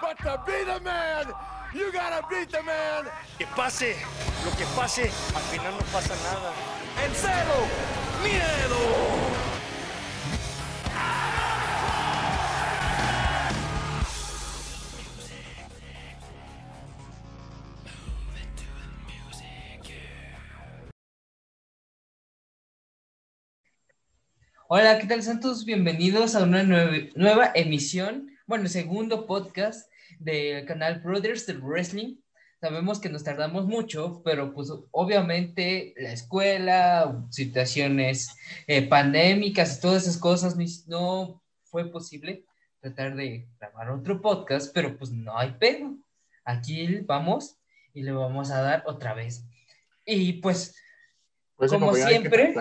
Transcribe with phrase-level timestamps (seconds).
[0.00, 1.26] But to be the man,
[1.74, 3.04] you gotta beat the man.
[3.38, 3.96] Que pase
[4.46, 6.54] lo que pase, al final no pasa nada.
[7.04, 7.68] En cero,
[8.22, 9.40] miedo.
[24.68, 25.66] Hola, ¿qué tal Santos?
[25.66, 29.88] Bienvenidos a una nueva, nueva emisión, bueno, segundo podcast
[30.18, 32.16] del canal Brothers del Wrestling.
[32.60, 40.02] Sabemos que nos tardamos mucho, pero pues obviamente la escuela, situaciones eh, pandémicas y todas
[40.02, 40.56] esas cosas
[40.88, 42.44] no fue posible
[42.80, 45.96] tratar de grabar otro podcast, pero pues no hay pedo.
[46.44, 47.56] Aquí vamos
[47.94, 49.44] y le vamos a dar otra vez.
[50.04, 50.74] Y pues,
[51.54, 52.52] Pues, como siempre.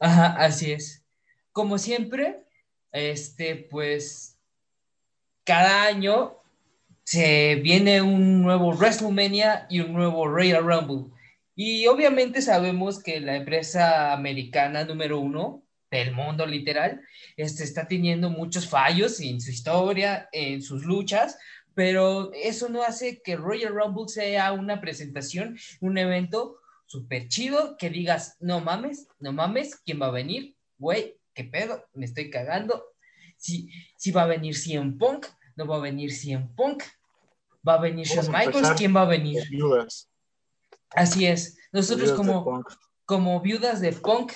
[0.00, 1.04] Ajá, así es.
[1.52, 2.44] Como siempre,
[2.90, 4.33] este, pues,
[5.44, 6.36] cada año
[7.04, 11.12] se viene un nuevo WrestleMania y un nuevo Royal Rumble.
[11.54, 17.00] Y obviamente sabemos que la empresa americana número uno del mundo literal,
[17.36, 21.38] este, está teniendo muchos fallos en su historia, en sus luchas,
[21.74, 27.90] pero eso no hace que Royal Rumble sea una presentación, un evento súper chido que
[27.90, 30.56] digas, no mames, no mames, ¿quién va a venir?
[30.78, 31.84] Güey, ¿qué pedo?
[31.94, 32.84] Me estoy cagando.
[33.36, 36.82] Si, si va a venir CM Punk, no va a venir CM Punk.
[37.66, 39.42] Va a venir Shawn Michaels, ¿quién va a venir?
[39.48, 40.08] Viudas.
[40.90, 41.56] Así es.
[41.72, 42.64] Nosotros Viudas como,
[43.06, 44.32] como viudas de Punk,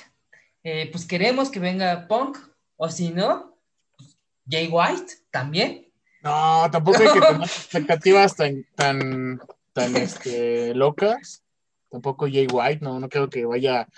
[0.65, 2.39] eh, pues queremos que venga Punk,
[2.77, 3.59] o si no,
[3.97, 4.17] pues,
[4.49, 5.93] Jay White también.
[6.23, 9.41] No, tampoco hay que tener expectativas tan, tan,
[9.73, 11.43] tan este, locas.
[11.91, 13.89] Tampoco Jay White, no, no creo que vaya.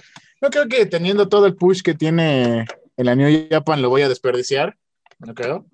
[0.40, 4.02] No creo que teniendo todo el push que tiene en la New Japan lo voy
[4.02, 4.76] a desperdiciar.
[5.18, 5.66] No creo.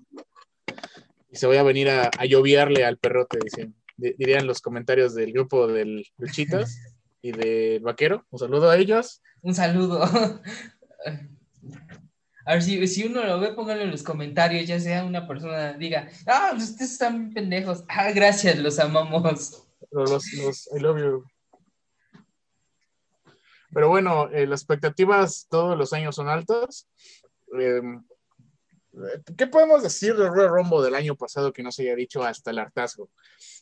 [1.37, 3.75] Y se voy a venir a, a lloviarle al perrote, dicen.
[3.95, 6.79] Di- dirían los comentarios del grupo del Luchitas
[7.21, 8.25] y del Vaquero.
[8.31, 9.21] Un saludo a ellos.
[9.43, 10.01] Un saludo.
[12.43, 15.73] A ver, si, si uno lo ve, pónganlo en los comentarios, ya sea una persona
[15.73, 17.83] diga, ah, ustedes están pendejos.
[17.87, 19.21] Ah, gracias, los amamos.
[19.91, 21.23] Los, los, los- I love you.
[23.71, 26.87] Pero bueno, eh, las expectativas todos los años son altas.
[27.59, 27.81] Eh,
[29.37, 32.51] ¿Qué podemos decir del Royal Rumble del año pasado que no se haya dicho hasta
[32.51, 33.09] el hartazgo?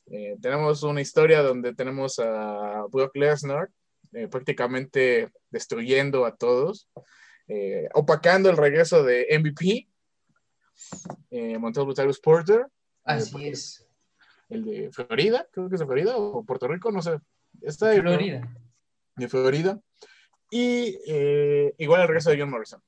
[0.08, 3.70] Eh, tenemos una historia donde tenemos a Brock Lesnar
[4.16, 6.88] eh, prácticamente destruyendo a todos,
[7.50, 9.90] eh, opacando el regreso de MVP,
[11.32, 12.66] eh, Montel Brutalus Porter,
[13.04, 13.86] Así es.
[14.48, 17.20] el de Florida, creo que es de Florida o Puerto Rico, no sé.
[17.62, 18.42] Está de Florida.
[19.18, 19.82] De Florida.
[20.50, 20.98] Y
[21.78, 22.82] igual el regreso de John Morrison.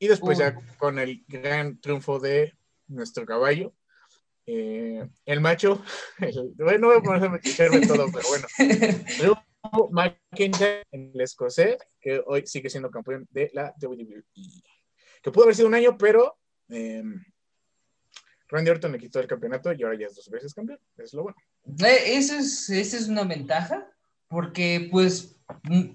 [0.00, 0.44] Y después Uy.
[0.44, 2.54] ya con el gran triunfo de
[2.88, 3.72] nuestro caballo,
[4.46, 5.84] eh, el macho,
[6.18, 7.38] el- bueno, no voy a ponerme
[7.86, 9.44] todo, pero bueno,
[9.92, 14.24] McIntyre, el escocés, que hoy sigue siendo campeón de la WWE.
[15.22, 16.38] Que pudo haber sido un año, pero
[16.70, 17.02] eh,
[18.48, 20.80] Randy Orton le quitó el campeonato y ahora ya es dos veces campeón.
[20.96, 21.36] Es lo bueno.
[21.86, 23.86] Eh, Eso es, esa es una ventaja,
[24.28, 25.90] porque pues, mm,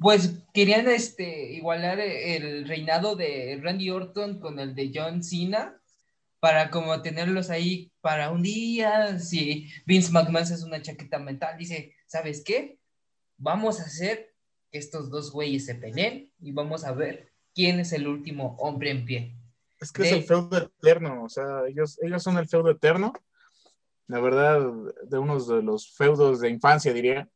[0.00, 5.76] pues querían este, igualar el reinado de Randy Orton con el de John Cena,
[6.38, 11.94] para como tenerlos ahí para un día, si Vince McMahon es una chaqueta mental, dice,
[12.06, 12.78] ¿sabes qué?
[13.36, 14.32] Vamos a hacer
[14.70, 18.90] que estos dos güeyes se peleen y vamos a ver quién es el último hombre
[18.90, 19.34] en pie.
[19.80, 23.12] Es que es De- el feudo eterno, o sea, ellos, ellos son el feudo eterno.
[24.06, 24.66] La verdad,
[25.04, 27.28] de unos de los feudos de infancia, diría.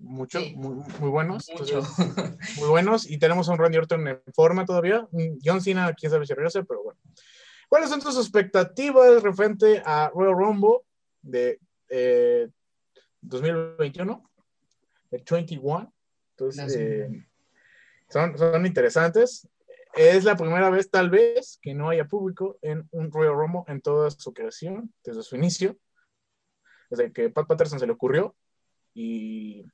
[0.00, 0.54] Mucho, Sí.
[0.56, 1.48] muy, muy buenos.
[1.52, 1.78] Mucho.
[1.78, 1.96] Entonces,
[2.58, 3.08] muy buenos.
[3.08, 5.06] Y tenemos a un Randy Orton en forma todavía.
[5.12, 6.98] Un John Cena, quién sabe si regresa, pero bueno.
[7.68, 10.78] ¿Cuáles son tus expectativas referente a Royal Rumble
[11.22, 12.48] de eh,
[13.20, 14.30] 2021?
[15.10, 15.94] El 21.
[16.30, 17.08] Entonces, eh,
[18.08, 19.46] son, son interesantes.
[19.94, 23.80] Es la primera vez, tal vez, que no haya público en un Royal Rumble en
[23.80, 25.76] toda su creación, desde su inicio,
[26.88, 28.34] desde que Pat Patterson se le ocurrió.
[28.94, 29.64] Y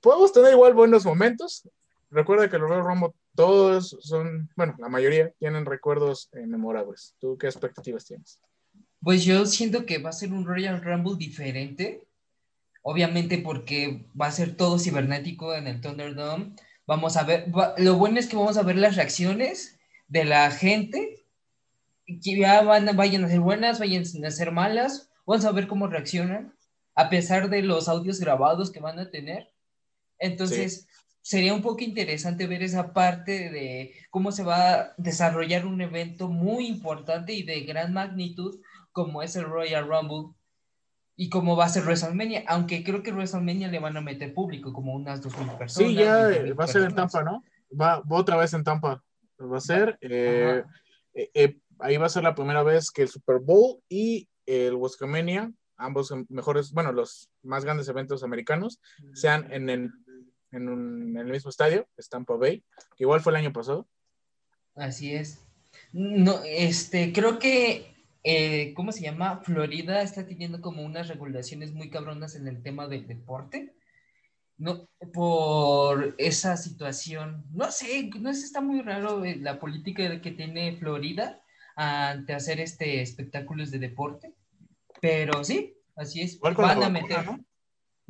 [0.00, 1.68] podemos tener igual buenos momentos.
[2.10, 7.14] Recuerda que los Royal Rumble todos son, bueno, la mayoría tienen recuerdos eh, memorables.
[7.18, 8.38] ¿Tú qué expectativas tienes?
[9.00, 12.06] Pues yo siento que va a ser un Royal Rumble diferente.
[12.82, 16.54] Obviamente porque va a ser todo cibernético en el Thunderdome.
[16.86, 19.78] Vamos a ver, va- lo bueno es que vamos a ver las reacciones
[20.08, 21.24] de la gente.
[22.06, 25.08] Que ya van, vayan a ser buenas, vayan a ser malas.
[25.24, 26.52] Vamos a ver cómo reaccionan.
[26.94, 29.51] A pesar de los audios grabados que van a tener.
[30.22, 30.86] Entonces,
[31.20, 36.28] sería un poco interesante ver esa parte de cómo se va a desarrollar un evento
[36.28, 38.60] muy importante y de gran magnitud
[38.92, 40.34] como es el Royal Rumble
[41.16, 44.72] y cómo va a ser WrestleMania, aunque creo que WrestleMania le van a meter público,
[44.72, 45.90] como unas 2.000 personas.
[45.90, 46.94] Sí, ya 20,000 va a ser en.
[46.94, 47.42] Tampa, ¿no?
[47.78, 49.02] Va, va otra vez en Tampa.
[49.40, 49.98] Va a ser.
[50.00, 50.62] eh,
[51.14, 54.74] eh, eh, ahí va a ser la primera vez que el Super Bowl y el
[54.76, 58.80] WrestleMania, ambos mejores, bueno, los más grandes eventos americanos,
[59.12, 59.90] sean en el,
[60.52, 62.62] en un- en el mismo estadio, es Tampa Bay,
[62.96, 63.88] que igual fue el año pasado.
[64.74, 65.44] Así es.
[65.92, 67.94] No, este, creo que,
[68.24, 69.40] eh, ¿cómo se llama?
[69.44, 73.74] Florida está teniendo como unas regulaciones muy cabronas en el tema del deporte.
[74.58, 77.44] No, por esa situación.
[77.52, 81.40] No sé, no sé, está muy raro eh, la política que tiene Florida
[81.74, 84.34] ante hacer este espectáculos de deporte.
[85.00, 86.38] Pero sí, así es.
[86.38, 87.26] Van a vacuna, meter.
[87.26, 87.44] ¿no?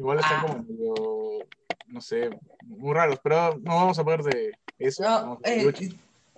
[0.02, 0.46] Igual están Ah.
[0.48, 1.46] como medio,
[1.86, 2.30] no sé,
[2.64, 4.50] muy raros, pero no vamos a hablar de
[4.80, 5.02] eso.
[5.04, 5.72] No, eh,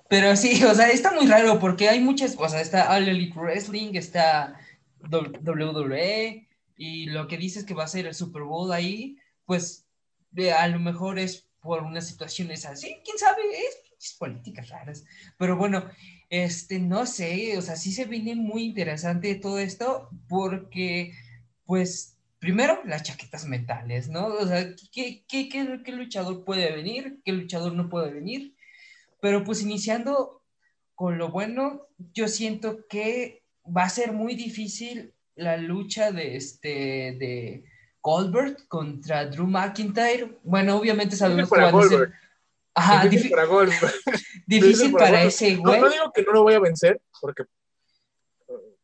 [0.09, 3.39] pero sí, o sea, está muy raro porque hay muchas, o sea, está All Elite
[3.39, 4.61] Wrestling, está
[5.01, 6.47] WWE
[6.77, 9.17] y lo que dices que va a ser el Super Bowl ahí,
[9.47, 9.87] pues
[10.31, 15.05] de- a lo mejor es por unas situaciones así, quién sabe, es, es políticas raras,
[15.39, 15.85] pero bueno,
[16.29, 21.15] este, no sé, o sea, sí se viene muy interesante todo esto porque,
[21.65, 22.14] pues,
[22.45, 24.27] primero, las chaquetas mentales, ¿no?
[24.27, 27.21] O sea, ¿qué, qué, qué, qué luchador puede venir?
[27.25, 28.55] ¿Qué luchador no puede venir?
[29.23, 30.43] Pero pues iniciando
[30.95, 36.69] con lo bueno, yo siento que va a ser muy difícil la lucha de este
[37.19, 37.65] de
[38.03, 40.39] Goldberg contra Drew McIntyre.
[40.43, 42.13] Bueno, obviamente sabemos que van a ser Goldberg.
[42.75, 43.95] ajá, Difícil difí- para Goldberg.
[44.47, 45.81] difícil para ese güey.
[45.81, 47.45] no digo que no lo voy a vencer, porque
[48.49, 48.77] eh,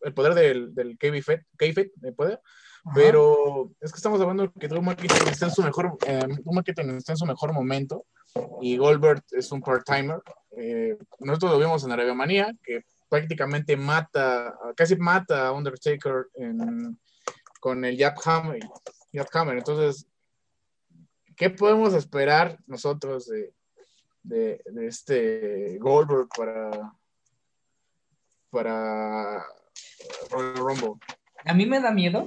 [0.00, 2.38] el poder del, del kayfabe me puede,
[2.84, 2.94] Ajá.
[2.94, 6.20] pero es que estamos hablando que Drew McIntyre está en su mejor, eh,
[6.96, 8.06] está en su mejor momento
[8.60, 10.20] y Goldberg es un part-timer.
[10.56, 16.98] Eh, nosotros lo vimos en Arabia Manía, que prácticamente mata, casi mata a Undertaker en-
[17.60, 18.58] con el Jab Hammer,
[19.12, 19.58] Jab Hammer.
[19.58, 20.06] Entonces,
[21.36, 23.54] ¿qué podemos esperar nosotros de,
[24.22, 26.94] de, de este Goldberg para
[28.50, 29.44] para
[30.30, 30.94] Royal Rumble?
[31.44, 32.26] A mí me da miedo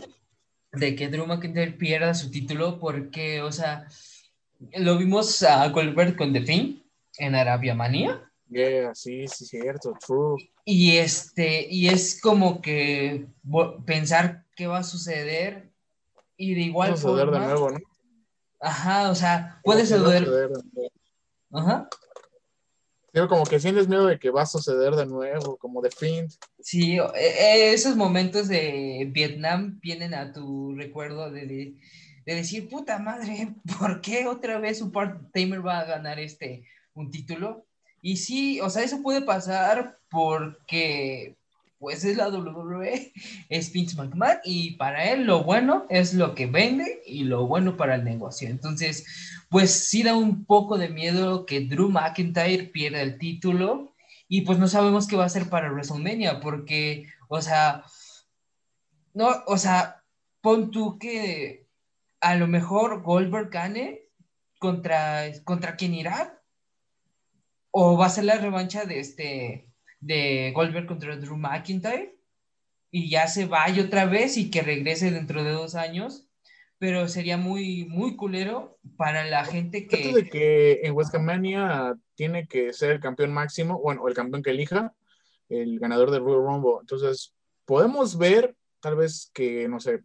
[0.75, 3.87] de que Drew McIntyre pierda su título porque, o sea,
[4.77, 6.79] lo vimos a Goldberg con The Thing
[7.17, 8.21] en Arabia Manía.
[8.49, 10.37] Yeah, sí, sí, cierto, true.
[10.65, 13.27] Y este, y es como que
[13.85, 15.69] pensar qué va a suceder
[16.37, 17.79] y de igual Vamos a ver de nuevo, ¿no?
[18.59, 20.25] Ajá, o sea, puede va suceder.
[20.25, 20.51] suceder.
[21.51, 21.89] Ajá.
[23.15, 26.29] Digo, como que sientes miedo de que va a suceder de nuevo, como de Fiend.
[26.59, 31.75] Sí, e- e- esos momentos de Vietnam vienen a tu recuerdo de, de,
[32.25, 37.09] de decir, puta madre, ¿por qué otra vez un part-timer va a ganar este un
[37.09, 37.65] título?
[38.01, 41.37] Y sí, o sea, eso puede pasar porque
[41.85, 43.13] pues es la WWE,
[43.49, 47.77] es Vince McMahon y para él lo bueno es lo que vende y lo bueno
[47.77, 48.49] para el negocio.
[48.49, 49.05] Entonces,
[49.49, 53.93] pues sí da un poco de miedo que Drew McIntyre pierda el título
[54.27, 57.85] y pues no sabemos qué va a hacer para WrestleMania porque, o sea,
[59.13, 60.03] no, o sea,
[60.41, 61.67] pon tú que
[62.19, 64.09] a lo mejor Goldberg gane
[64.57, 66.41] contra, contra quién irá
[67.69, 72.15] o va a ser la revancha de este de Goldberg contra Drew McIntyre
[72.91, 76.27] y ya se vaya otra vez y que regrese dentro de dos años,
[76.77, 80.13] pero sería muy, muy culero para la gente que...
[80.13, 84.93] de que en WrestleMania tiene que ser el campeón máximo, bueno, el campeón que elija,
[85.49, 86.79] el ganador del Royal Rumble.
[86.81, 87.33] Entonces,
[87.65, 90.01] podemos ver, tal vez que, no sé,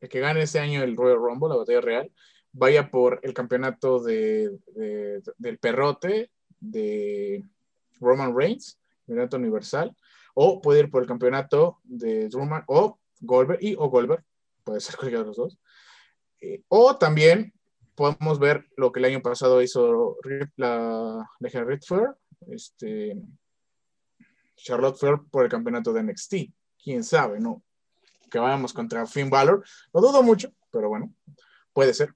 [0.00, 2.12] el que gane este año el Royal Rumble, la batalla real,
[2.52, 4.56] vaya por el campeonato de-
[5.38, 6.30] del perrote
[6.60, 7.44] de
[8.00, 8.78] Roman Reigns,
[9.08, 9.96] campeonato universal,
[10.34, 14.24] o puede ir por el campeonato de Roman o Goldberg y o Goldberg,
[14.64, 15.58] puede ser cualquiera de los dos.
[16.40, 17.52] Eh, o también
[17.94, 20.16] podemos ver lo que el año pasado hizo
[20.56, 21.80] la Legion Red
[22.52, 23.16] este,
[24.56, 26.34] Charlotte Flair por el campeonato de NXT.
[26.82, 27.62] Quién sabe, ¿no?
[28.30, 29.64] Que vayamos contra Finn Balor.
[29.92, 31.12] Lo dudo mucho, pero bueno,
[31.72, 32.14] puede ser.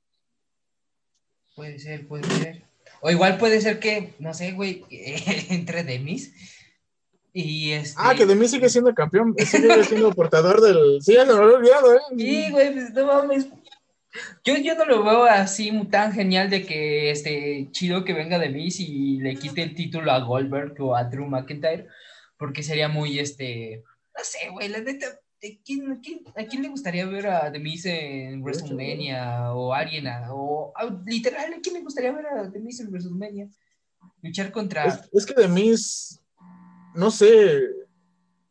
[1.56, 2.64] Puede ser, puede ser.
[3.00, 4.84] O igual puede ser que, no sé, güey,
[5.50, 6.32] entre Demis
[7.32, 7.94] y este...
[7.98, 11.00] Ah, que de mí sigue siendo campeón, sigue siendo portador del.
[11.02, 12.00] Sí, ya se me había olvidado, ¿eh?
[12.16, 13.46] Sí, güey, pues no mames.
[14.44, 18.50] Yo, yo no lo veo así tan genial de que este chido que venga de
[18.50, 21.86] mí y le quite el título a Goldberg o a Drew McIntyre,
[22.36, 23.82] porque sería muy este.
[24.16, 25.06] No sé, güey, la neta.
[25.40, 30.06] ¿de quién, quién- ¿A quién le gustaría ver a The Miz en WrestleMania o alguien?
[30.30, 33.48] o a- literal, ¿a quién le gustaría ver a The Miz en WrestleMania?
[34.22, 34.84] Luchar contra.
[34.84, 35.72] Es, es que de mí,
[36.94, 37.68] no sé,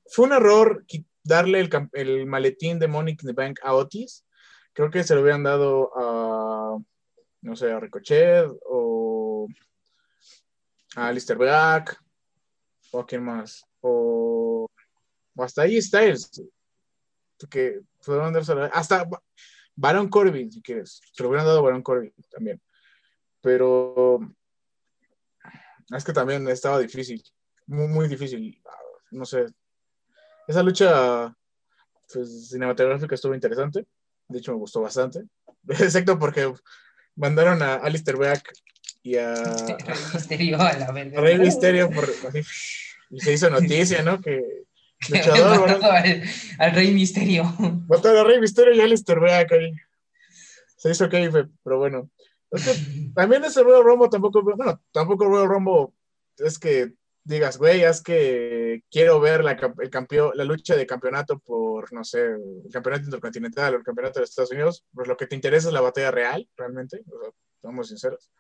[0.08, 0.86] fue un error
[1.24, 4.26] darle el, el maletín de in the Bank a Otis,
[4.74, 6.78] creo que se lo hubieran dado a,
[7.42, 9.48] no sé, a Ricochet o
[10.96, 11.98] a Alistair Black
[12.92, 14.68] o a quién más, o,
[15.36, 16.44] o hasta ahí Styles,
[17.40, 19.24] porque pudieron dárselo- hasta Ba-
[19.76, 22.62] Baron Corbin, si quieres, se lo hubieran dado a Baron Corbin también,
[23.40, 24.20] pero
[25.96, 27.24] es que también estaba difícil,
[27.72, 28.62] muy, muy difícil,
[29.12, 29.46] no sé,
[30.48, 31.36] esa lucha
[32.12, 33.86] pues, cinematográfica estuvo interesante,
[34.28, 35.24] de hecho me gustó bastante,
[35.68, 36.52] excepto porque
[37.16, 38.52] mandaron a Alistair Black
[39.04, 39.34] y a,
[39.68, 41.20] Rey Misterio a la verga.
[41.20, 42.42] a Rey Mysterio por, así,
[43.10, 44.22] y se hizo noticia, ¿no?
[44.22, 44.64] Que
[45.10, 45.96] luchador, ¿verdad?
[45.96, 46.24] al,
[46.60, 47.44] al Rey Misterio.
[47.88, 49.74] Mataron a Rey Mysterio y a Alistair Black ahí.
[50.78, 52.10] Se hizo que pero bueno.
[52.52, 55.94] Es que también ese Royal Rumble tampoco, bueno, tampoco Royal Rumble
[56.38, 61.40] es que digas, güey, es que quiero ver la, el campeón, la lucha de campeonato
[61.40, 65.28] por, no sé, el campeonato intercontinental o el campeonato de Estados Unidos, pues lo que
[65.28, 68.32] te interesa es la batalla real, realmente, o seamos sinceros.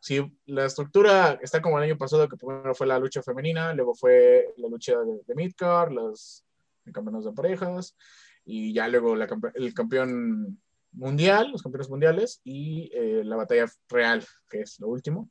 [0.00, 3.94] Si la estructura está como el año pasado, que primero fue la lucha femenina, luego
[3.94, 5.54] fue la lucha de, de
[5.90, 6.44] los
[6.92, 7.96] campeonatos de parejas,
[8.44, 10.60] y ya luego la el campeón
[10.92, 15.30] mundial, los campeones mundiales, y eh, la batalla real, que es lo último.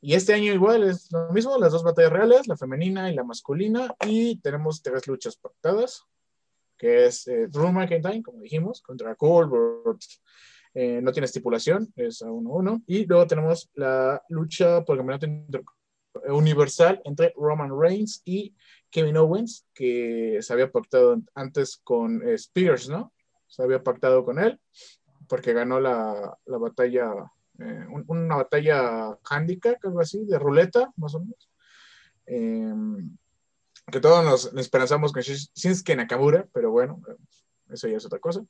[0.00, 3.24] Y este año igual es lo mismo, las dos batallas reales, la femenina y la
[3.24, 6.04] masculina, y tenemos tres luchas pactadas,
[6.76, 7.72] que es eh, Drew
[8.22, 10.00] como dijimos, contra Colbert.
[10.74, 12.84] Eh, no tiene estipulación, es a 1-1.
[12.86, 15.64] Y luego tenemos la lucha por el campeonato inter-
[16.28, 18.54] universal entre Roman Reigns y
[18.90, 23.12] Kevin Owens, que se había pactado antes con eh, Spears, ¿no?
[23.48, 24.60] Se había pactado con él,
[25.26, 27.12] porque ganó la, la batalla
[27.58, 31.50] eh, un- una batalla handicap, algo así, de ruleta, más o menos.
[32.26, 32.74] Eh,
[33.90, 37.16] que todos nos, nos esperanzamos con Shin- Shinsuke Nakamura, pero bueno, eh,
[37.70, 38.44] eso ya es otra cosa.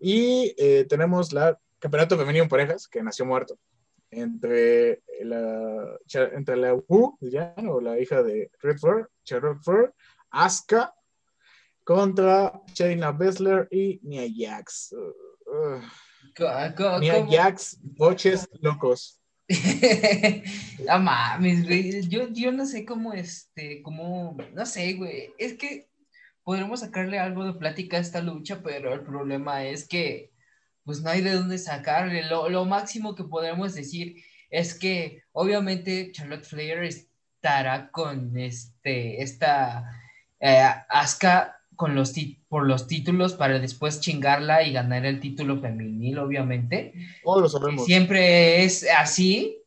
[0.00, 3.58] Y eh, tenemos la campeonato femenino en parejas, que nació muerto,
[4.10, 5.98] entre la,
[6.32, 9.94] entre la Wu, ya, o la hija de Red Fur, Charlotte Fur,
[10.30, 10.94] Asuka,
[11.84, 14.92] contra Shayna Baszler y Nia Jax.
[14.92, 15.80] Uh, uh,
[16.38, 17.30] Nia ¿cómo?
[17.30, 19.20] Jax, boches locos.
[20.86, 22.08] no mames, güey.
[22.08, 25.34] Yo, yo no sé cómo, este, cómo, no sé, güey.
[25.38, 25.88] Es que
[26.42, 30.32] podremos sacarle algo de plática a esta lucha, pero el problema es que,
[30.84, 32.24] pues no hay de dónde sacarle.
[32.28, 34.16] Lo, lo máximo que podemos decir
[34.50, 39.90] es que, obviamente, Charlotte Flair estará con, este, esta,
[40.40, 42.12] eh, Asuka con los
[42.48, 47.84] por los títulos para después chingarla y ganar el título femenil, obviamente Todos lo sabemos.
[47.84, 49.58] siempre es así,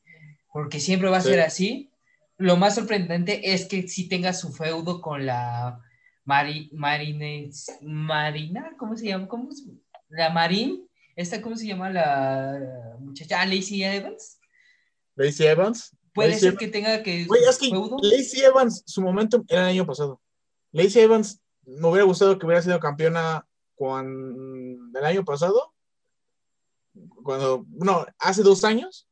[0.52, 1.30] porque siempre va a Sí.
[1.30, 1.90] ser así.
[2.38, 5.82] Lo más sorprendente es que sí tenga su feudo con la
[6.26, 9.28] Mari, Marines, Marina, ¿cómo se llama?
[9.28, 9.64] ¿Cómo se-
[10.10, 13.42] la Marin, esta, ¿cómo se llama la muchacha?
[13.42, 14.38] Ah, Lacey Evans.
[15.16, 15.96] Lacey Evans.
[16.14, 16.60] Puede Lacey ser Evans.
[16.60, 17.98] que tenga que Güey, su es que feudo.
[18.02, 20.22] Lacey Evans, su momento era el año pasado.
[20.72, 23.45] Lacey Evans, me hubiera gustado que hubiera sido campeona
[23.75, 25.74] cuando, el año pasado.
[27.24, 29.07] Cuando, no, hace dos años.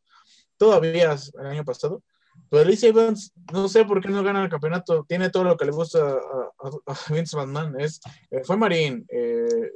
[0.58, 2.02] Todavía el año pasado.
[2.50, 5.06] Pero Lacey Evans, no sé por qué no gana el campeonato.
[5.08, 7.80] Tiene todo lo que le gusta a Vince McMahon.
[7.80, 8.00] Es,
[8.32, 9.72] eh, fue Marín, eh,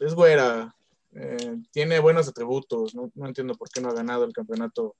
[0.00, 0.74] es güera,
[1.12, 2.94] eh, tiene buenos atributos.
[2.94, 4.96] No, no entiendo por qué no ha ganado el campeonato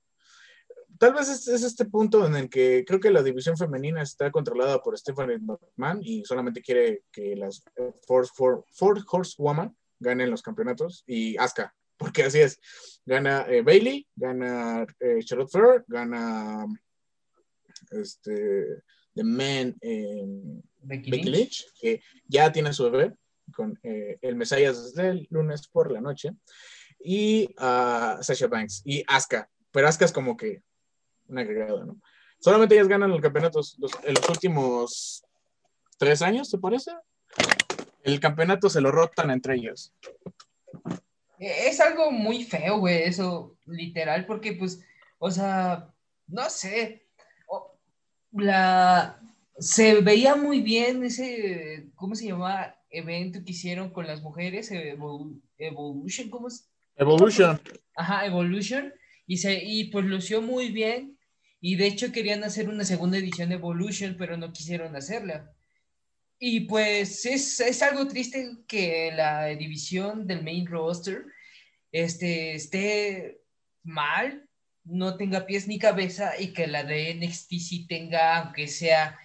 [0.97, 4.31] tal vez es, es este punto en el que creo que la división femenina está
[4.31, 10.31] controlada por Stephanie McMahon y solamente quiere que las eh, Four, Four, Four Horsewoman ganen
[10.31, 12.59] los campeonatos y Asuka, porque así es.
[13.05, 16.65] Gana eh, Bailey, gana eh, Charlotte Flair, gana
[17.91, 18.83] este,
[19.13, 21.37] The Man en Becky Becky Lynch.
[21.37, 23.15] Lynch, que ya tiene su bebé
[23.53, 26.31] con eh, el Mesías desde el lunes por la noche,
[26.99, 30.63] y a Sasha Banks y Asuka, pero Asuka es como que
[31.27, 31.97] una agregada, ¿no?
[32.39, 35.23] Solamente ellas ganan los campeonatos los- en los últimos
[35.97, 36.91] tres años, ¿te parece?
[38.03, 39.93] El campeonato se lo rotan entre ellos.
[41.39, 44.81] Es algo muy feo, güey, eso, literal, porque pues,
[45.17, 45.91] o sea,
[46.27, 47.07] no sé,
[48.31, 49.19] la,
[49.57, 52.75] se veía muy bien ese, ¿cómo se llama?
[52.89, 56.69] Evento que hicieron con las mujeres, Evol- Evolution, ¿cómo es?
[56.95, 57.59] Evolution.
[57.95, 58.93] Ajá, Evolution,
[59.27, 61.14] y, se, y pues lució muy bien,
[61.61, 65.51] y de hecho querían hacer una segunda edición de Evolution, pero no quisieron hacerla.
[66.37, 71.25] Y pues es, es algo triste que la división del main roster
[71.91, 73.41] este, esté
[73.83, 74.47] mal,
[74.83, 79.17] no tenga pies ni cabeza, y que la de NXT sí tenga, aunque sea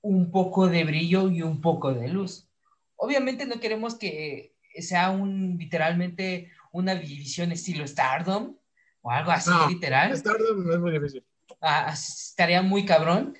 [0.00, 2.48] un poco de brillo y un poco de luz.
[2.96, 8.56] obviamente no queremos que sea un literalmente una división estilo Stardom
[9.02, 10.16] o algo así No, literal.
[10.16, 11.24] Stardom es muy difícil.
[11.60, 13.36] Ah, estaría muy cabrón.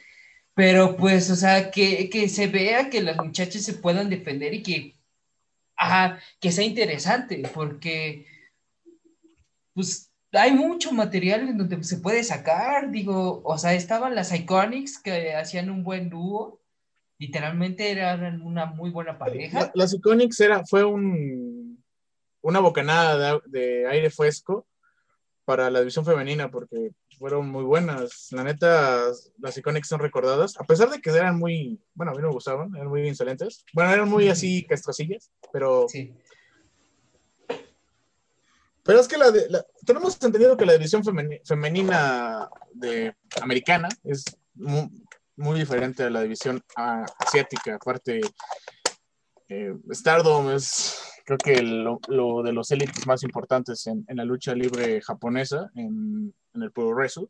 [0.55, 4.63] Pero pues, o sea, que, que se vea que las muchachas se puedan defender y
[4.63, 4.97] que,
[5.77, 8.27] ajá, que sea interesante, porque
[9.73, 14.99] pues hay mucho material en donde se puede sacar, digo, o sea, estaban las Iconics
[15.01, 16.61] que hacían un buen dúo,
[17.19, 19.73] literalmente eran una muy buena La- pareja.
[19.75, 21.83] Las Iconics era, fue un,
[22.43, 24.67] una bocanada de, de aire fresco
[25.45, 28.29] para la división femenina porque fueron muy buenas.
[28.33, 29.03] La neta,
[29.39, 32.35] las Iconics son recordadas, a pesar de que eran muy, bueno, a mí no me
[32.35, 33.65] gustaban, eran muy insolentes.
[33.73, 36.13] Bueno, eran muy así castrosillas, pero, Sí.
[38.83, 43.89] pero es que la, de- la- tenemos entendido que la división femeni- femenina de, americana
[44.03, 44.91] es muy,
[45.37, 46.63] muy diferente a la división
[47.19, 47.77] asiática.
[47.77, 48.21] Aparte,
[49.49, 51.99] eh, Stardom es, creo que lo,
[52.43, 57.27] de los élites más importantes en, la lucha libre japonesa, en, el Pro Wrestle.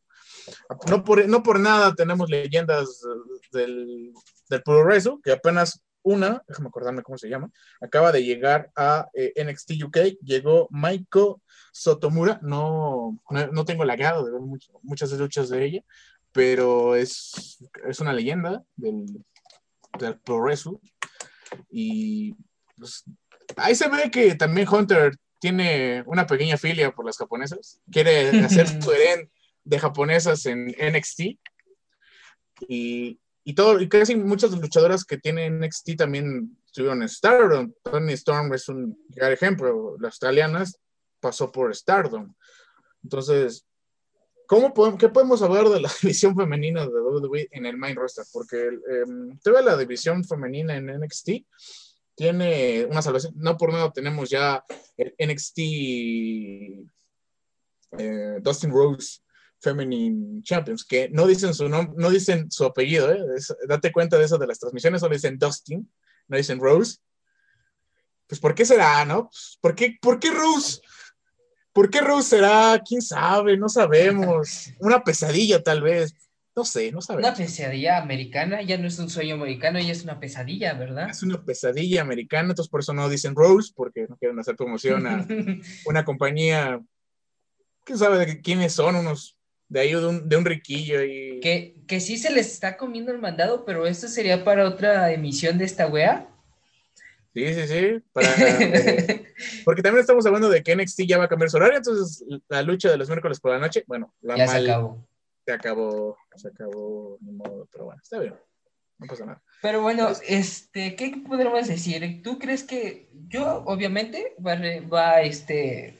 [0.90, 3.00] No por, no por nada tenemos leyendas
[3.52, 4.12] del,
[4.50, 9.08] del Pro Wrestle, que apenas una, déjame acordarme cómo se llama, acaba de llegar a
[9.14, 11.40] eh, NXT UK, llegó Maiko
[11.72, 14.40] Sotomura, no, no, no tengo la grado de ver
[14.82, 15.84] muchas luchas de ella,
[16.30, 19.06] pero es, es una leyenda del,
[19.98, 20.78] del Pro Wrestle.
[21.70, 22.34] Y
[22.76, 23.04] pues,
[23.56, 27.80] ahí se ve que también Hunter tiene una pequeña filia por las japonesas.
[27.90, 29.30] Quiere hacer su harén
[29.64, 31.20] de japonesas en NXT.
[32.68, 37.72] Y, y, todo, y casi muchas luchadoras que tienen NXT también estuvieron en Stardom.
[37.82, 39.96] Tony Storm es un gran ejemplo.
[40.00, 40.64] La australiana
[41.20, 42.34] pasó por Stardom.
[43.02, 43.66] Entonces,
[44.46, 48.24] ¿cómo ¿qué podemos hablar de la división femenina de WWE en el main roster?
[48.32, 49.04] Porque eh,
[49.42, 51.30] todavía la división femenina en NXT
[52.14, 53.34] tiene una salvación.
[53.36, 54.64] No por nada tenemos ya
[54.96, 55.58] el NXT
[57.98, 59.20] eh, Dustin Rose
[59.60, 63.18] Feminine Champions, que no dicen su nombre, no dicen su apellido, ¿eh?
[63.66, 65.90] Date cuenta de eso de las transmisiones, solo dicen Dustin,
[66.28, 66.98] no dicen Rose.
[68.26, 69.30] Pues, ¿por qué será, no?
[69.30, 70.80] Pues, ¿por, qué, ¿Por qué Rose?
[71.74, 72.80] ¿Por qué Rose será?
[72.86, 73.56] ¿Quién sabe?
[73.58, 74.72] No sabemos.
[74.78, 76.14] Una pesadilla, tal vez.
[76.54, 77.28] No sé, no sabemos.
[77.28, 81.10] Una pesadilla americana, ya no es un sueño americano, ya es una pesadilla, ¿verdad?
[81.10, 85.04] Es una pesadilla americana, entonces por eso no dicen Rose, porque no quieren hacer promoción
[85.08, 85.26] a
[85.86, 86.80] una compañía.
[87.82, 88.94] ¿Quién sabe de quiénes son?
[88.94, 89.36] Unos
[89.68, 91.02] de ahí, de un, de un riquillo.
[91.02, 91.40] Y...
[91.40, 95.58] que, que sí se les está comiendo el mandado, pero esto sería para otra emisión
[95.58, 96.28] de esta wea.
[97.34, 98.02] Sí, sí, sí.
[98.12, 101.78] Para, eh, porque también estamos hablando de que NXT ya va a cambiar su horario,
[101.78, 105.04] entonces la lucha de los miércoles por la noche, bueno, la ya se acabó.
[105.44, 108.36] se acabó, se acabó, ni modo, pero bueno, está bien,
[108.98, 109.42] no pasa nada.
[109.60, 112.22] Pero bueno, este, ¿qué podríamos decir?
[112.22, 115.98] ¿Tú crees que yo, obviamente, va, va, este,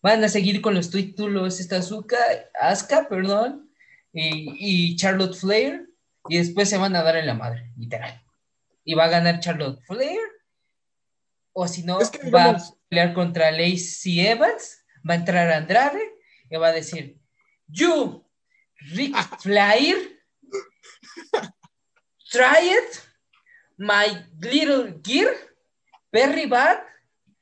[0.00, 2.18] van a seguir con los títulos esta Azuka,
[2.60, 3.72] Asuka, perdón,
[4.12, 5.90] y, y Charlotte Flair,
[6.28, 8.22] y después se van a dar en la madre, literal.
[8.84, 10.20] Y va a ganar Charlotte Flair,
[11.58, 15.50] o si no, Es que, va digamos- a pelear contra Lacey Evans, va a entrar
[15.50, 16.02] Andrade,
[16.50, 17.16] y va a decir,
[17.66, 18.22] you,
[18.92, 19.96] Rick Flair,
[22.30, 23.00] try it,
[23.78, 25.34] my little gear,
[26.12, 26.82] very bad,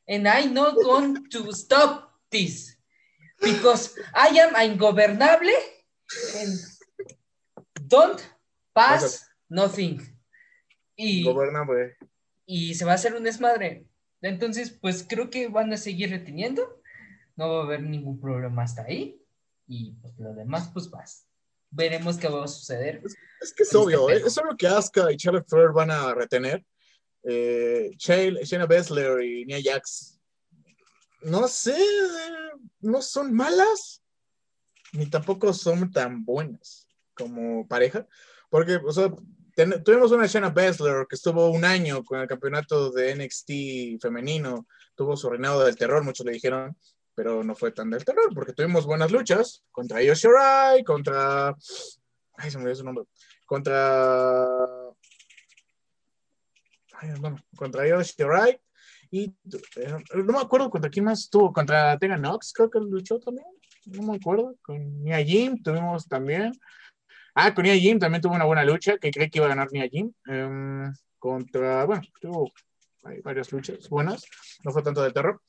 [0.06, 2.76] and I not going to stop this
[3.40, 5.50] because I am ingobernable
[6.38, 6.60] and
[7.88, 8.22] don't
[8.72, 10.00] pass nothing.
[10.96, 11.66] Y, Goberna,
[12.46, 13.86] y se va a hacer un desmadre.
[14.24, 16.80] Entonces, pues creo que van a seguir reteniendo.
[17.36, 19.20] No va a haber ningún problema hasta ahí.
[19.66, 21.26] Y pues lo demás, pues vas.
[21.70, 23.02] Veremos qué va a suceder.
[23.40, 24.28] Es que es obvio, este ¿eh?
[24.28, 26.64] es obvio que Asuka y Charlotte Flair van a retener.
[27.22, 30.18] Eh, Shayna Baszler y Nia Jax,
[31.22, 31.76] no sé,
[32.80, 34.02] no son malas,
[34.92, 38.06] ni tampoco son tan buenas como pareja,
[38.50, 39.10] porque, o sea,
[39.84, 45.16] tuvimos una Shayna Baszler que estuvo un año con el campeonato de NXT femenino, tuvo
[45.16, 46.76] su reinado del terror, muchos le dijeron,
[47.14, 51.54] pero no fue tan del terror, porque tuvimos buenas luchas contra Io Shirai, contra...
[52.36, 53.04] Ay, se me olvidó su nombre
[53.46, 54.48] contra.
[57.56, 58.60] Contra Io Shirai.
[59.10, 59.32] Y
[59.76, 61.52] eh, no me acuerdo contra quién más estuvo.
[61.52, 63.46] Contra Tegan Nox, creo que luchó también.
[63.86, 64.56] No me acuerdo.
[64.62, 66.52] Con Nia Jim tuvimos también.
[67.34, 68.98] Ah, con Nia Jim también tuvo una buena lucha.
[68.98, 70.12] Que creí que iba a ganar Nia Jim.
[70.26, 71.84] Em, contra.
[71.84, 72.52] Bueno, tuvo
[73.22, 74.24] varias luchas buenas.
[74.64, 75.40] No fue tanto de terror.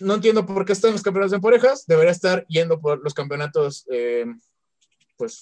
[0.00, 1.84] No entiendo por qué están los campeonatos en parejas.
[1.86, 3.84] Debería estar yendo por los campeonatos.
[3.90, 4.40] em,
[5.16, 5.40] pues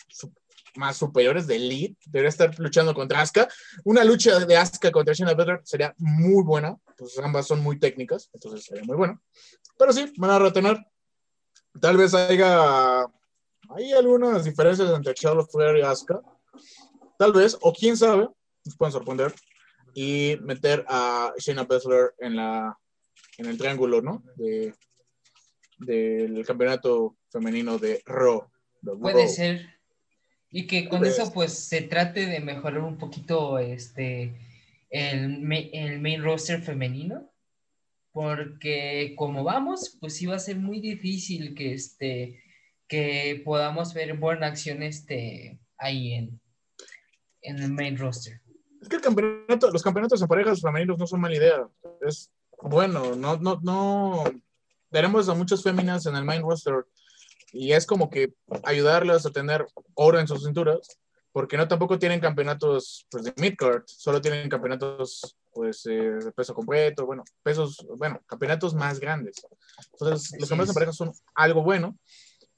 [0.77, 1.97] más superiores de Elite.
[2.07, 3.49] Debería estar luchando contra Asuka.
[3.85, 6.77] Una lucha de Asuka contra Shayna Baszler sería muy buena.
[6.97, 9.21] Pues ambas son muy técnicas, entonces sería muy bueno.
[9.79, 10.79] Pero sí, van a retener.
[11.81, 13.05] Tal vez haya
[13.71, 16.21] hay algunas diferencias entre Charlotte Flair y Asuka.
[17.19, 18.29] Tal vez, o quién sabe,
[18.65, 19.33] nos pueden sorprender.
[19.95, 22.79] Y meter a Shayna Baszler en, la,
[23.39, 24.23] en el triángulo, ¿no?
[24.37, 24.75] De,
[25.79, 28.49] del campeonato femenino de Raw.
[28.83, 29.33] de Puede Raw.
[29.33, 29.67] ser.
[30.51, 34.35] Y que con eso pues se trate de mejorar un poquito este
[34.91, 37.31] el, el main roster femenino.
[38.13, 42.43] Porque como vamos, pues sí va a ser muy difícil que este
[42.89, 46.41] que podamos ver buena acción este ahí en,
[47.43, 48.41] en el main roster.
[48.81, 51.69] Es que el campeonato, los campeonatos en parejas femeninos no son mala idea.
[52.07, 52.31] Es
[52.63, 54.25] bueno, no, no, no.
[54.91, 56.87] Tenemos a muchas féminas en el main roster
[57.53, 60.99] y es como que ayudarlas a tener oro en sus cinturas,
[61.33, 66.55] porque no tampoco tienen campeonatos pues, de midcard, solo tienen campeonatos pues eh, de peso
[66.55, 69.37] completo, bueno, pesos, bueno, campeonatos más grandes.
[69.93, 71.99] Entonces, los campeonatos en parejas son algo bueno.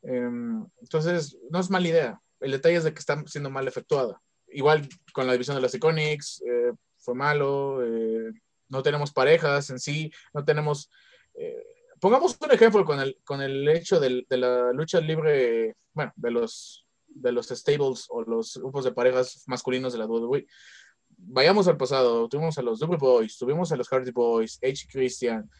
[0.02, 2.20] Em, entonces, no es mala idea.
[2.40, 4.20] El detalle es de que está siendo mal efectuada.
[4.48, 7.84] Igual con la división de las Iconics, eh, fue malo.
[7.84, 8.32] eh,
[8.68, 10.90] no tenemos parejas en sí, no tenemos.
[11.34, 11.64] eh,
[12.00, 16.86] pongamos un ejemplo con el, con el hecho de la lucha libre, bueno, de los,
[17.06, 20.46] de los stables o los grupos de parejas masculinos de la WWE.
[21.16, 24.86] Vayamos al pasado, tuvimos a los Double Boys, tuvimos a los Hardy Boys, H.
[24.90, 25.50] Christian,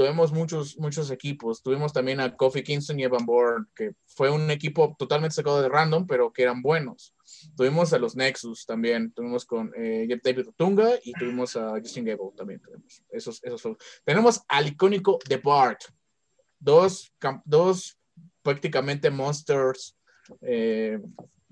[0.00, 1.62] tuvimos muchos, muchos equipos.
[1.62, 5.68] Tuvimos también a Kofi Kingston y Evan Bourne, que fue un equipo totalmente sacado de
[5.68, 7.14] random, pero que eran buenos.
[7.54, 9.12] Tuvimos a los Nexus también.
[9.12, 12.62] Tuvimos con eh, David Otunga y tuvimos a Justin Gable también.
[12.62, 13.76] Tenemos esos, esos.
[14.02, 15.82] Tenemos al icónico The Bart.
[16.58, 17.12] Dos,
[17.44, 17.98] dos
[18.40, 19.98] prácticamente monsters
[20.40, 20.98] eh,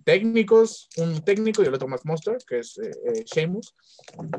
[0.04, 3.24] técnicos, un técnico y el otro más monster, que es eh, eh,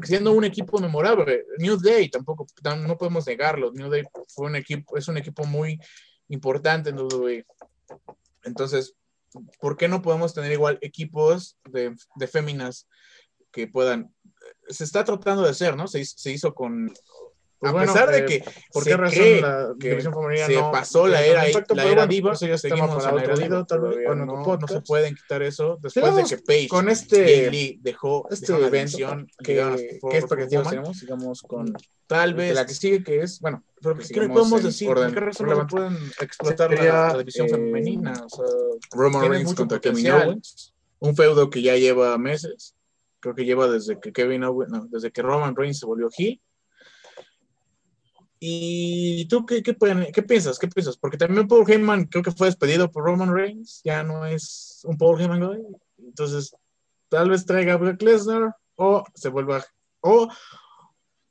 [0.03, 1.45] siendo un equipo memorable.
[1.57, 3.71] New Day tampoco, tam- no podemos negarlo.
[3.71, 5.79] New Day fue un equipo, es un equipo muy
[6.29, 7.45] importante en WWE.
[8.43, 8.95] Entonces,
[9.59, 12.87] ¿por qué no podemos tener igual equipos de, de féminas
[13.51, 14.13] que puedan?
[14.69, 15.87] Se está tratando de hacer, ¿no?
[15.87, 16.91] Se, se hizo con.
[17.59, 20.45] Pues a bueno, pesar de eh, que ¿Por se qué razón la que división femenina
[20.45, 22.95] se no pasó la era, impacto, la era bueno, diva, eso ya es tema seguimos
[23.03, 25.15] para en la era diva, tal vez, todavía o en no, otro no se pueden
[25.15, 29.97] quitar eso después de que Paige con este, Lee dejó, este dejó la que, que
[29.99, 30.69] For- es expectativas Woman.
[30.69, 31.73] tenemos, sigamos con
[32.07, 34.87] tal vez la que sigue, que es, bueno, Pero que ¿qué le podemos decir?
[34.87, 38.13] ¿Por qué razón no pueden explotar la, división eh, femenina?
[38.25, 38.45] O sea,
[38.91, 40.11] Roman Reigns contra Kevin.
[40.11, 40.73] Owens.
[40.99, 42.75] Un feudo que ya lleva meses.
[43.19, 46.39] Creo que lleva desde que Kevin Owens, no, desde que Roman Reigns se volvió heel.
[48.39, 49.75] ¿Y tú qué, qué,
[50.13, 50.57] qué piensas?
[50.57, 50.97] ¿Qué piensas?
[50.97, 53.81] Porque también Paul Heyman creo que fue despedido por Roman Reigns.
[53.83, 55.61] Ya no es un Paul Heyman.
[55.97, 56.55] Entonces,
[57.09, 59.63] tal vez traiga a Brock Lesnar o se vuelva
[60.01, 60.29] o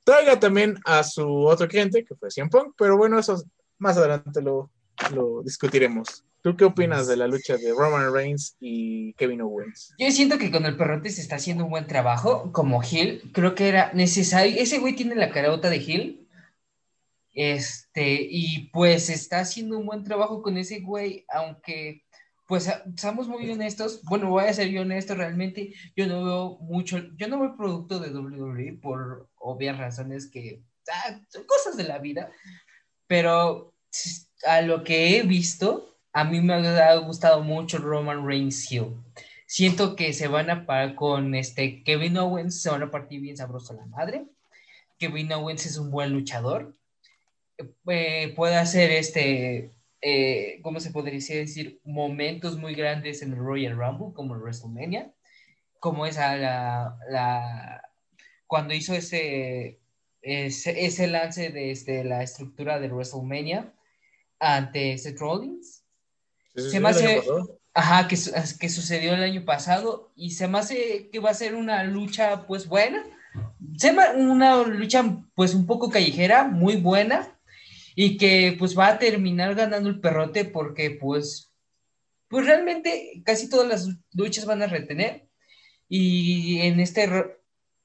[0.04, 3.42] traiga también a su otro cliente que fue CM Punk, pero bueno, eso
[3.78, 4.70] más adelante lo,
[5.14, 6.24] lo discutiremos.
[6.42, 9.94] ¿Tú qué opinas de la lucha de Roman Reigns y Kevin Owens?
[9.98, 13.30] Yo siento que con el perrote se está haciendo un buen trabajo como Hill.
[13.32, 14.54] Creo que era necesario.
[14.56, 16.27] Ese güey tiene la carota de Hill.
[17.38, 22.02] Este, y pues está haciendo un buen trabajo con ese güey, aunque,
[22.46, 24.02] pues, seamos muy honestos.
[24.04, 25.72] Bueno, voy a ser yo honesto, realmente.
[25.96, 31.20] Yo no veo mucho, yo no veo producto de WWE por obvias razones que, ah,
[31.28, 32.30] son cosas de la vida.
[33.06, 33.74] Pero
[34.46, 38.96] a lo que he visto, a mí me ha gustado mucho Roman Reigns Hill
[39.48, 43.36] siento que se van a parar con este Kevin Owens, se van a partir bien
[43.36, 44.26] sabroso la madre.
[44.98, 46.76] Kevin Owens es un buen luchador.
[47.86, 51.80] Eh, puede hacer este, eh, ¿cómo se podría decir?
[51.84, 55.10] Momentos muy grandes en el Royal Rumble, como en WrestleMania,
[55.80, 57.82] como esa la, la
[58.46, 59.78] cuando hizo ese,
[60.22, 63.72] ese, ese lance de este, la estructura de WrestleMania
[64.38, 65.82] ante Seth Rollins.
[66.70, 67.20] Se me hace-
[67.74, 68.16] Ajá, que,
[68.58, 72.44] que sucedió el año pasado y se me hace que va a ser una lucha
[72.46, 73.04] pues buena,
[73.76, 75.04] se me- una lucha
[75.36, 77.37] pues un poco callejera, muy buena
[78.00, 81.52] y que pues va a terminar ganando el perrote porque pues
[82.28, 85.26] pues realmente casi todas las luchas van a retener.
[85.88, 87.10] Y en este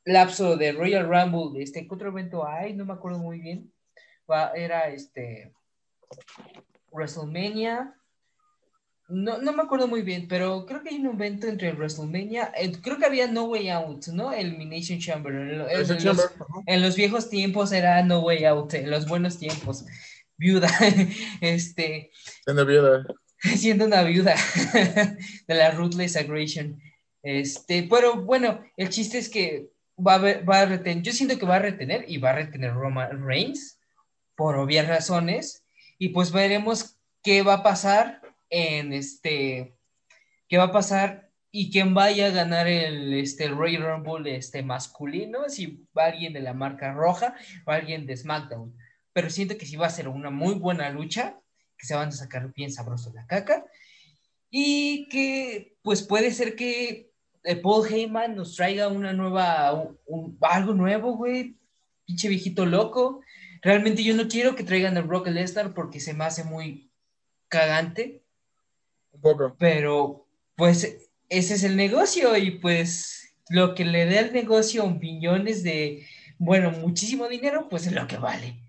[0.06, 3.74] lapso de Royal Rumble, este ¿qué otro evento hay, no me acuerdo muy bien,
[4.54, 5.52] era este
[6.92, 8.00] WrestleMania,
[9.10, 12.52] no, no me acuerdo muy bien, pero creo que hay un evento entre WrestleMania.
[12.58, 14.32] eh, creo que había No Way Out, ¿no?
[14.32, 15.34] Elimination Chamber.
[15.34, 16.62] En, en los, Chamber, ajá.
[16.66, 19.86] en los viejos tiempos era No Way Out, en los buenos tiempos.
[20.38, 20.70] Viuda.
[21.42, 22.12] este.
[22.44, 23.06] Siendo viuda.
[23.58, 24.36] siendo una viuda
[25.48, 26.82] de la Ruthless Aggression.
[27.22, 31.46] Este, pero bueno, el chiste es que va a, va a retener, yo siento que
[31.46, 33.80] va a retener y va a retener Roman Reigns
[34.36, 35.64] por obvias razones
[35.98, 39.76] y pues veremos qué va a pasar en este,
[40.48, 45.50] qué va a pasar y quién vaya a ganar el, este, Royal Rumble este, masculino,
[45.50, 48.76] si va alguien de la marca roja o alguien de SmackDown.
[49.14, 51.40] Pero siento que sí va a ser una muy buena lucha,
[51.78, 53.66] que se van a sacar bien sabroso la caca
[54.50, 57.12] y que pues puede ser que
[57.44, 59.74] eh, Paul Heyman nos traiga una nueva,
[60.06, 61.58] un- algo nuevo, güey,
[62.06, 63.22] pinche viejito loco.
[63.62, 66.92] Realmente yo no quiero que traigan a Brock Lesnar porque se me hace muy
[67.48, 68.23] cagante,
[69.24, 69.56] poco.
[69.58, 75.64] pero pues ese es el negocio y pues lo que le dé al negocio millones
[75.64, 76.06] de,
[76.38, 78.60] bueno, muchísimo dinero, pues es lo que vale.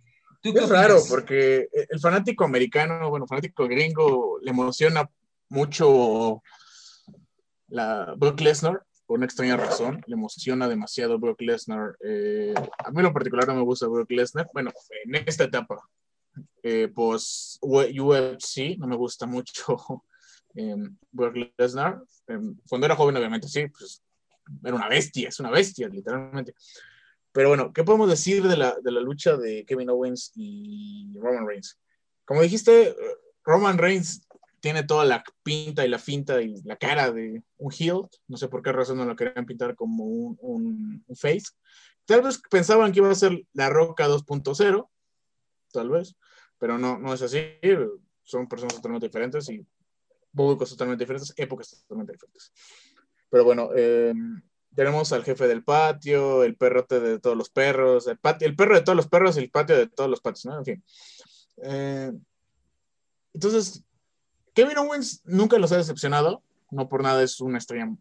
[0.42, 5.08] ¿Tú Es raro porque el fanático americano, bueno, fanático gringo, le emociona
[5.48, 6.42] mucho
[7.68, 11.96] la Brock Lesnar, por una extraña razón, le emociona demasiado Brock Lesnar.
[12.04, 14.70] Eh, a mí en lo particular no me gusta Brock Lesnar, bueno,
[15.04, 15.80] en esta etapa,
[16.62, 20.04] eh, pues UFC, no me gusta mucho
[20.54, 20.76] eh,
[21.12, 22.02] Brock Lesnar.
[22.28, 22.38] Eh,
[22.68, 24.02] cuando era joven, obviamente, sí, pues
[24.62, 26.54] era una bestia, es una bestia, literalmente.
[27.32, 31.46] Pero bueno, ¿qué podemos decir de la, de la lucha de Kevin Owens y Roman
[31.46, 31.78] Reigns?
[32.24, 32.94] Como dijiste,
[33.44, 34.26] Roman Reigns
[34.60, 38.02] tiene toda la pinta y la finta y la cara de un heel.
[38.28, 41.48] No sé por qué razón no lo querían pintar como un, un- un face.
[42.06, 44.88] Tal vez pensaban que iba a ser la Roca 2.0,
[45.72, 46.14] tal vez,
[46.58, 47.42] pero no, no es así.
[48.22, 49.66] Son personas totalmente diferentes y
[50.34, 52.52] públicos totalmente diferentes, épocas totalmente diferentes.
[53.30, 54.12] Pero bueno, eh,
[54.74, 58.74] tenemos al jefe del patio, el perrote de todos los perros, el, patio, el perro
[58.74, 60.58] de todos los perros y el patio de todos los patios, ¿no?
[60.58, 60.84] En fin.
[61.62, 62.12] Eh,
[63.32, 63.84] entonces,
[64.52, 67.92] Kevin Owens nunca los ha decepcionado, no por nada es una estrella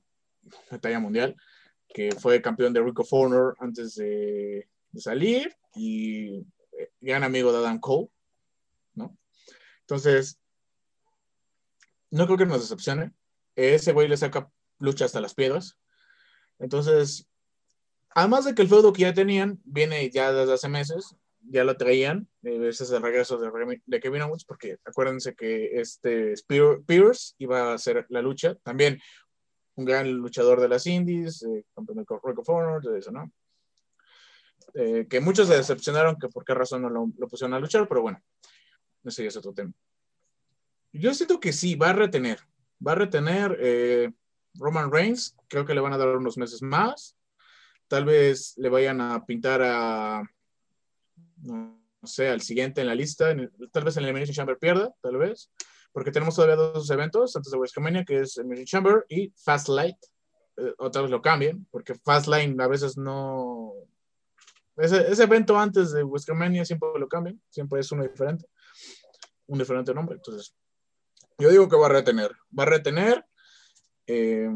[0.72, 1.36] de talla mundial,
[1.94, 6.40] que fue campeón de Rick of Honor antes de, de salir y
[6.78, 8.10] eh, gran amigo de Adam Cole,
[8.96, 9.16] ¿no?
[9.82, 10.40] Entonces,
[12.14, 13.12] no creo que nos decepcione.
[13.56, 15.80] Ese güey le saca lucha hasta las piedras.
[16.60, 17.28] Entonces,
[18.10, 21.76] además de que el feudo que ya tenían viene ya desde hace meses, ya lo
[21.76, 26.36] traían, eh, ese es el regreso de, de Kevin Owens, porque acuérdense que este
[26.86, 29.00] Pierce iba a hacer la lucha, también
[29.76, 33.32] un gran luchador de las indies, eh, de Rock de eso, ¿no?
[34.76, 37.88] Eh, que muchos se decepcionaron que por qué razón no lo, lo pusieron a luchar,
[37.88, 38.22] pero bueno,
[39.04, 39.74] ese es otro tema.
[40.94, 42.40] Yo siento que sí, va a retener,
[42.86, 44.12] va a retener eh,
[44.54, 47.18] Roman Reigns, creo que le van a dar unos meses más,
[47.88, 50.22] tal vez le vayan a pintar a,
[51.42, 53.36] no, sé, al siguiente en la lista,
[53.72, 55.52] tal vez en el Elimination Chamber pierda, tal vez,
[55.92, 59.98] porque tenemos todavía dos eventos antes de WrestleMania, que es Elimination Chamber y Fastlane,
[60.58, 63.74] eh, otra vez lo cambien, porque Fastlane a veces no...
[64.78, 68.46] Ese, ese evento antes de WrestleMania siempre lo cambian, siempre es uno diferente,
[69.48, 70.56] un diferente nombre, entonces
[71.38, 73.26] yo digo que va a retener, va a retener,
[74.08, 74.50] eh,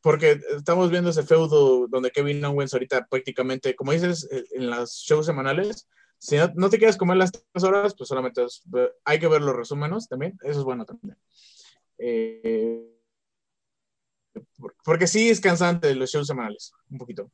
[0.00, 4.92] porque estamos viendo ese feudo donde Kevin Owens ahorita prácticamente, como dices, eh, en los
[4.92, 8.42] shows semanales, si no, te quieres comer las tres horas, pues solamente
[9.04, 11.18] hay que ver los resúmenes también, eso es bueno también.
[11.98, 12.90] Eh,
[14.58, 17.30] por- porque sí es cansante los shows semanales, un poquito.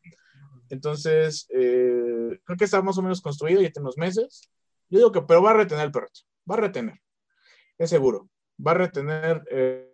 [0.70, 4.48] Entonces, eh, creo que está más o menos construido, ya tiene unos meses.
[4.88, 6.08] Yo digo que, pero va a retener el perro,
[6.50, 7.00] va a retener,
[7.78, 8.28] es seguro.
[8.66, 9.90] Va a retener eh,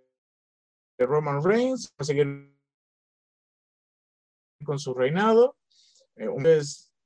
[0.98, 2.56] Roman Reigns, va a seguir
[4.64, 5.56] con su reinado.
[6.16, 6.28] Eh,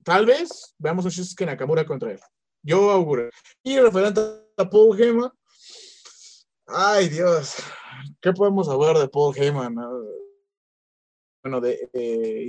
[0.04, 2.20] tal vez veamos un Shinsuke Nakamura contra él.
[2.62, 3.30] Yo auguro.
[3.62, 4.20] Y referente
[4.56, 5.30] a Paul Heyman,
[6.66, 7.56] ay Dios,
[8.20, 9.74] ¿qué podemos hablar de Paul Heyman?
[11.42, 12.48] Bueno, de eh,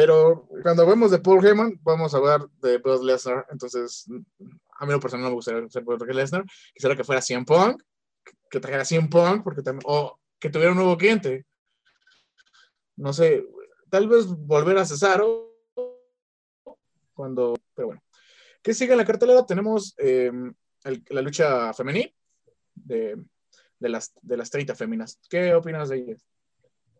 [0.00, 3.46] Pero cuando vemos de Paul Heyman, vamos a hablar de Brock Lesnar.
[3.50, 4.06] Entonces,
[4.78, 6.42] a mí lo personal no me gustaría ser Brock Lesnar.
[6.72, 7.82] Quisiera que fuera CM Punk,
[8.50, 11.44] que trajera CM Punk, porque o que tuviera un nuevo cliente.
[12.96, 13.44] No sé,
[13.90, 15.54] tal vez volver a Cesaro
[17.12, 18.02] cuando, pero bueno.
[18.62, 19.44] ¿Qué sigue en la cartelera?
[19.44, 20.54] Tenemos el-
[21.10, 22.14] la lucha femenil
[22.74, 23.22] de,
[23.78, 25.20] de, las, de las 30 féminas.
[25.28, 26.26] ¿Qué opinas de ellas?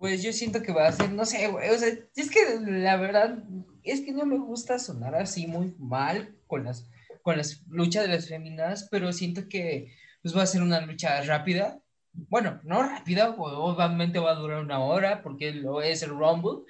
[0.01, 2.97] Pues yo siento que va a ser, no sé, güey, o sea, es que la
[2.97, 3.39] verdad
[3.85, 6.89] es que no me gusta sonar así muy mal con las,
[7.23, 11.23] con las luchas de las féminas, pero siento que pues va a ser una lucha
[11.25, 11.83] rápida.
[12.13, 16.65] Bueno, no rápida, obviamente va a durar una hora porque lo es el Rumble,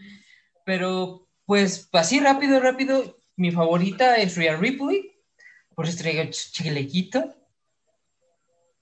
[0.65, 5.13] pero pues así rápido, rápido, mi favorita es Rhea Ripley,
[5.75, 7.35] por eso traigo ch- chilequito.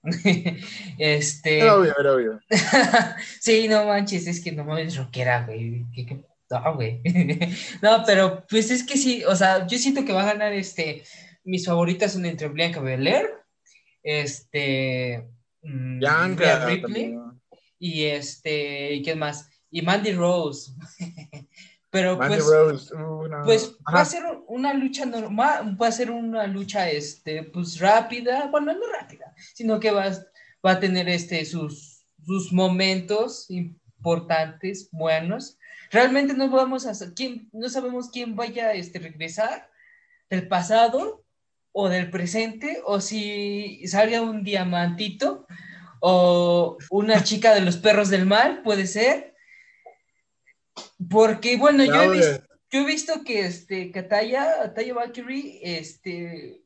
[0.98, 1.58] este.
[1.60, 2.40] Era obvio, era obvio.
[3.40, 5.84] sí, no manches, es que no mames rockera, güey.
[5.94, 7.00] ¿Qué- qué- No, güey.
[7.82, 11.02] no, pero pues es que sí, o sea, yo siento que va a ganar este.
[11.44, 13.28] Mis favoritas son entre Bianca Belair,
[14.02, 15.28] este.
[15.62, 16.66] mm, Bianca.
[16.66, 17.20] Ripley también.
[17.78, 18.94] y este.
[18.94, 19.48] ¿y ¿Quién más?
[19.70, 20.72] Y Mandy Rose.
[21.98, 22.46] Pero Mandy pues.
[22.48, 22.94] Rose.
[22.94, 23.42] uh, no.
[23.44, 28.46] Pues va a ser una lucha normal, va a ser una lucha, este, pues rápida,
[28.50, 30.26] bueno, no rápida, sino que va, a-
[30.64, 35.58] va a tener, este, sus, sus momentos importantes, buenos.
[35.90, 39.70] Realmente no vamos a, quién, no sabemos quién vaya, este, regresar
[40.30, 41.24] del pasado
[41.72, 45.46] o del presente, o si salga un diamantito
[46.00, 49.34] o una chica de los perros del mal, puede ser.
[51.10, 56.62] Porque, bueno, yo he visto, yo he visto que este Kataya, Taya Valkyrie, este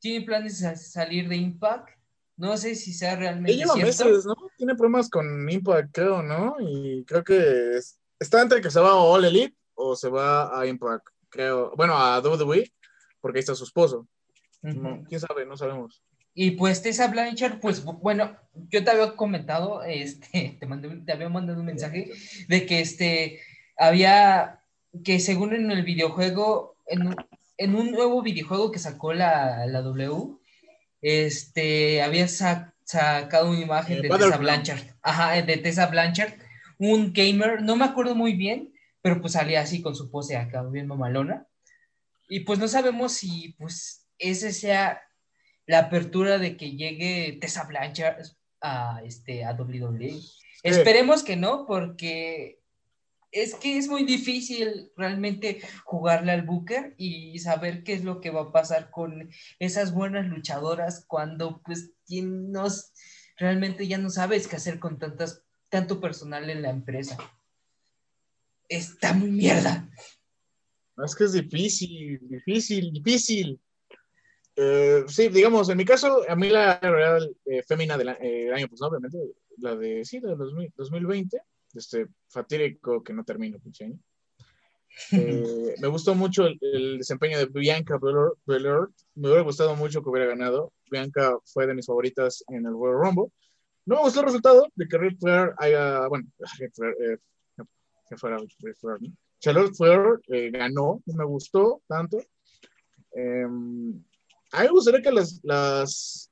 [0.00, 1.88] tiene planes de salir de Impact.
[2.36, 4.04] No sé si sea realmente Ella lleva cierto.
[4.06, 4.34] meses, ¿no?
[4.56, 6.56] Tiene problemas con Impact, creo, ¿no?
[6.60, 10.58] Y creo que es- está entre que se va a All Elite o se va
[10.60, 11.72] a Impact, creo.
[11.76, 12.72] Bueno, a WWE,
[13.20, 14.06] porque ahí está su esposo.
[14.62, 14.80] Ujú.
[14.80, 15.46] No, ¿Quién sabe?
[15.46, 16.02] No sabemos.
[16.34, 18.36] Y pues Tessa Blanchard, pues bu- bueno,
[18.70, 20.28] yo te había comentado, este,
[20.60, 22.12] te, mandé, te había mandado un mensaje
[22.48, 23.40] de que este
[23.78, 24.60] había
[25.04, 27.16] que según en el videojuego, en un,
[27.56, 30.36] en un nuevo videojuego que sacó la, la W,
[31.00, 34.36] este había sa- sacado una imagen Eh, de Tessa.
[34.36, 36.32] Blanchard, ajá, de Tessa Blanchard,
[36.78, 40.62] un gamer, no me acuerdo muy bien, pero pues salía así con su pose acá,
[40.62, 41.46] bien mamalona.
[42.28, 45.00] Y pues no sabemos si pues ese sea
[45.66, 48.22] la apertura de que llegue Tessa Blanchard
[48.60, 50.14] a, este, a WWE.
[50.62, 52.58] Esperemos que no, porque
[53.30, 58.30] es que es muy difícil realmente jugarle al Booker y saber qué es lo que
[58.30, 61.92] va a pasar con esas buenas luchadoras cuando pues
[63.36, 67.16] realmente ya no sabes qué hacer con tantas, tanto personal en la empresa.
[68.68, 69.88] Está muy mierda.
[71.04, 73.60] Es que es difícil, difícil, difícil.
[74.56, 78.66] Eh, sí, digamos, en mi caso, a mí la real eh, del eh, el año,
[78.68, 79.18] pues no, obviamente,
[79.58, 81.40] la de, sí, la de 2000 2020,
[81.74, 83.98] este fatídico que no termino, pinche año.
[85.12, 88.00] Eh, me gustó mucho el, el desempeño de Bianca
[88.46, 88.88] Belair.
[89.14, 90.72] Me hubiera gustado mucho que hubiera ganado.
[90.90, 93.32] Bianca fue de mis favoritas en el Royal Rumble.
[93.88, 96.26] No me gustó el resultado de que Ric Flair haya, bueno,
[96.58, 97.18] Ric Flair, eh,
[98.08, 99.12] que fuera Ric Flair, ¿no?
[99.40, 102.18] Charlotte Flair eh, ganó, no me gustó tanto.
[103.16, 104.02] Eh, a mí
[104.52, 106.30] me gustaría que las, las,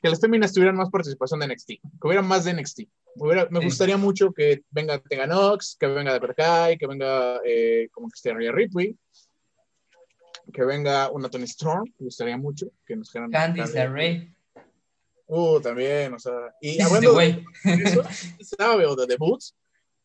[0.00, 2.80] que las féminas tuvieran más participación de NXT, que hubiera más de NXT.
[3.16, 3.66] Me, hubiera- me Sí.
[3.66, 8.32] gustaría mucho que venga Tegan Nox, que venga Deborah Kai, que venga eh, como esté
[8.32, 8.96] Rhea Ripley,
[10.52, 13.30] que venga una Tony Storm, me gustaría mucho que nos dijeran.
[13.30, 14.34] Candice LeRae.
[15.26, 17.44] Uh, también, o sea, y hablando de güey.
[17.84, 18.02] eso,
[18.58, 19.54] sabe o de debuts,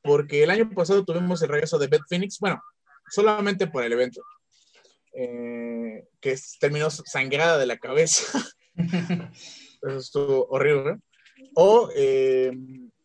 [0.02, 2.62] porque el año pasado tuvimos el regreso de Beth Phoenix, bueno,
[3.10, 4.22] solamente por el evento,
[5.14, 8.26] eh, que terminó sangrada de la cabeza,
[9.82, 10.98] eso estuvo horrible.
[11.56, 12.52] O eh,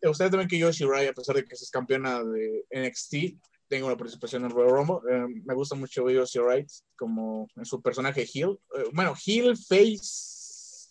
[0.03, 3.97] gustaría también que Yoshi Rai, a pesar de que es campeona de NXT, tenga una
[3.97, 5.01] participación en Royal Rumble.
[5.11, 6.66] Eh, me gusta mucho Yoshi Rai
[6.97, 8.59] como en su personaje Heel.
[8.77, 10.88] Eh, bueno, Heel Face,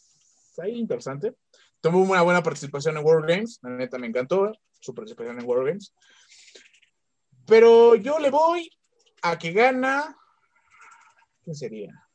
[0.61, 1.35] ahí interesante.
[1.79, 5.67] Tuvo una buena participación en World Games, la neta me encantó su participación en World
[5.67, 5.93] Games.
[7.45, 8.69] Pero yo le voy
[9.23, 10.15] a que gana.
[11.43, 12.07] ¿Quién sería?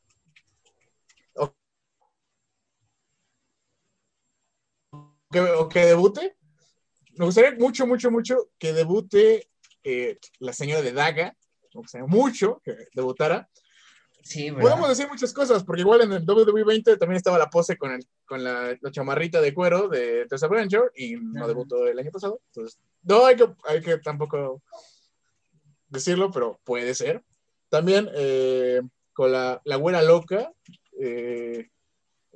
[5.31, 6.35] Que, o que debute.
[7.15, 9.49] Me gustaría mucho, mucho, mucho que debute
[9.83, 11.35] eh, la señora de Daga.
[11.73, 13.49] Me gustaría mucho que debutara.
[14.23, 14.71] Sí, ¿verdad?
[14.71, 17.91] Podemos decir muchas cosas, porque igual en el WWE 20 también estaba la pose con,
[17.91, 22.11] el, con la, la chamarrita de cuero de Tessa Blanchard y no debutó el año
[22.11, 22.41] pasado.
[22.47, 24.61] Entonces, no hay que, hay que tampoco
[25.87, 27.23] decirlo, pero puede ser.
[27.69, 28.81] También eh,
[29.13, 30.51] con la, la güera loca,
[30.99, 31.69] eh,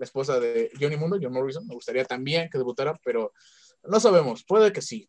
[0.01, 3.33] la esposa de Johnny Mundo, John Morrison, me gustaría también que debutara, pero
[3.83, 5.07] no sabemos, puede que sí.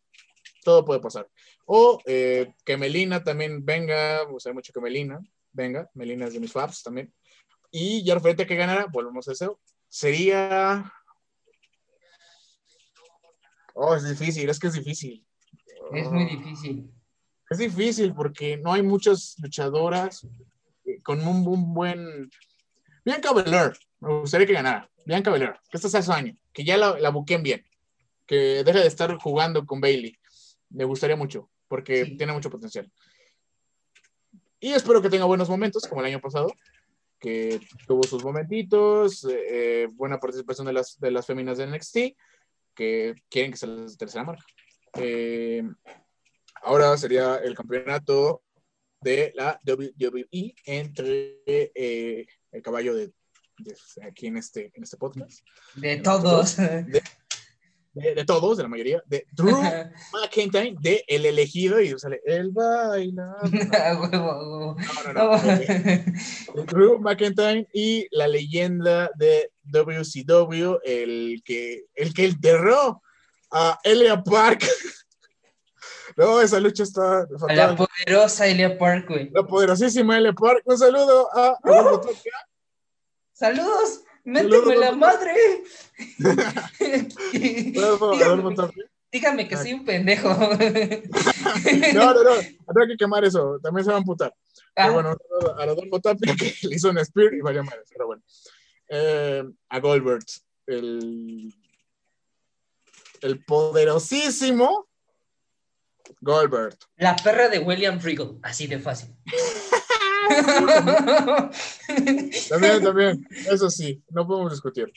[0.63, 1.27] Todo puede pasar.
[1.65, 5.19] O eh, que Melina también venga, me gustaría mucho que Melina
[5.51, 7.11] venga, Melina es de mis faps también.
[7.71, 10.93] Y ya referente a que ganara, volvemos a eso, sería...
[13.73, 15.25] Oh, es difícil, es que es difícil.
[15.91, 16.93] Es muy difícil.
[17.49, 20.27] Es difícil porque no hay muchas luchadoras
[20.85, 22.29] eh, con un, un buen...
[23.03, 23.73] Bianca Belair,
[24.07, 24.89] me gustaría que ganara.
[25.05, 27.65] Bianca Belair, que este sea su año, que ya la, la buquen bien,
[28.25, 30.17] que deje de estar jugando con Bailey.
[30.69, 32.17] Me gustaría mucho, porque Sí.
[32.17, 32.91] tiene mucho potencial.
[34.59, 36.47] y espero que tenga buenos momentos, como el año pasado,
[37.19, 41.97] que tuvo sus momentitos, eh, buena participación de las, de las féminas de NXT,
[42.73, 44.45] que quieren que sea la tercera marca.
[44.95, 45.63] Eh,
[46.61, 48.41] ahora sería el campeonato
[49.01, 53.11] de la WWE entre eh, el caballo de
[54.05, 55.45] aquí en este, en este podcast.
[55.75, 56.57] De todos.
[56.57, 59.55] De, de todos, de la mayoría, de Drew
[60.13, 63.35] McIntyre, de El Elegido, y sale El Baila.
[64.11, 64.75] No,
[65.13, 65.35] no, no.
[65.45, 66.03] eh,
[66.67, 73.03] Drew McIntyre y la leyenda de WCW, el que, el que enterró
[73.51, 74.65] a Elia Park.
[76.15, 77.75] No, esa lucha está A la fatal.
[77.75, 79.29] poderosa Elia Park, güey.
[79.31, 80.61] La poderosísima Elia Park.
[80.65, 82.31] Un saludo a Tapia.
[83.33, 84.03] ¡Saludos!
[84.23, 85.35] ¡Méteme la madre!
[89.11, 90.29] Dígame, que soy un pendejo.
[91.93, 92.31] No, no, no.
[92.67, 93.59] Habrá que quemar eso.
[93.61, 94.33] También se va a amputar.
[94.75, 97.61] Ah, Pero bueno, un saludo a Adolfo Tapia que le hizo un spear y vaya
[97.61, 97.81] madre.
[97.89, 98.23] Pero bueno.
[98.89, 100.25] Eh, a Goldberg.
[100.65, 101.53] El,
[103.21, 104.87] el poderosísimo
[106.21, 106.77] Goldberg.
[106.97, 109.15] La perra de William Regal, así de fácil.
[112.49, 113.27] También, también.
[113.49, 114.91] Eso sí, no podemos discutir.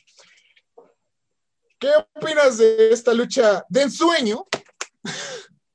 [1.79, 4.47] ¿Qué opinas de esta lucha de ensueño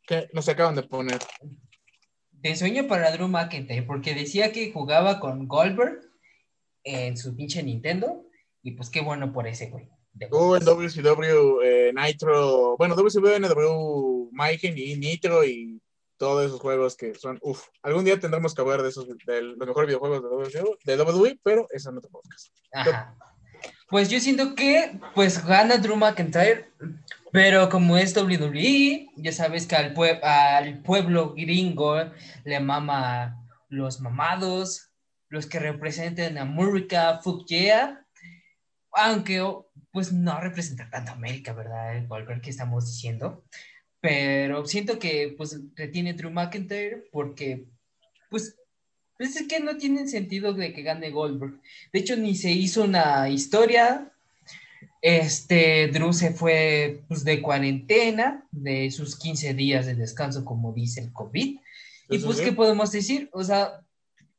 [0.08, 1.20] que nos acaban de poner?
[2.32, 6.00] De ensueño para Drew McIntyre, porque decía que jugaba con Goldberg
[6.84, 8.26] en su pinche Nintendo,
[8.64, 9.88] y pues qué bueno por ese güey.
[10.20, 15.82] En WCW eh, Nitro, bueno, WCW, NW, Mayhem y Nitro y
[16.22, 19.58] todos esos juegos que son, uff, algún día tendremos que hablar de esos, de los
[19.58, 22.52] mejores videojuegos de WWE, de WWE, pero eso es en otro podcast.
[23.90, 26.70] Pues yo siento que pues gana Drew McIntyre,
[27.32, 31.96] pero como es WWE, ya sabes que al, pue- al pueblo gringo
[32.44, 34.92] le mama los mamados,
[35.28, 38.06] los que representan a América, fuck yeah,
[38.92, 42.06] aunque oh, pues no representa tanto a América, ¿verdad?
[42.08, 43.44] Goldberg que estamos diciendo,
[44.02, 47.66] pero siento que pues retiene Drew McIntyre porque
[48.30, 48.58] pues,
[49.18, 51.62] pues es que no tiene sentido de que gane Goldberg.
[51.94, 54.12] De hecho, ni se hizo una historia.
[55.04, 61.02] Este, Drew se fue pues, de cuarentena, de sus 15 días de descanso, como dice
[61.02, 61.58] el COVID.
[62.10, 62.42] Y pues.
[62.42, 63.30] ¿qué podemos decir?
[63.34, 63.82] O sea,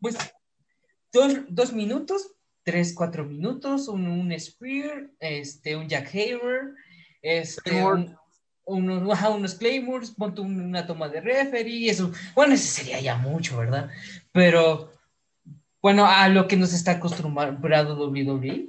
[0.00, 0.16] pues,
[1.12, 2.32] dos, dos minutos,
[2.64, 6.74] tres, cuatro minutos, un, un Spear, este, un Jack Haver,
[7.22, 8.16] este, un-
[8.64, 9.58] unos, ajá, unos
[10.16, 12.12] ponte un- una toma de referee, eso.
[12.34, 13.90] Bueno, eso sería ya mucho, ¿verdad?
[14.32, 14.92] Pero,
[15.80, 18.68] bueno, a lo que nos está acostumbrado WWE,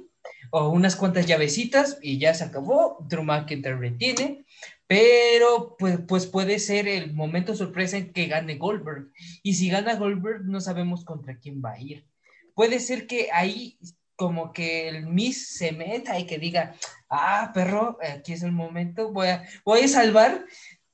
[0.50, 4.44] o unas cuantas llavecitas y ya se acabó, Drew McIntyre retiene,
[4.86, 9.10] pero pues, pues puede ser el momento sorpresa en que gane Goldberg.
[9.42, 12.06] Y si gana Goldberg, no sabemos contra quién va a ir.
[12.54, 13.78] Puede ser que ahí
[14.16, 16.74] como que el Miss se meta y que diga,
[17.10, 20.44] ah, perro, aquí es el momento, voy a, voy a salvar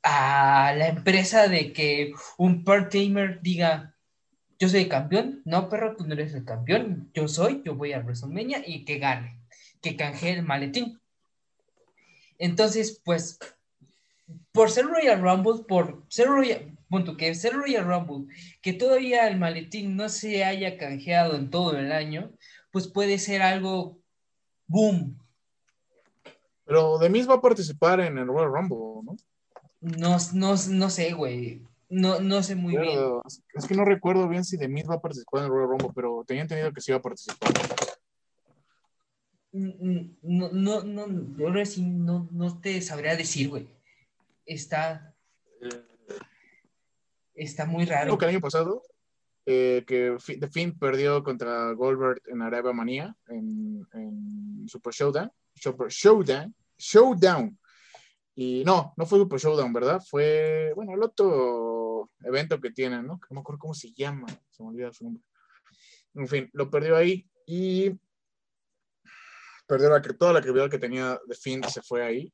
[0.02, 3.94] a la empresa de que un part-timer diga,
[4.58, 8.00] yo soy campeón, no, perro, tú no eres el campeón, yo soy, yo voy a
[8.00, 9.40] WrestleMania y que gane,
[9.80, 11.00] que canjee el maletín.
[12.38, 13.38] Entonces, pues,
[14.52, 19.38] por ser Royal Rumble, por ser Royal, punto, que ser Royal Rumble, que todavía el
[19.38, 22.32] maletín no se haya canjeado en todo el año,
[22.70, 23.98] pues puede ser algo
[24.66, 25.18] boom.
[26.64, 29.16] Pero de Miz va a participar en el Royal Rumble, ¿no?
[29.80, 31.62] No, no, no sé, güey.
[31.88, 32.98] No, no sé muy bien.
[33.54, 35.90] Es que no recuerdo bien si de Miz va a participar en el Royal Rumble,
[35.94, 37.50] pero tenía entendido que sí iba a participar.
[39.52, 43.68] Mm, No, no, no, no, ahora sí no, no te sabría decir, güey.
[44.46, 45.12] Está,
[47.34, 48.18] está muy Creo raro.
[48.18, 48.82] que el año pasado,
[49.52, 50.16] eh, que
[50.48, 55.32] Finn perdió contra Goldberg en Arabia Manía, en, en Super Showdown.
[55.54, 56.54] Super Showdown.
[56.78, 57.58] Showdown.
[58.36, 60.00] Y no, no fue Super Showdown, ¿verdad?
[60.08, 63.14] Fue, bueno, el otro evento que tienen, ¿no?
[63.14, 64.28] No me acuerdo cómo se llama.
[64.50, 65.24] Se me olvida su nombre.
[66.14, 67.90] En fin, lo perdió ahí y
[69.66, 72.32] perdió la, toda la credibilidad que tenía The Finn se fue ahí.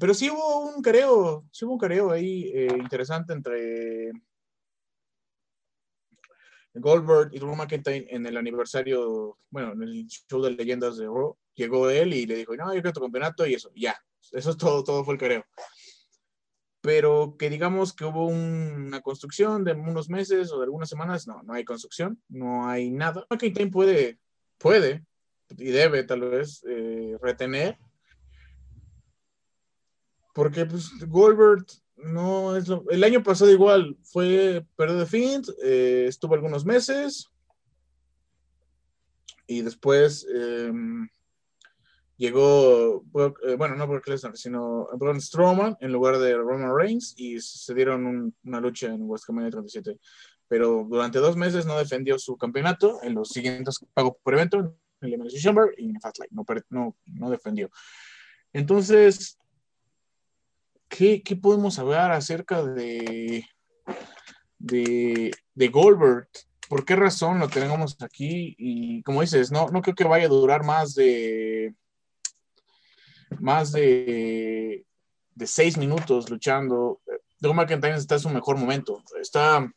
[0.00, 4.10] Pero sí hubo un careo, sí hubo un careo ahí eh, interesante entre
[6.74, 11.36] Goldberg y Drew McIntyre en el aniversario, bueno, en el show de leyendas de Raw.
[11.54, 13.94] Llegó él y le dijo, no, yo quiero tu campeonato y eso, ya.
[14.32, 15.44] Eso es todo, todo fue el careo.
[16.80, 21.26] Pero que digamos que hubo un- una construcción de unos meses o de algunas semanas,
[21.28, 23.26] no, no hay construcción, no hay nada.
[23.30, 24.18] McIntyre puede,
[24.58, 25.04] puede
[25.50, 27.78] y debe tal vez eh, retener
[30.34, 31.66] porque pues, Goldberg
[32.04, 32.84] no es lo.
[32.90, 37.28] El año pasado igual fue perdió de Fint, eh, estuvo algunos meses.
[39.46, 41.08] Y después em,
[42.16, 43.04] llegó,
[43.46, 47.74] eh, bueno, no Brock Lesnar, sino Braun Strowman en lugar de Roman Reigns y se
[47.74, 49.98] dieron un- una lucha en WrestleMania 37.
[50.48, 53.00] Pero durante dos meses no defendió su campeonato.
[53.02, 56.30] En los siguientes pagó por evento, en Elimination Chamber y en Fastlane.
[56.32, 57.70] No, no, no defendió.
[58.52, 59.38] Entonces,
[60.96, 63.44] ¿qué, podemos hablar acerca de,
[64.58, 66.28] de, de Goldberg?
[66.68, 68.54] ¿Por qué razón lo tenemos aquí?
[68.58, 71.74] Y como dices, no, no creo que vaya a durar más de
[73.40, 74.84] más de,
[75.34, 77.00] de seis minutos luchando.
[77.40, 79.02] Drew McIntyre está en su mejor momento.
[79.20, 79.72] Está en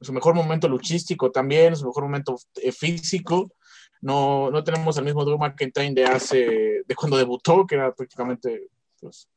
[0.00, 3.52] su mejor momento luchístico también, en su mejor momento eh, físico.
[4.00, 8.68] No, no tenemos el mismo Drew McIntyre de hace, de cuando debutó, que era prácticamente
[9.00, 9.28] pues,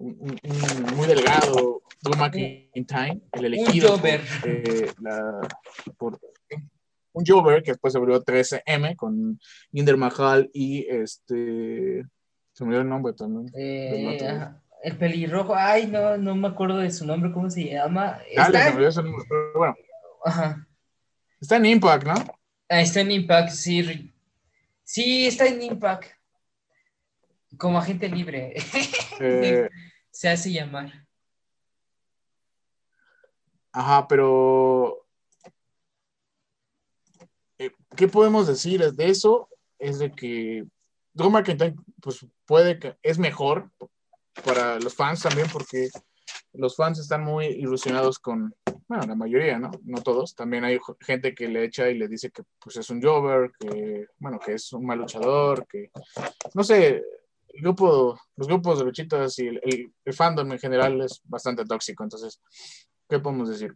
[0.00, 3.96] un, un- un muy delgado Drew McIntyre, el elegido.
[3.96, 4.20] Jover.
[4.44, 5.46] eh, la-
[5.98, 6.18] por-
[7.12, 9.38] un Jover que después se volvió 13M con
[9.72, 12.04] Jinder Mahal y este.
[12.52, 13.50] Se me olvidó el nombre también.
[13.54, 14.48] Eh,
[14.82, 18.18] el pelirrojo, ay, no, no me acuerdo de su nombre, ¿cómo se llama?
[18.34, 19.74] Dale, Está, se me nombre, pero bueno,
[20.24, 20.66] ajá,
[21.40, 22.14] está en Impact, ¿no?
[22.68, 24.10] ah, está en Impact, sí.
[24.84, 26.06] Sí, está en Impact.
[27.58, 28.54] Como agente libre.
[29.22, 29.68] Eh,
[30.20, 30.92] se hace llamar.
[33.72, 35.06] Ajá, pero
[37.56, 39.48] eh, ¿qué podemos decir de eso?
[39.78, 40.66] Es de que
[41.14, 43.70] Drew McIntyre pues puede que es mejor
[44.44, 45.88] para los fans también porque
[46.52, 48.54] los fans están muy ilusionados con,
[48.88, 49.70] bueno, la mayoría, ¿no?
[49.84, 50.34] No todos.
[50.34, 54.08] También hay gente que le echa y le dice que pues es un jobber, que,
[54.18, 55.90] bueno, que es un mal luchador, que,
[56.52, 57.02] no sé,
[57.52, 61.64] el grupo, los grupos de luchitas y el, el- el fandom en general es bastante
[61.64, 62.40] tóxico, entonces,
[63.08, 63.74] ¿qué podemos decir?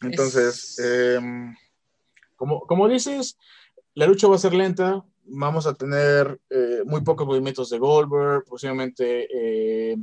[0.00, 1.54] Entonces, Es- em,
[2.36, 3.36] como, como dices,
[3.94, 8.44] la lucha va a ser lenta, vamos a tener eh, muy pocos movimientos de Goldberg,
[8.44, 9.28] posiblemente
[9.92, 9.96] eh,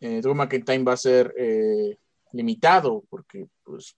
[0.00, 1.98] eh, Drew McIntyre va a ser eh,
[2.32, 3.96] limitado, porque, pues,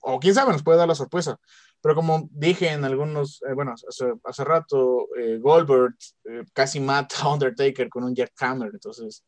[0.00, 1.38] o quién sabe, nos puede dar la sorpresa.
[1.82, 7.16] Pero como dije en algunos, eh, bueno, hace, hace rato, eh, Goldberg eh, casi mata
[7.22, 9.24] a Undertaker con un jackhammer, entonces,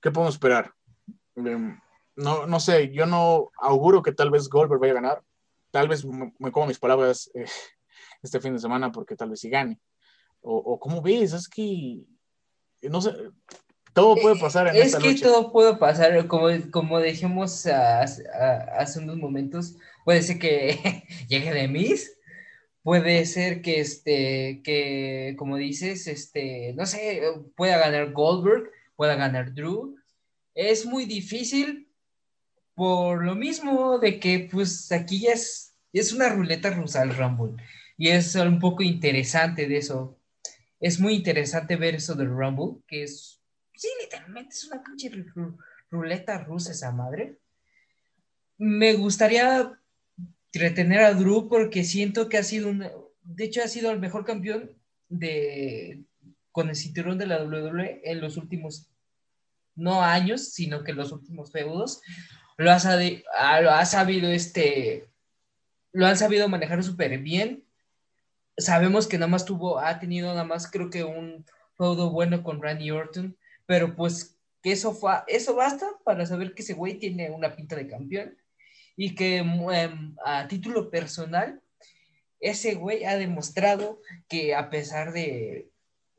[0.00, 0.72] ¿qué podemos esperar?
[1.36, 1.78] Em,
[2.16, 5.22] no, no sé, yo no auguro que tal vez Goldberg vaya a ganar.
[5.70, 7.44] Tal vez me, me como mis palabras eh,
[8.22, 9.80] este fin de semana porque tal vez sí gane.
[10.42, 11.32] O, o ¿cómo ves?
[11.32, 12.02] Es que,
[12.82, 13.14] no sé,
[13.92, 15.26] todo puede pasar en es esta que lucha.
[15.26, 18.04] todo puede pasar, como, como dijimos ah,
[18.34, 22.12] ah, hace unos momentos, puede ser que llegue de Miss,
[22.82, 27.22] puede ser que, este, que, como dices, este, no sé,
[27.56, 29.96] pueda ganar Goldberg, pueda ganar Drew.
[30.54, 31.88] Es muy difícil
[32.74, 37.62] por lo mismo de que, pues, aquí ya es, es una ruleta rusa el Rumble.
[37.96, 40.18] Y es un poco interesante de eso.
[40.80, 43.36] Es muy interesante ver eso del Rumble, que es
[43.74, 45.56] Sí, literalmente es una pinche ru- ru-
[45.90, 47.38] ruleta rusa esa madre.
[48.58, 49.72] Me gustaría
[50.52, 52.86] retener a Drew porque siento que ha sido un,
[53.22, 54.70] de hecho ha sido el mejor campeón
[55.08, 56.02] de
[56.52, 58.88] con el cinturón de la WWE en los últimos
[59.76, 62.02] no años, sino que los últimos feudos
[62.56, 65.08] lo ha, sabi- ah, lo ha sabido este
[65.92, 67.64] lo han sabido manejar súper bien.
[68.56, 71.44] Sabemos que nada más tuvo, ha tenido nada más creo que un
[71.76, 73.36] feudo bueno con Randy Orton,
[73.66, 77.74] pero pues que eso, fue, eso basta para saber que ese güey tiene una pinta
[77.76, 78.36] de campeón
[79.00, 81.62] y que em, a título personal,
[82.38, 85.70] ese güey ha demostrado que a pesar de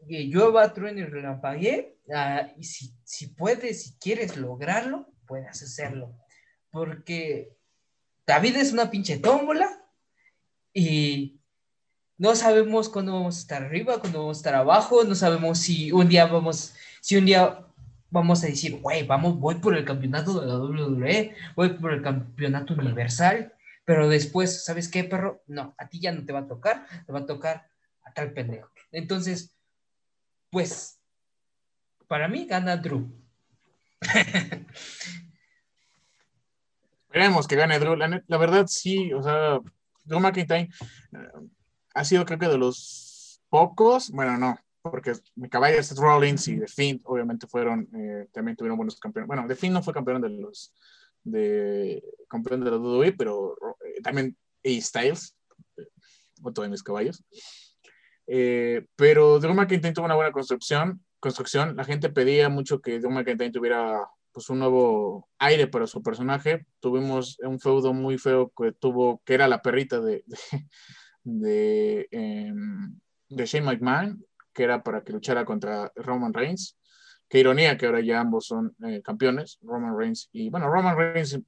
[0.10, 6.18] que llueva, truene y relampaguee, ah, y si, si puedes, si quieres lograrlo, puedes hacerlo.
[6.72, 7.56] Porque
[8.26, 9.70] David es una pinche tómbola
[10.74, 11.40] y
[12.18, 15.92] no sabemos cuándo vamos a estar arriba, cuándo vamos a estar abajo, no sabemos si
[15.92, 17.64] un día vamos, si un día
[18.12, 22.04] vamos a decir, güey, vamos, voy por el campeonato de la WWE, voy por el
[22.04, 23.54] campeonato universal,
[23.86, 25.42] pero después, ¿sabes qué, perro?
[25.48, 27.68] No, a ti ya no te va a tocar, te va a tocar
[28.04, 28.70] a tal pendejo.
[28.92, 29.56] Entonces,
[30.50, 31.00] pues,
[32.08, 33.10] para mí gana Drew.
[37.08, 37.96] Esperemos que gane Drew.
[37.96, 39.60] La, verdad, sí, o sea,
[40.04, 40.70] Drew McIntyre
[41.14, 41.32] eh,
[41.94, 46.60] ha sido creo que de los pocos, bueno, no, porque mi caballo Seth Rollins y
[46.60, 49.28] The Fiend obviamente fueron, eh, también tuvieron buenos campeones.
[49.28, 50.74] Bueno, The Fiend no fue campeón de los,
[51.24, 53.56] de, campeón de la WWE, pero
[53.86, 54.82] eh, también A.
[54.82, 55.36] Styles,
[55.78, 55.88] eh,
[56.44, 57.24] otro de mis caballos.
[58.28, 61.76] Eh, pero Drew McIntyre tuvo una buena construcción, construcción.
[61.76, 66.66] La gente pedía mucho que Drew McIntyre tuviera pues un nuevo aire para su personaje.
[66.80, 70.38] Tuvimos un feudo muy feo que tuvo, que era la perrita de, de,
[71.24, 76.78] de, em, de Shane McMahon, que era para que luchara contra Roman Reigns.
[77.30, 81.40] Qué ironía que ahora ya ambos son eh, campeones, Roman Reigns y bueno, Roman Reigns,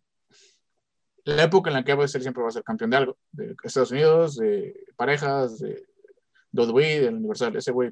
[1.26, 3.18] la época en la que va a ser siempre va a ser campeón de algo,
[3.32, 5.86] de Estados Unidos, de parejas, de
[6.54, 7.92] WWE, del Universal, ese güey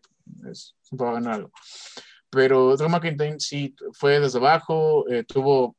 [0.50, 1.52] es- siempre va a ganar algo.
[2.30, 5.76] Pero Drew McIntyre sí fue desde abajo, eh, tuvo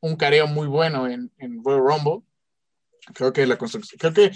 [0.00, 2.24] un careo muy bueno en, en Royal Rumble.
[3.14, 4.30] Creo que la creo que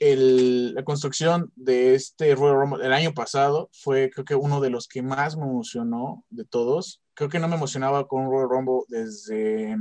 [0.00, 4.70] el- la construcción de este Royal Rumble el año pasado fue creo que uno de
[4.70, 7.02] los que más me emocionó de todos.
[7.14, 9.76] Creo que no me emocionaba con Royal Rumble desde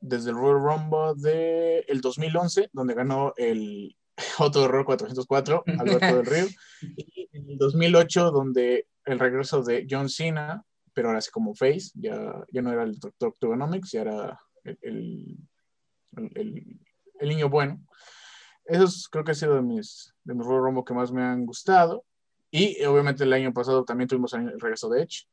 [0.00, 3.96] desde el Royal Rumble de el 2011, donde ganó el
[4.38, 6.46] otro Royal 404, Alberto del Río,
[6.96, 11.90] y en el 2008, donde el regreso de John Cena, pero ahora sí como face,
[11.94, 13.28] ya, ya no era el Dr.
[13.30, 16.80] Octogonomics, ya era el, el, el-
[17.20, 17.80] el niño bueno.
[18.64, 20.46] Esos creo que ha sido de mis, de mis
[20.86, 22.04] que más me han gustado.
[22.50, 25.26] Y obviamente el año pasado también tuvimos el regreso de Edge,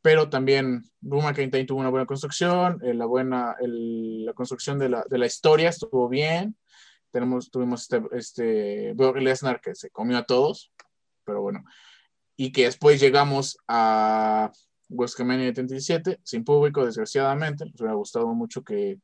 [0.00, 5.04] pero también Drew McIntyre tuvo una buena construcción, eh, la buena, la construcción de la,
[5.08, 6.56] de la historia estuvo bien.
[7.10, 10.72] Tenemos, tuvimos este, este Lesnar que se comió a todos,
[11.24, 11.64] pero bueno.
[12.36, 14.50] Y que después llegamos a
[14.88, 17.66] WrestleMania 77 sin público, desgraciadamente.
[17.66, 18.98] Nos hubiera gustado mucho que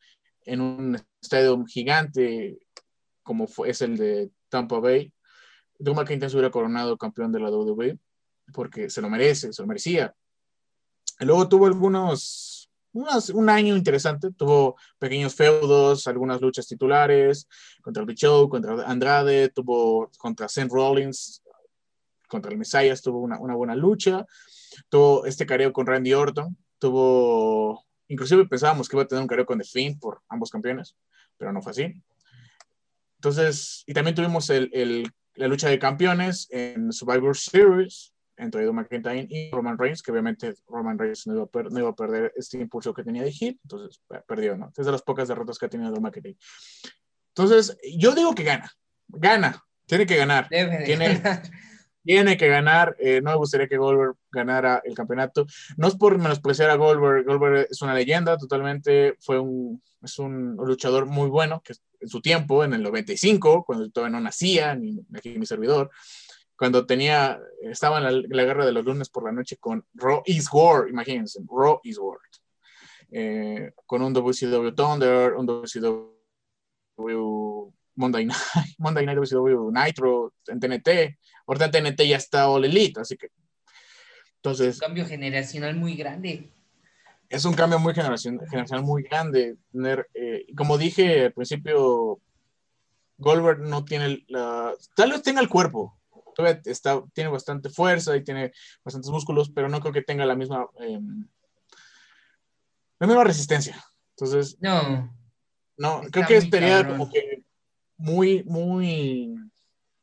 [0.45, 2.59] en un estadio gigante
[3.31, 5.15] como fue, es el de Tampa Bay,
[5.79, 7.97] Drew McIntyre se hubiera coronado campeón de la WWE
[8.53, 10.13] porque se lo merece, se lo merecía.
[11.21, 17.47] Y luego tuvo algunos, unos- un año interesante, tuvo pequeños feudos, algunas luchas titulares
[17.83, 18.19] contra el Big
[18.49, 21.41] contra Andrade, tuvo contra Seth Rollins,
[22.27, 24.27] contra el Messiah, tuvo una, buena lucha,
[24.89, 29.47] tuvo este careo con Randy Orton, tuvo, inclusive pensábamos que iba a tener un careo
[29.47, 30.97] con The Fiend por ambos campeones,
[31.39, 31.95] pero no fue así.
[33.21, 38.73] Entonces, y también tuvimos el, el- la lucha de campeones en Survivor Series entre Drew
[38.73, 41.95] McIntyre y Roman Reigns, que obviamente Roman Reigns no iba a, per- no iba a
[41.95, 44.73] perder este impulso que tenía de Heat, entonces per- perdió, ¿no?
[44.75, 46.37] Es de las pocas derrotas que ha tenido Drew McIntyre.
[47.35, 48.73] Entonces, yo digo que gana,
[49.09, 50.49] gana, tiene que ganar.
[50.49, 51.43] Debe de Tiene- ganar.
[52.05, 52.97] Tiene que ganar.
[52.99, 55.47] eh, no me gustaría que Goldberg ganara el campeonato.
[55.77, 57.25] No es por menospreciar a Goldberg.
[57.27, 59.17] Goldberg es una leyenda totalmente.
[59.21, 63.91] Fue un, es un luchador muy bueno que en su tiempo, en el 95, cuando
[63.91, 65.91] todavía no nacía, ni aquí mi servidor,
[66.57, 70.23] cuando tenía, estaba en la, la guerra de los lunes por la noche con Raw
[70.27, 72.19] is War, imagínense, Raw is War.
[73.11, 76.15] Eh, con un WCW Thunder, un WCW
[78.01, 78.39] Monday Night,
[78.79, 81.19] Monday Night WCW Nitro en TNT.
[81.47, 83.29] Ahorita en TNT ya está All Elite, así que.
[84.37, 86.51] Entonces, Un cambio generacional muy grande.
[87.29, 89.57] es un cambio muy generación- generacional muy grande.
[89.71, 92.21] Tener, eh, como dije al principio,
[93.19, 94.73] Goldberg no tiene la.
[94.97, 95.97] Tal vez tenga el cuerpo.
[96.35, 100.35] Todavía está, tiene bastante fuerza y tiene bastantes músculos, pero no creo que tenga la
[100.37, 100.67] misma.
[100.81, 100.99] eh,
[102.99, 103.77] la misma resistencia.
[104.17, 105.13] Entonces, No,
[105.77, 106.99] no, creo que estaría cabrón.
[106.99, 107.40] como que
[108.01, 109.35] muy, muy,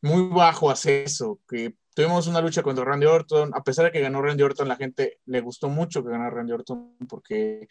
[0.02, 1.40] muy bajo hacer eso.
[1.48, 4.76] Que tuvimos una lucha contra Randy Orton, a pesar de que ganó Randy Orton, la
[4.76, 7.68] gente le gustó mucho que ganara Randy Orton porque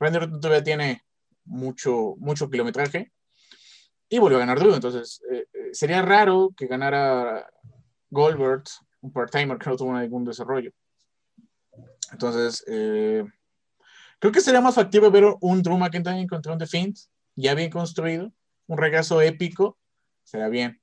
[0.00, 1.02] Randy Orton todavía tiene
[1.44, 3.12] mucho, mucho kilometraje
[4.08, 4.74] y volvió a ganar Drew.
[4.74, 7.48] Entonces, eh, eh, sería raro que ganara
[8.10, 8.64] Goldberg,
[9.00, 10.70] un part-timer que no tuvo ningún desarrollo.
[12.12, 13.24] Entonces, eh,
[14.18, 16.96] creo que sería más factible ver un Drew McIntyre contra un The Fiend,
[17.34, 18.32] ya bien construido,
[18.66, 19.78] un regreso épico,
[20.24, 20.80] será bien.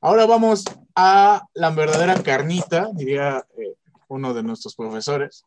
[0.00, 3.74] Ahora vamos a la verdadera carnita, diría eh,
[4.08, 5.44] uno de nuestros profesores.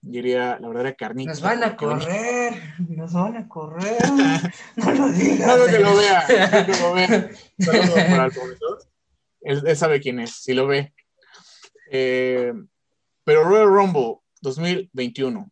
[0.00, 1.30] Diría la verdadera carnita.
[1.30, 3.96] nos van a correr, nos van a correr.
[4.76, 5.56] No lo digas.
[5.70, 6.26] Que lo vea,
[6.66, 7.30] que lo vea.
[7.58, 8.78] Saludos para el profesor.
[9.40, 10.92] Él, él sabe quién es, si lo ve.
[11.90, 12.52] Eh,
[13.24, 15.50] pero Royal Rumble 2021,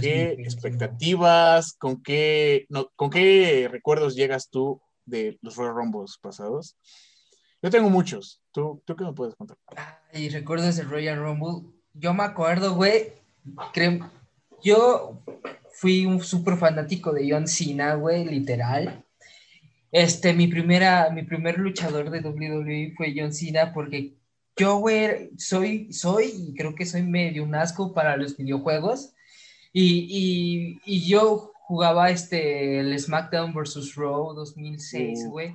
[0.00, 6.76] ¿qué expectativas, con qué, no, con qué recuerdos llegas tú de los Royal Rumbles pasados?
[7.62, 8.40] Yo tengo muchos.
[8.52, 9.56] ¿Tú, ¿Tú qué me puedes contar?
[10.12, 11.70] Ay, recuerdos del Royal Rumble.
[11.94, 13.12] Yo me acuerdo, güey.
[13.72, 14.10] creo-
[14.62, 15.22] Yo
[15.72, 19.04] fui un súper fanático de John Cena, güey, literal.
[19.90, 24.14] Este, mi primera, mi primer luchador de WWE fue John Cena porque
[24.56, 29.13] yo, güey, soy, soy, y creo que soy medio un asco para los videojuegos.
[29.76, 33.96] Y, y, y yo jugaba este, el SmackDown vs.
[33.96, 35.30] Raw 2006, Uh.
[35.30, 35.54] güey,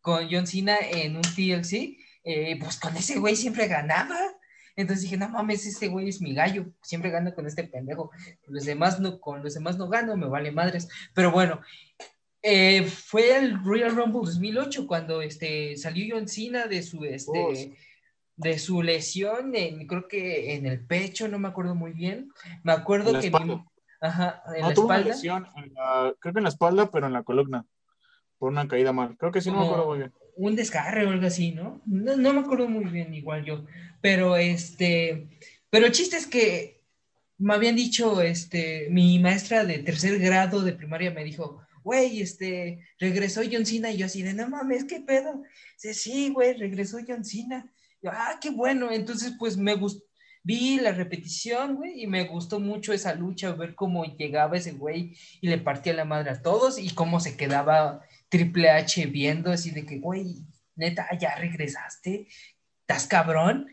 [0.00, 1.96] con John Cena en un TLC.
[2.24, 4.18] eh, pues con ese güey siempre ganaba.
[4.76, 8.10] Entonces dije, no mames, este güey es mi gallo, siempre gano con este pendejo.
[8.46, 10.88] Los demás no, con los demás no gano, me vale madres.
[11.14, 11.60] Pero bueno,
[12.42, 17.54] eh, fue el Royal Rumble 2008 cuando este, salió John Cena de su, este, Oh,
[17.54, 17.74] sí.
[18.40, 22.30] De su lesión, en- creo que en el pecho, no me acuerdo muy bien.
[22.62, 23.64] Me acuerdo En la que mi- espalda.
[24.00, 25.14] ajá, en No, la tuvo una espalda.
[25.14, 27.64] lesión, en la- creo que en la espalda, pero en la columna.
[28.38, 29.16] Por una caída mal.
[29.18, 30.12] Creo que sí, no me acuerdo muy bien.
[30.36, 31.82] un desgarre o algo así, ¿no?
[31.84, 32.16] ¿no?
[32.16, 33.66] no me acuerdo muy bien, igual yo.
[34.00, 35.28] Pero este,
[35.68, 36.80] pero el chiste es que
[37.36, 42.86] me habían dicho, este, mi maestra de tercer grado de primaria me dijo, güey, este,
[42.98, 45.42] regresó John Cena, y yo así de, no mames, ¿qué pedo?
[45.74, 47.70] Dice, sí, güey, regresó John Cena.
[48.02, 50.04] Yo, ah, qué bueno, entonces pues me gustó.
[50.42, 55.14] Vi la repetición, güey, y me gustó mucho esa lucha, ver cómo llegaba ese güey
[55.42, 59.70] y le partía la madre a todos y cómo se quedaba Triple H viendo así
[59.70, 60.36] de que, güey,
[60.76, 62.26] neta, ya regresaste,
[62.80, 63.68] estás cabrón.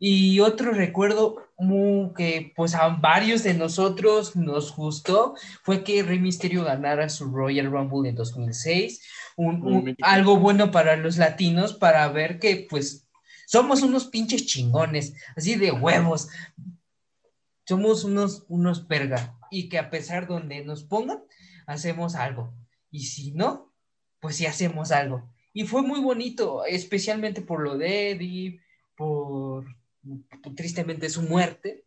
[0.00, 6.18] Y otro recuerdo muy, que pues a varios de nosotros nos gustó fue que Rey
[6.18, 9.00] Mysterio ganara su Royal Rumble en 2006.
[9.36, 13.06] Un- un- algo bueno para los latinos para ver que pues
[13.50, 16.28] somos unos pinches chingones, así de huevos.
[17.66, 21.24] Somos unos, unos perga y que a pesar donde nos pongan,
[21.66, 22.54] hacemos algo.
[22.92, 23.74] Y si no,
[24.20, 25.28] pues sí hacemos algo.
[25.52, 28.60] Y fue muy bonito, especialmente por lo de Eddie,
[28.94, 29.64] por,
[30.44, 31.84] por tristemente su muerte.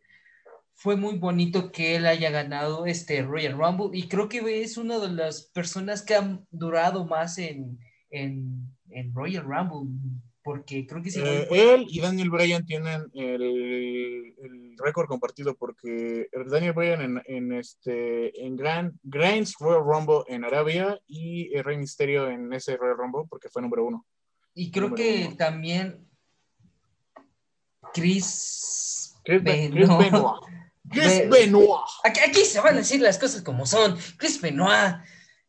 [0.74, 5.00] Fue muy bonito que él haya ganado este Royal Rumble y creo que es una
[5.00, 9.90] de las personas que han durado más en, en, en Royal Rumble,
[10.44, 11.22] porque creo que sí.
[11.24, 17.54] Eh, él y Daniel Bryan tienen el, el récord compartido porque Daniel Bryan en, en
[17.54, 22.98] este en Grand Grands Royal Rumble en Arabia y el Rey Misterio en ese Royal
[22.98, 24.06] Rumble porque fue número uno.
[24.54, 25.36] y creo número que uno.
[25.38, 26.08] también
[27.94, 30.42] Chris, Chris, Be- Chris Benoit.
[30.90, 31.70] Chris Be- Benoit.
[32.04, 33.98] Aquí, aquí se van a decir las cosas como son.
[34.18, 34.96] Chris Benoit,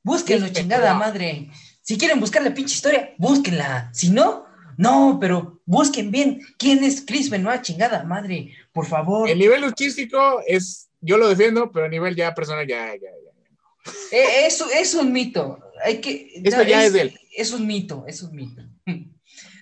[0.03, 1.07] búsquenlo, Chris chingada Benoit.
[1.07, 1.51] madre.
[1.83, 3.91] Si quieren buscar la pinche historia, búsquenla.
[3.93, 4.44] Si no,
[4.77, 8.53] no, pero busquen bien quién es Chris Benoit, chingada madre.
[8.73, 9.29] Por favor.
[9.29, 14.17] El nivel luchístico es, yo lo defiendo, pero a nivel ya personal ya, ya, ya.
[14.17, 15.59] Eh, eso es un mito.
[15.85, 16.41] Hay que.
[16.43, 17.21] Eso ya es de él.
[17.37, 18.63] Es un mito, es un mito.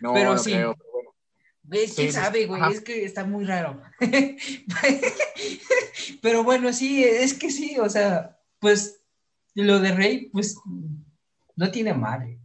[0.01, 0.53] No, Pero no sí.
[0.53, 1.11] creo, pero bueno.
[1.71, 2.61] ¿Quién sí, sabe, güey?
[2.73, 3.81] Es que está muy raro.
[6.21, 9.01] Pero bueno, sí, es que sí, o sea, pues
[9.55, 10.57] lo de Rey, pues
[11.57, 12.39] no tiene madre.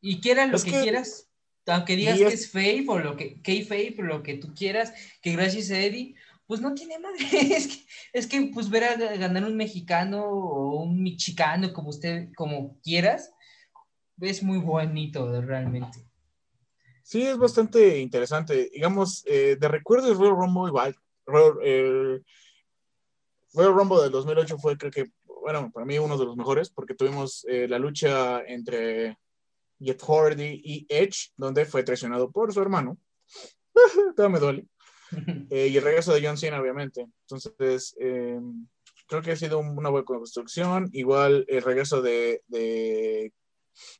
[0.00, 1.28] Y quieras lo Es que, que- quieras,
[1.66, 4.92] aunque digas que es- es fake o lo que, que fake, lo que tú quieras,
[5.20, 6.14] que gracias a Eddie,
[6.46, 7.16] pues no tiene madre.
[7.56, 12.28] Es que, es que pues ver a ganar un mexicano o un mexicano, como usted,
[12.36, 13.32] como quieras,
[14.20, 15.98] es muy bonito realmente.
[17.02, 18.68] Sí, es bastante interesante.
[18.72, 20.96] Digamos, eh, de recuerdo el Royal Rumble igual.
[21.26, 22.24] Royal, el
[23.54, 25.10] Royal Rumble del 2008 fue, creo que,
[25.42, 29.18] bueno, para mí uno de los mejores, porque tuvimos eh, la lucha entre
[29.80, 32.98] Jeff Hardy y Edge, donde fue traicionado por su hermano.
[34.16, 34.66] Todo me duele.
[35.50, 37.06] Eh, y el regreso de John Cena, obviamente.
[37.22, 38.40] Entonces, eh,
[39.06, 40.88] creo que ha sido un- una buena construcción.
[40.92, 43.32] Igual el regreso de, de,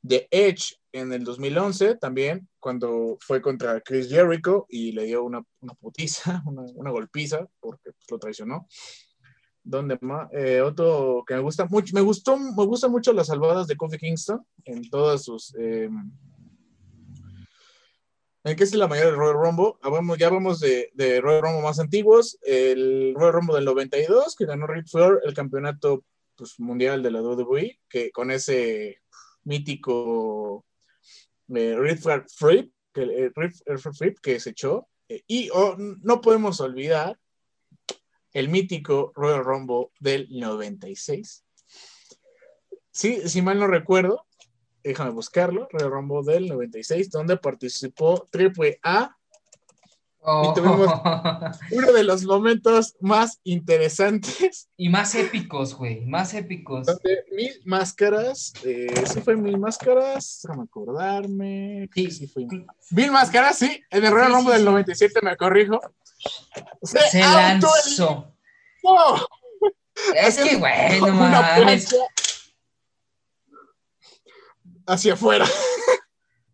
[0.02, 5.42] de Edge en el 2011 también, cuando fue contra Chris Jericho y le dio una,
[5.60, 8.66] una putiza, una, una golpiza, porque pues, lo traicionó.
[9.68, 9.98] Donde
[10.32, 13.98] eh, otro que me gusta mucho, me gustó, me gustan mucho las salvadas de Kofi
[13.98, 15.90] Kingston en todas sus, eh,
[18.44, 19.72] en que es la mayor del Royal Rumble.
[19.82, 22.38] Hablamos, ya vamos de, de Royal Rumble más antiguos.
[22.42, 26.04] El Royal Rumble del 92, que ganó Ric Flair el campeonato
[26.36, 29.00] pues, mundial de la WWE, que con ese
[29.42, 30.64] mítico
[31.48, 34.86] eh, Ric Flair Flip, que, eh, Ric Flair Flip que se echó.
[35.08, 37.18] Eh, y oh, no podemos olvidar
[38.36, 41.42] el mítico Royal Rumble del 96.
[42.90, 44.26] Sí, si mal no recuerdo,
[44.84, 49.16] déjame buscarlo, Royal Rumble del 96, donde participó Triple A,
[50.28, 50.52] Oh.
[50.54, 50.90] tuvimos-
[51.70, 56.84] uno de los momentos más interesantes, Y más épicos, güey, más épicos.
[56.86, 62.10] donde mil máscaras, eh, sí fue mil máscaras, déjame acordarme, Sí.
[62.10, 62.44] sí fue
[62.90, 64.70] mil máscaras, sí, en el Royal Sí, Rumble sí, del sí.
[64.70, 65.80] 97, me corrijo,
[66.82, 68.32] Se auto- lanzó.
[68.82, 69.20] ¡Oh!
[70.14, 71.94] Es que, güey, no mames.
[74.86, 75.46] hacia afuera.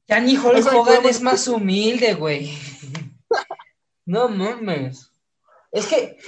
[0.09, 2.53] Ya ni Hulk Hogan es más humilde, güey.
[4.05, 5.11] No mames.
[5.71, 6.19] Es que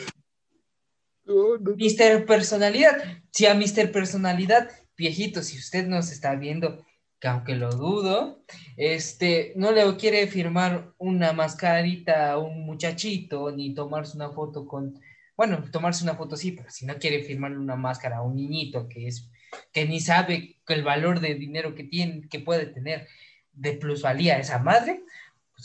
[1.27, 1.59] No.
[1.59, 2.27] Mr.
[2.27, 2.97] Personalidad,
[3.31, 3.91] si a Mr.
[3.91, 6.85] Personalidad, viejito, si usted nos está viendo,
[7.19, 8.45] que aunque lo dudo,
[8.77, 15.01] este, no le quiere firmar una mascarita a un muchachito, ni tomarse una foto con,
[15.37, 18.89] bueno, tomarse una foto sí, pero si no quiere firmarle una máscara a un niñito
[18.89, 19.31] que es,
[19.73, 23.09] que ni sabe el valor de dinero que tiene, que puede tener
[23.53, 25.03] de plusvalía esa madre,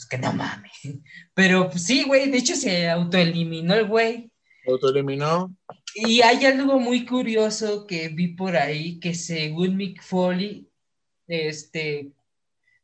[0.00, 0.72] pues que no mames.
[1.34, 4.32] Pero pues, sí, güey, de hecho se autoeliminó el güey.
[4.66, 5.54] Autoeliminó.
[5.94, 10.70] Y hay algo muy curioso que vi por ahí, que según Mick Foley,
[11.26, 12.12] este,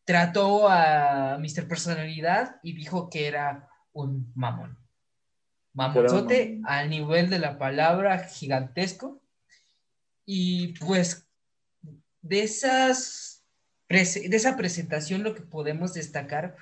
[0.04, 1.66] trató a Mr.
[1.68, 4.76] Personalidad y dijo que era un mamón.
[5.72, 9.22] Mamonzote al nivel de la palabra gigantesco.
[10.24, 11.26] Y pues
[12.20, 13.44] de esas
[13.88, 16.56] de esa presentación lo que podemos destacar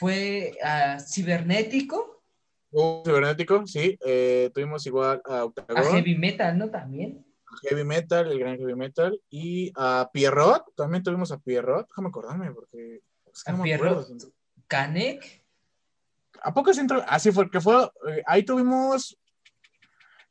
[0.00, 2.22] fue a Cibernético,
[2.70, 3.98] Un cibernético, sí.
[4.02, 6.70] eh, tuvimos igual a a Octagon, Heavy Metal, ¿no?
[6.70, 7.22] También.
[7.64, 12.50] Heavy Metal, el gran Heavy Metal, y a Pierrot, también tuvimos a Pierrot, déjame acordarme,
[12.50, 14.08] porque es que A no Pierrot.
[14.66, 15.44] Canek,
[16.42, 17.04] ¿A poco sí entró?
[17.06, 19.18] Así fue, que fue, eh, ahí tuvimos,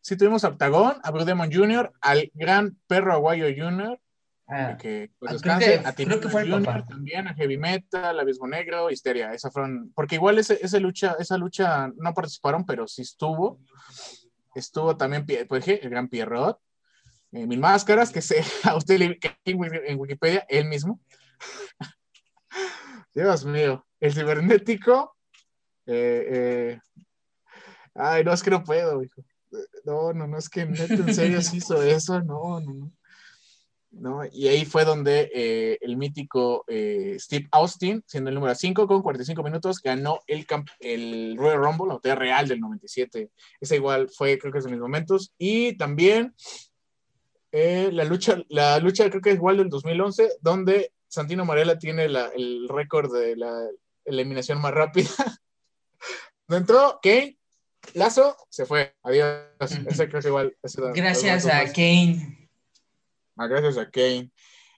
[0.01, 3.99] sí tuvimos a Octagon, a Blue Demon Jr., al gran Perro Aguayo Jr.,
[4.49, 6.85] a- que pues, ah, descanse, creo que- a creo que fue el papá.
[6.85, 11.15] también, a Heavy Metal, a Abismo Negro, Histeria, esa fueron, porque igual ese, esa lucha,
[11.19, 13.59] esa lucha no participaron, pero sí estuvo,
[14.55, 16.59] estuvo también, pues, el gran Pierrot,
[17.31, 20.99] eh, Mil Máscaras, que se a usted le- en Wiki- en Wikipedia, él mismo.
[23.13, 25.15] Dios mío, el cibernético,
[25.85, 26.79] eh, eh,
[27.95, 29.23] ay, no, es que no puedo, hijo.
[29.83, 32.91] No, no, no, es que neta, en serio se hizo eso, no, no, no.
[33.91, 34.21] ¿No?
[34.31, 39.01] Y ahí fue donde eh, el mítico eh, Steve Austin, siendo el número 5 con
[39.01, 43.29] 45 minutos, ganó el, camp- el Royal Rumble, la batalla real del 97.
[43.59, 45.33] Esa igual fue, creo que es de mis momentos.
[45.37, 46.33] Y también
[47.51, 52.07] eh, la, lucha, la lucha, creo que es igual del 2011, donde Santino Marella tiene
[52.07, 53.67] la- el récord de la
[54.05, 55.09] eliminación más rápida.
[56.47, 57.37] No entró Kane,
[57.93, 58.95] Lazo, se fue.
[59.03, 59.43] Adiós.
[59.59, 60.57] Ese creo que igual.
[60.63, 61.71] ese era- gracias a.
[61.71, 62.38] Kane.
[63.41, 64.29] Ah, gracias a Kane.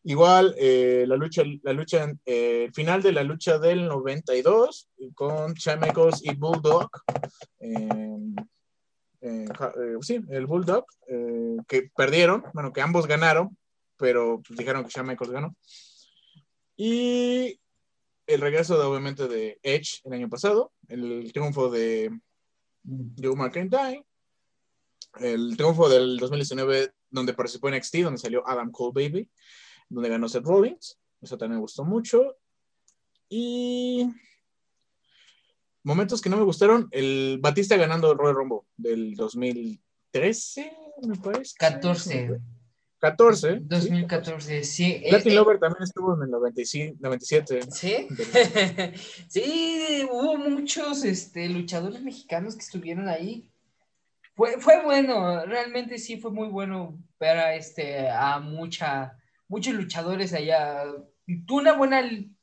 [0.04, 5.56] Igual, eh, la lucha, la lucha, eh, el final de la lucha del 92 con
[5.56, 6.88] Michaels y Bulldog.
[7.60, 8.36] eh,
[9.22, 9.48] eh,
[10.02, 10.86] sí, el Bulldog,
[11.68, 13.58] que perdieron, bueno, que ambos ganaron,
[13.98, 15.56] pero pues, dijeron que Michaels ganó.
[16.78, 17.60] Y
[18.28, 22.12] el regreso, de, obviamente, de Edge el año pasado, el triunfo de
[23.20, 24.06] Joe McIntyre,
[25.20, 29.30] el triunfo del 2019 donde participó en NXT, donde salió Adam Cole Baby,
[29.90, 32.38] donde ganó Seth Rollins, eso también me gustó mucho.
[33.30, 34.10] Y
[35.84, 40.74] momentos que no me gustaron, el Batista ganando el Royal Rumble del 2013,
[41.08, 41.56] me parece.
[41.58, 42.40] 14.
[43.00, 43.52] 14.
[43.54, 43.66] sí.
[43.66, 45.02] 2014, sí.
[45.10, 47.62] Latin Eh, eh, Lover también estuvo en el 95, 97.
[47.72, 48.08] ¿Sí?
[49.28, 53.51] sí, hubo muchos este, luchadores mexicanos que estuvieron ahí.
[54.42, 59.16] Fue, fue bueno, realmente sí fue muy bueno ver a, este, a mucha,
[59.48, 60.84] muchos luchadores allá.
[61.46, 62.02] Tuvo una buena,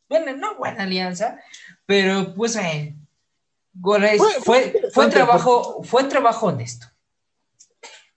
[0.08, 1.40] bueno, no buena alianza,
[1.86, 2.94] pero pues eh,
[3.82, 6.86] Fue- fue, fue fue, interesante, trabajo, fue trabajo honesto.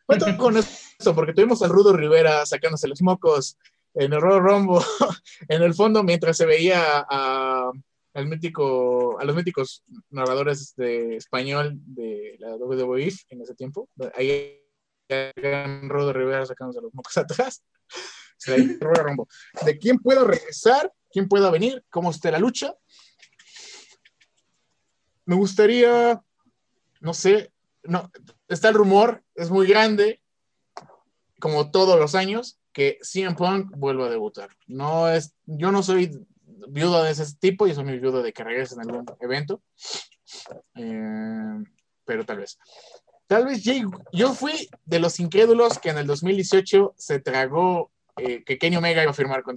[0.05, 3.57] Fue todo con eso, porque tuvimos al Rudo Rivera sacándose los mocos
[3.95, 4.86] en el Royal Rumble,
[5.49, 7.71] en el fondo, mientras se veía a,
[8.14, 13.89] al mítico, a los míticos narradores de español de la WWE en ese tiempo.
[14.16, 14.59] Ahí
[15.07, 17.64] el Rudo Rivera sacándose los mocos atrás.
[18.45, 19.26] Royal Rumble.
[19.66, 22.74] De quién pueda regresar, quién pueda venir, cómo esté la lucha.
[25.26, 26.22] Me gustaría,
[26.99, 27.53] no sé,
[27.84, 28.12] no,
[28.47, 30.22] está el rumor, es muy grande,
[31.39, 34.49] como todos los años, que CM Punk vuelva a debutar.
[34.68, 36.26] No es, yo no soy
[36.70, 39.62] viudo de ese tipo, yo soy muy viudo de que regrese en algún evento,
[40.76, 41.64] Eh,
[42.05, 42.57] pero tal vez.
[43.28, 48.57] Tal vez yo fui de los incrédulos que en el 2018 se tragó eh, que
[48.57, 49.55] Kenny Omega iba a firmar con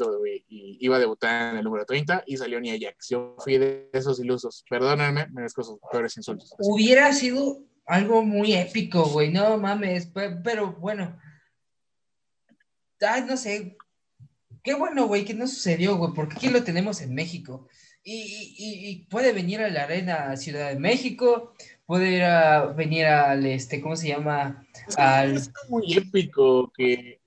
[0.48, 3.08] iba a debutar en el número 30 y salió Nia Jax.
[3.08, 4.64] Yo fui de esos ilusos.
[4.70, 6.54] Perdónenme, merezco sus peores insultos.
[6.58, 11.18] Hubiera sido algo muy épico, güey, no mames, pe- pero, bueno.
[13.00, 13.76] Ay, no sé.
[14.64, 17.68] Qué bueno, güey, que no sucedió, güey, porque aquí lo tenemos en México.
[18.02, 21.52] Y, y- puede venir a la arena Ciudad de México,
[21.86, 24.66] puede ir a, venir al, este, ¿cómo se llama?
[24.96, 27.20] Al, Es muy épico que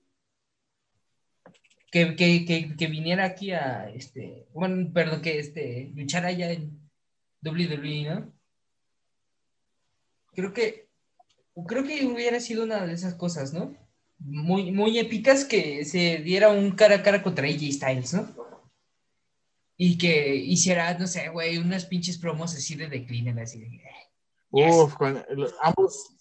[1.90, 6.78] que, que, que, que viniera aquí a, este, bueno, perdón, que este, luchara allá en
[7.42, 8.32] WWE, ¿no?
[10.34, 10.88] Creo que,
[11.66, 13.74] creo que hubiera sido una de esas cosas, ¿no?
[14.18, 18.48] Muy, muy épicas que se diera un cara a cara contra AJ Styles, ¿no?
[19.80, 23.82] y que hiciera, no sé, güey, unas pinches promos así de decline, así de, eh,
[24.50, 24.74] Yes.
[24.74, 25.24] Uf, con-
[25.62, 26.16] ambos.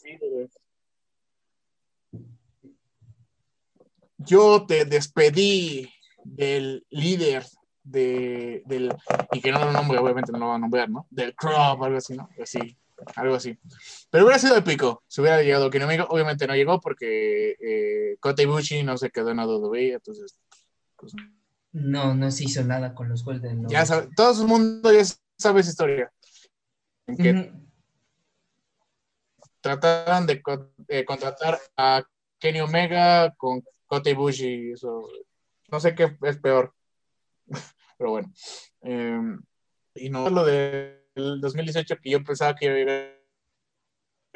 [4.17, 5.89] Yo te despedí
[6.23, 7.45] del líder
[7.83, 8.93] de, del,
[9.31, 11.07] y que no lo nombre, obviamente no lo va a nombrar, ¿no?
[11.09, 12.29] Del club, algo así, ¿no?
[12.41, 12.77] Así,
[13.15, 13.57] algo así.
[14.09, 16.05] Pero hubiera sido épico si hubiera llegado Kenny Omega.
[16.09, 20.37] Obviamente no llegó porque eh, Kota Ibushi no se quedó en WWE, entonces,
[20.95, 21.13] pues,
[21.71, 25.03] no, no se hizo nada con los Golden ya sabe, todo el mundo ya
[25.37, 26.11] sabe esa historia.
[27.05, 27.53] En que
[29.61, 30.41] trataron de
[30.87, 32.03] eh, contratar a
[32.39, 34.71] Kenny Omega con Kota Ibushi.
[34.71, 35.07] Eso,
[35.71, 36.73] no sé qué es peor.
[37.97, 38.31] Pero bueno.
[38.81, 39.37] Eh,
[39.95, 40.45] y no lo
[41.23, 43.17] del 2018 que yo pensaba que iba a llegar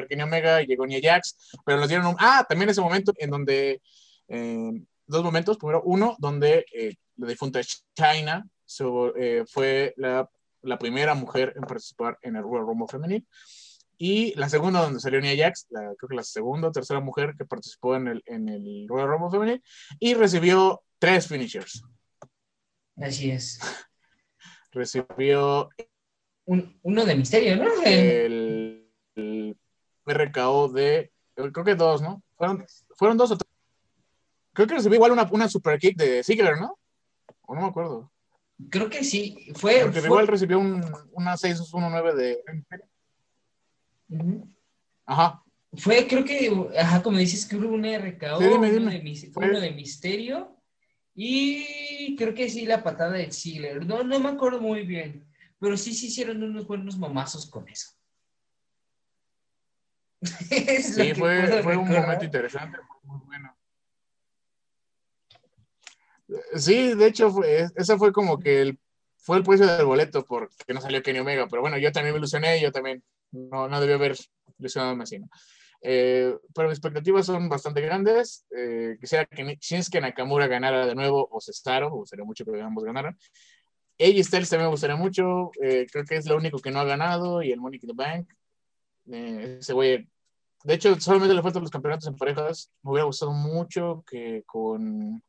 [0.10, 2.16] Kenny Omega y llegó Nia Jax, pero nos dieron un...
[2.20, 3.82] Ah, también ese momento en donde...
[4.28, 4.72] eh,
[5.06, 5.58] dos momentos.
[5.58, 7.60] Primero, uno, donde eh, la difunta
[7.94, 10.30] China so- eh, fue la,
[10.62, 13.28] la primera mujer en participar en el Royal Rumble femenil.
[13.98, 17.36] Y la segunda, donde salió Nia Jax, la- creo que la segunda o tercera mujer
[17.38, 19.64] que participó en el, en el Royal Rumble femenil
[20.00, 21.84] y recibió tres finishers.
[22.98, 23.60] Así es.
[24.72, 25.70] Recibió
[26.46, 27.66] Un- uno de misterio, ¿no?
[27.86, 28.88] El-
[30.06, 32.22] RKO de, creo que dos, ¿no?
[32.36, 32.66] Fueron,
[32.96, 33.50] fueron dos o tres.
[34.54, 36.78] Creo que recibió igual una, una super kick de Ziggler, ¿no?
[37.44, 38.12] O no me acuerdo.
[38.70, 39.52] creo que sí.
[39.56, 39.82] Fue.
[39.84, 40.84] Porque fue- igual recibió un,
[41.14, 42.44] una 619 de...
[44.10, 44.48] Ujú.
[45.06, 45.44] Ajá.
[45.78, 48.92] Fue, creo que, ajá, como dices, que hubo un RKO, Sí, dime, uno, dime.
[48.94, 50.58] De, mis- Fue- uno de misterio
[51.16, 53.86] y creo que sí la patada de Ziggler.
[53.86, 55.26] No, no me acuerdo muy bien,
[55.62, 57.92] pero sí se hicieron unos buenos mamazos con eso.
[60.50, 63.56] Es Sí, fue, fue un momento interesante, muy bueno.
[66.56, 68.80] Sí, de hecho, fue, ese fue como que el,
[69.18, 72.20] fue el precio del boleto porque no salió Kenny Omega, pero bueno, yo también me
[72.20, 74.18] ilusioné, yo también no, no debí haber
[74.58, 75.30] ilusionado así, ¿no?
[75.84, 78.46] Eh, pero mis expectativas son bastante grandes.
[78.56, 82.84] Eh, quisiera que Shinsuke Nakamura ganara de nuevo o Cesaro, me gustaría mucho que ambos
[82.84, 83.18] ganaran.
[84.00, 86.86] AJ Styles también me gustaría mucho, eh, creo que es lo único que no ha
[86.86, 88.30] ganado y el Money in the Bank.
[89.12, 90.08] Eh, ese güey
[90.64, 92.72] de hecho, solamente le faltan los campeonatos en parejas.
[92.84, 95.24] Me hubiera gustado mucho que con,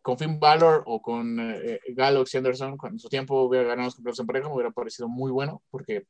[0.00, 3.86] con Finn Balor o con eh, Gallows y Anderson, cuando en su tiempo hubiera ganado
[3.86, 6.06] los campeonatos en pareja, me hubiera parecido muy bueno, porque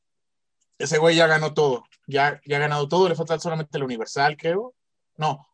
[0.78, 1.84] ese güey ya ganó todo.
[2.06, 4.74] Ya, ya ha ganado todo, le falta solamente el Universal, creo.
[5.16, 5.46] No.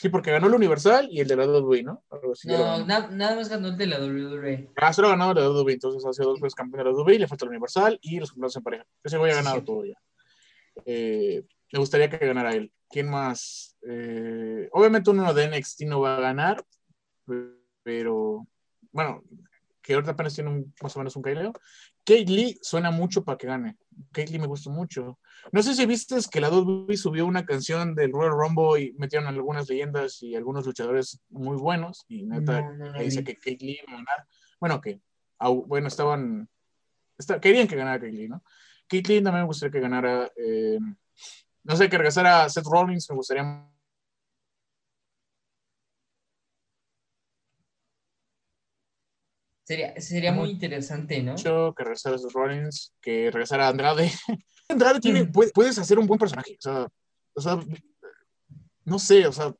[0.00, 2.02] Sí, porque ganó el Universal y el de la WWE, ¿no?
[2.44, 3.98] No, na- nada más ganó el de la.
[4.00, 4.70] WWE.
[4.76, 7.18] Ah, solo ha ganado la WWE, entonces ha sido dos veces campeón de la WWE,
[7.18, 8.86] le falta el Universal y los campeonatos en pareja.
[9.04, 9.64] Ese ha Sí, ganado sí.
[9.66, 10.00] todo ya.
[10.86, 12.72] Eh, me gustaría que ganara él.
[12.88, 13.76] ¿Quién más?
[13.86, 16.64] Eh, obviamente uno de NXT no va a ganar,
[17.82, 18.46] pero
[18.92, 19.22] bueno,
[19.82, 21.52] que ahorita apenas tiene un- más o menos un caileo.
[22.04, 23.76] Kate Lee suena mucho para que gane.
[24.12, 25.18] Kate Lee me gusta mucho.
[25.52, 29.28] No sé si viste que la WWE subió una canción del Royal Rumble y metieron
[29.28, 33.92] algunas leyendas y algunos luchadores muy buenos y neta No, dice que Kate Lee iba
[33.92, 34.26] a ganar.
[34.58, 35.00] Bueno, que
[35.66, 36.48] bueno, estaban
[37.18, 38.42] está- querían que ganara Kate Lee, ¿no?
[38.88, 40.78] Kate Lee también me gustaría que ganara eh,
[41.62, 43.66] no sé, que regresara Seth Rollins, me gustaría
[49.70, 51.30] Sería, sería muy interesante, ¿no?
[51.34, 54.10] mucho que regresara Rollins, que regresara Andrade.
[54.68, 55.30] Andrade tiene, Mm.
[55.30, 56.88] puede- puedes hacer un buen personaje, o sea,
[57.34, 57.60] o sea,
[58.84, 59.54] no sé, o sea,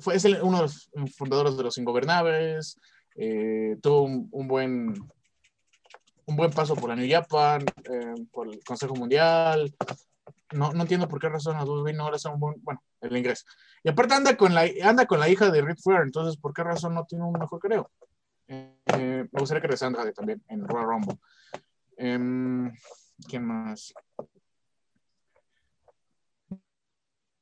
[0.00, 2.78] fue, es el- uno de los fundadores de los Ingobernables,
[3.16, 4.94] eh, tuvo un, un buen
[6.24, 7.62] un buen paso por la New Japan,
[7.92, 9.74] eh, por el Consejo Mundial.
[10.52, 13.14] No, no entiendo por qué razón a WWE no le hace un buen, bueno, el
[13.16, 13.44] ingreso.
[13.84, 16.62] Y aparte anda con la, anda con la hija de Ric Flair, entonces ¿por qué
[16.62, 17.90] razón no tiene un mejor creo?
[18.50, 21.18] Eh, me gustaría que regresara Andrade también en Royal Rumble.
[21.96, 22.72] Em,
[23.28, 23.94] ¿Quién más?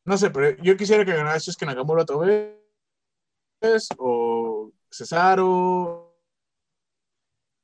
[0.05, 6.15] No sé, pero yo quisiera que ganara Shinsuke Nakamura otra vez, o Cesaro,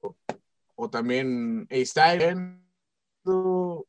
[0.00, 0.16] o,
[0.76, 2.60] o también A-Style,
[3.24, 3.84] o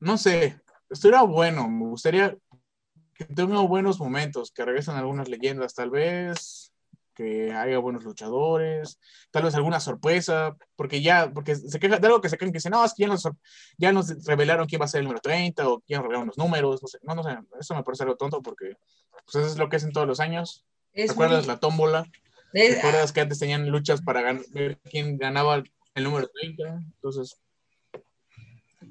[0.00, 2.36] no sé, estuviera bueno, me gustaría
[3.14, 6.69] que tenga buenos momentos, que regresen algunas leyendas tal vez,
[7.20, 8.98] que haya buenos luchadores,
[9.30, 12.56] tal vez alguna sorpresa, porque ya, porque se queja de algo que se quejan que
[12.56, 13.28] dicen, no, es que ya nos,
[13.76, 16.80] ya nos revelaron quién va a ser el número 30 o quién revelaron los números,
[16.80, 18.76] no sé, no, no sé, eso me parece algo tonto porque
[19.24, 20.64] pues eso es lo que hacen todos los años.
[20.92, 22.06] Es ¿Te acuerdas muy- la tómbola?
[22.54, 25.62] es- ¿Te acuerdas que antes tenían luchas para ver quién ganaba
[25.94, 26.80] el número 30?
[26.94, 27.38] Entonces,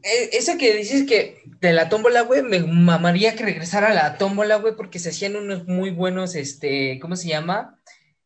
[0.04, 4.18] Eh, Eso que dices que de la tómbola, güey, me mamaría que regresara a la
[4.18, 7.79] tómbola, güey, porque se hacían unos muy buenos, este, ¿cómo se llama?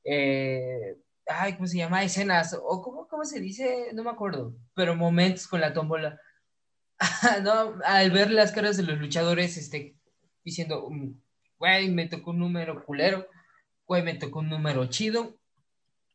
[0.04, 0.97] Eh,
[1.28, 2.04] ay, ¿cómo se llama?
[2.04, 6.20] Escenas, o cómo, cómo se dice, no me acuerdo, pero momentos con la tómbola.
[7.43, 9.95] no, al ver las caras de los luchadores, este,
[10.43, 11.14] diciendo, "Mm,
[11.58, 13.28] güey, me tocó un número culero,
[13.88, 15.38] güey, me tocó un número chido.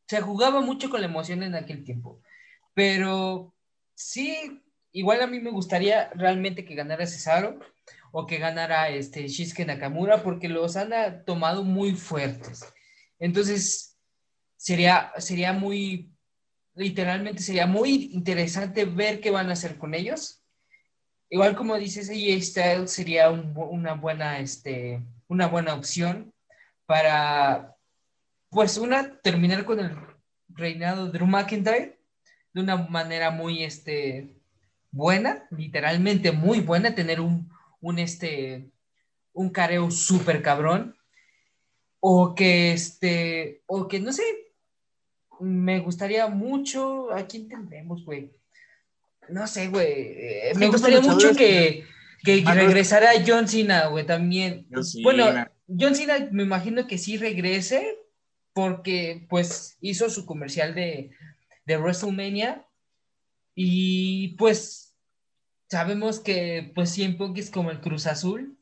[0.06, 2.20] Se jugaba mucho con la emoción en aquel tiempo,
[2.74, 3.54] pero
[3.94, 4.62] sí,
[4.92, 7.58] igual a mí me gustaría realmente que ganara Cesaro
[8.12, 12.64] o que ganara este Shinsuke Nakamura porque los han tomado muy fuertes.
[13.18, 13.96] Entonces,
[14.56, 16.12] sería, sería muy,
[16.74, 20.42] literalmente sería muy interesante ver qué van a hacer con ellos.
[21.30, 26.32] Igual como dices, AJ Styles sería una, buena, este, una buena opción
[26.86, 27.76] para,
[28.50, 29.96] pues, una, terminar con el
[30.48, 31.98] reinado de Drew McIntyre
[32.54, 34.38] de una manera muy, este,
[34.90, 37.50] buena, literalmente muy buena, tener un,
[37.80, 38.70] un, este,
[39.32, 40.96] un careo súper cabrón,
[42.00, 44.22] o que, este, o que, no sé,
[45.40, 48.30] me gustaría mucho, ¿a quién tendremos, güey?
[49.28, 51.84] No sé, güey, eh, me ¿Cuántos gustaría mucho que,
[52.24, 54.66] que regresara John Cena, güey, también.
[55.02, 55.26] Bueno,
[55.68, 57.98] John Cena me imagino que sí regrese,
[58.52, 61.10] porque, pues, hizo su comercial de,
[61.66, 62.64] de WrestleMania,
[63.54, 64.94] y, pues,
[65.68, 68.57] sabemos que, pues, siempre es como el Cruz Azul,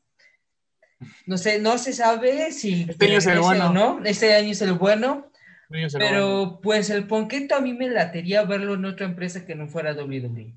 [1.25, 3.73] no sé, no se sabe si Este año es el o bueno.
[3.73, 4.01] no.
[4.03, 5.31] Este año es el bueno.
[5.69, 9.55] Se lo Pero pues el Ponqueto a mí me latería verlo en otra empresa que
[9.55, 10.55] no fuera WWE.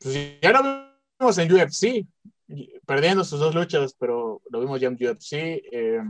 [0.00, 2.06] Pues ya lo vimos en UFC,
[2.86, 5.32] perdiendo sus dos luchas, pero lo vimos ya en UFC.
[5.32, 6.00] eh,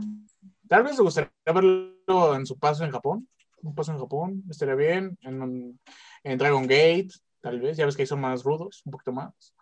[0.67, 3.27] tal vez me gustaría verlo en su paso en Japón.
[3.61, 5.17] Un paso en Japón, estaría bien.
[5.21, 5.79] En,
[6.23, 7.09] en Dragon Gate,
[7.41, 7.77] tal vez.
[7.77, 9.53] Ya ves que ahí son más rudos, un poquito más.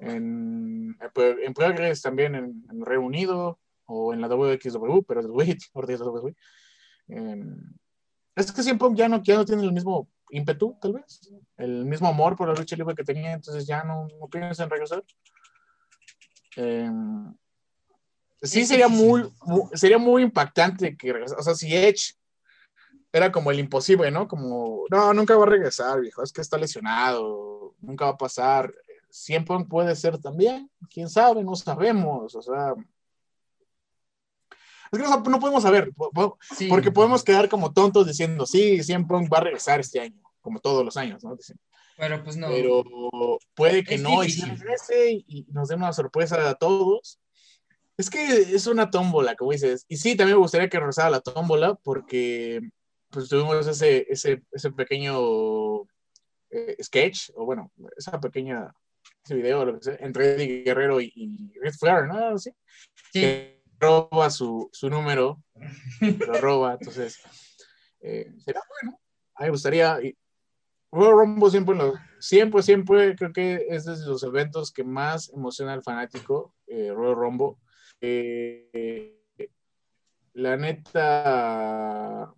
[0.00, 5.58] En, en Progress también en, en Reino Unido o en la WXW, pero es WWE,
[5.74, 6.34] WWE.
[7.08, 7.74] Em,
[8.36, 12.06] es que siempre ya no, ya no tiene el mismo ímpetu, tal vez, el mismo
[12.06, 15.02] amor por la lucha libre que tenía, entonces ya no, no piensa en regresar.
[16.56, 17.34] Em,
[18.42, 21.40] sí, sería muy, mu- sería muy impactante que regresara.
[21.40, 22.14] O sea, si Edge
[23.12, 24.28] era como el imposible, ¿no?
[24.28, 28.72] Como, no, nunca va a regresar, viejo, es que está lesionado, nunca va a pasar.
[29.10, 32.74] Siempre puede ser también, quién sabe, no sabemos, o sea.
[34.90, 35.90] Es que no, no podemos saber,
[36.56, 36.68] Sí.
[36.68, 40.84] porque podemos quedar como tontos diciendo, sí, siempre va a regresar este año, como todos
[40.84, 41.36] los años, ¿no?
[41.36, 41.58] Dicen,
[41.96, 42.48] Pero pues no.
[42.48, 42.84] Pero
[43.54, 47.18] puede que Es no, y regrese y nos dé una sorpresa a todos.
[47.98, 49.84] Es que es una tómbola, como dices.
[49.88, 52.60] Y sí, también me gustaría que regresara la tómbola, porque
[53.10, 55.82] pues tuvimos ese, ese, ese pequeño
[56.50, 58.72] eh, sketch, o bueno, esa pequeña,
[59.28, 62.38] ese video, lo que sea, entre Eddie Guerrero y, y Ric Flair, ¿no?
[62.38, 62.50] Sí.
[63.12, 65.42] que roba su, su número,
[66.00, 66.00] lo
[66.40, 67.20] roba, entonces
[68.00, 68.98] eh, será bueno.
[69.34, 70.00] A mí me gustaría.
[70.02, 70.16] y
[70.90, 75.74] Royal Rumble siempre, lo, siempre, siempre creo que es de los eventos que más emociona
[75.74, 77.56] al fanático, eh, Royal Rumble.
[78.00, 79.20] Eh,
[80.32, 82.32] la neta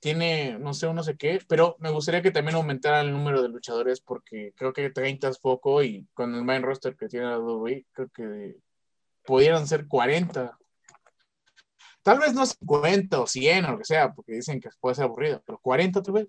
[0.00, 3.48] tiene, no sé, no sé qué, pero me gustaría que también aumentara el número de
[3.48, 7.38] luchadores porque creo que 30 es poco y con el main roster que tiene la
[7.38, 8.56] WWE, creo que
[9.24, 10.56] pudieran ser 40.
[12.02, 15.04] Tal vez no 50 o 100 o lo que sea, porque dicen que puede ser
[15.04, 16.28] aburrido, pero 40 tal vez.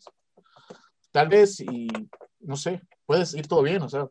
[1.12, 1.88] Tal vez y
[2.40, 4.08] no sé, puedes ir todo bien, o sea.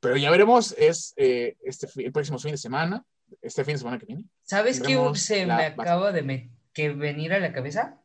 [0.00, 3.04] Pero ya veremos, es eh, este, el próximo fin de semana,
[3.42, 4.24] este fin de semana que viene.
[4.42, 7.99] ¿Sabes qué se me acaba de me- que venir a la cabeza?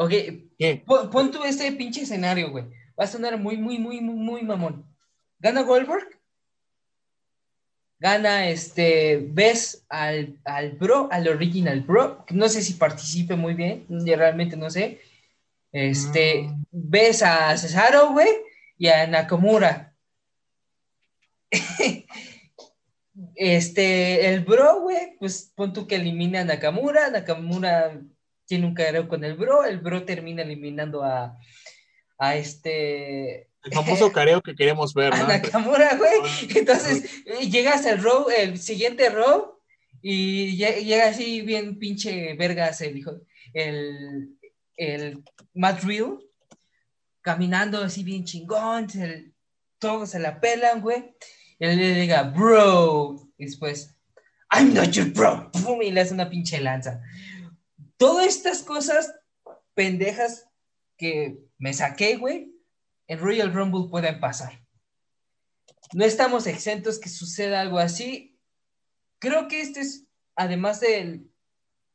[0.00, 0.10] Ok,
[0.56, 0.80] ¿Qué?
[0.86, 2.66] pon, pon tú este pinche escenario, güey.
[2.98, 4.86] Va a sonar muy, muy, muy, muy, muy mamón.
[5.40, 6.20] Gana Goldberg.
[7.98, 9.18] Gana este.
[9.32, 12.24] Ves al, al bro, al original bro.
[12.24, 13.86] que No sé si participe muy bien.
[13.88, 15.00] Realmente no sé.
[15.72, 16.42] Este.
[16.42, 16.64] Mm.
[16.70, 18.28] Ves a Cesaro, güey.
[18.78, 19.96] Y a Nakamura.
[23.34, 28.00] Este, el bro, güey, pues pon tú que elimina a Nakamura, Nakamura
[28.48, 31.36] tiene un careo con el bro, el bro termina eliminando a,
[32.18, 35.28] a este, El famoso careo que queremos ver, a ¿no?
[35.28, 36.10] Nakamura, güey.
[36.56, 39.58] Entonces, eh, llegas al row, el siguiente row,
[40.00, 43.12] y lle- llega así bien pinche vergas el hijo,
[43.52, 44.30] el,
[44.76, 45.22] el
[45.54, 46.18] Matt Riddle,
[47.20, 49.32] caminando así bien chingón, se-
[49.78, 51.14] todos se la pelan, güey.
[51.58, 53.94] Y él le diga, bro, y después,
[54.52, 57.00] I'm not your bro, pum, y le hace una pinche lanza.
[57.98, 59.14] Todas estas cosas
[59.74, 60.48] pendejas
[60.96, 62.54] que me saqué, güey,
[63.08, 64.64] en Royal Rumble pueden pasar.
[65.92, 68.38] No estamos exentos que suceda algo así.
[69.18, 70.06] Creo que este es,
[70.36, 71.28] además del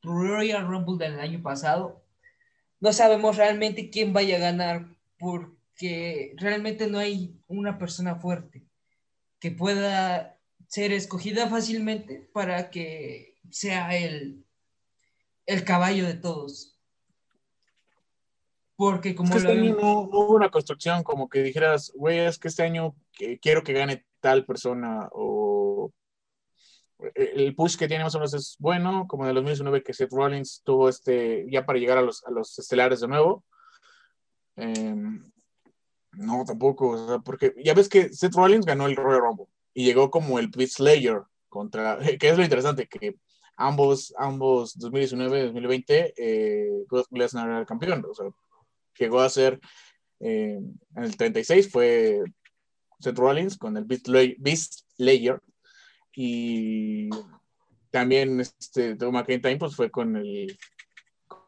[0.02, 2.04] Royal Rumble del año pasado,
[2.82, 8.66] no sabemos realmente quién vaya a ganar porque realmente no hay una persona fuerte
[9.40, 14.44] que pueda ser escogida fácilmente para que sea el,
[15.46, 16.78] el caballo de todos.
[18.76, 21.92] Porque Es como que lo este año no, no hubo una construcción como que dijeras,
[21.96, 25.92] güey, es que este año que quiero que gane tal persona o
[27.16, 30.12] el push que tiene más o menos es bueno, como en el 2019 que Seth
[30.12, 33.44] Rollins tuvo este, ya para llegar a los, a los estelares de nuevo.
[34.56, 35.32] Em,
[36.14, 39.86] no, tampoco, o sea, porque ya ves que Seth Rollins ganó el Royal Rumble y
[39.86, 43.16] llegó como el Beat Slayer contra, que es lo interesante, que
[43.56, 48.28] ambos, ambos 2019 2020, eh, Lesnar era el campeón, o sea,
[48.98, 49.60] llegó a ser
[50.26, 50.58] eh,
[50.96, 52.24] en el 36 fue
[53.00, 54.08] Seth Rollins con el Beast
[54.40, 55.42] Beast Layer.
[56.16, 57.10] Y
[57.92, 60.58] también este Drew McIntyre pues fue con el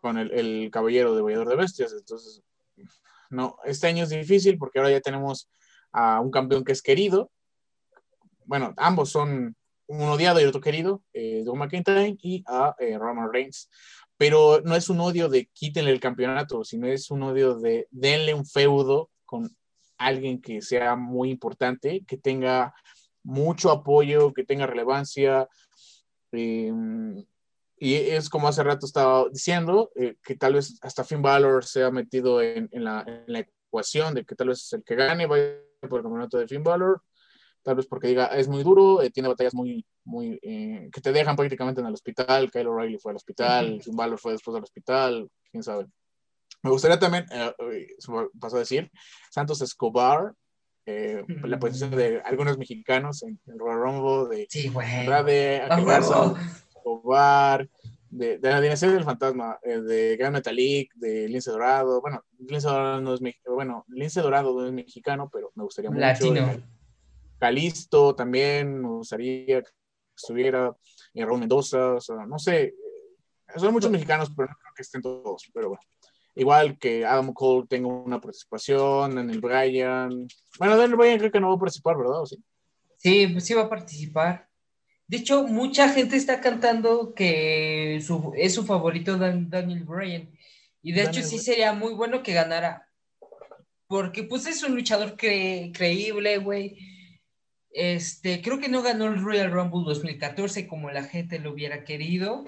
[0.02, 1.94] con el, caballero devollador de bestias.
[1.94, 2.44] Entonces
[3.30, 5.49] no este año es difícil porque ahora ya tenemos
[5.94, 7.32] a un campeón que es querido.
[8.44, 9.56] Bueno ambos son
[9.87, 13.69] un odiado y otro querido eh, Drew McIntyre y a eh, Roman Reigns
[14.17, 18.33] pero no es un odio de quítenle el campeonato, sino es un odio de denle
[18.33, 19.55] un feudo con
[19.97, 22.73] alguien que sea muy importante, que tenga
[23.23, 25.47] mucho apoyo, que tenga relevancia.
[26.31, 26.71] eh,
[27.77, 31.83] y es como hace rato estaba diciendo, eh, que tal vez hasta Finn Balor se
[31.83, 35.59] ha metido en, la, en la ecuación de que tal vez el que gane vaya
[35.81, 37.01] por el campeonato de Finn Balor,
[37.65, 41.11] tal vez porque diga, es muy duro, eh, tiene batallas muy, muy, eh, que te
[41.11, 43.81] dejan prácticamente en el hospital, Kyle O'Reilly fue al hospital, Ujú.
[43.83, 45.87] Finn Balor fue después del hospital, quién sabe.
[46.61, 47.87] Me gustaría también, eh, eh,
[48.39, 48.91] pasó a decir,
[49.31, 50.33] Santos Escobar,
[50.85, 51.47] eh, Ujú.
[51.47, 54.71] la posición de algunos mexicanos en el Royal Rumble, de Sí.
[54.75, 55.63] Andrade,
[56.69, 57.67] Escobar,
[58.11, 62.67] de, de la dinastía del fantasma, eh, de Gran Metalik, de Lince Dorado, bueno, Lince
[62.67, 66.01] Dorado no es bueno, Lince Dorado no es mexicano, pero me gustaría mucho.
[66.01, 66.74] Latino.
[67.39, 69.69] Calisto también, me gustaría que
[70.15, 70.75] estuviera,
[71.13, 72.73] eh, Raúl Mendoza, o sea, no sé, eh,
[73.57, 75.81] son muchos mexicanos, pero no creo que estén todos, pero bueno.
[76.37, 80.27] Igual que Adam Cole tenga una participación, Daniel Bryan.
[80.59, 82.21] Bueno, Daniel Bryan creo que no va a participar, ¿verdad?
[82.21, 82.37] ¿O sí?
[82.97, 84.49] Sí, pues sí va a participar.
[85.07, 90.29] De hecho, mucha gente está cantando que su- es su favorito Dan- Daniel Bryan.
[90.81, 91.43] Y de hecho Daniel sí Bryan.
[91.45, 92.89] sería muy bueno que ganara.
[93.87, 96.77] Porque pues es un luchador cre- creíble, güey.
[97.76, 102.45] Este, creo que no ganó el Royal Rumble 2014 como la gente lo hubiera querido.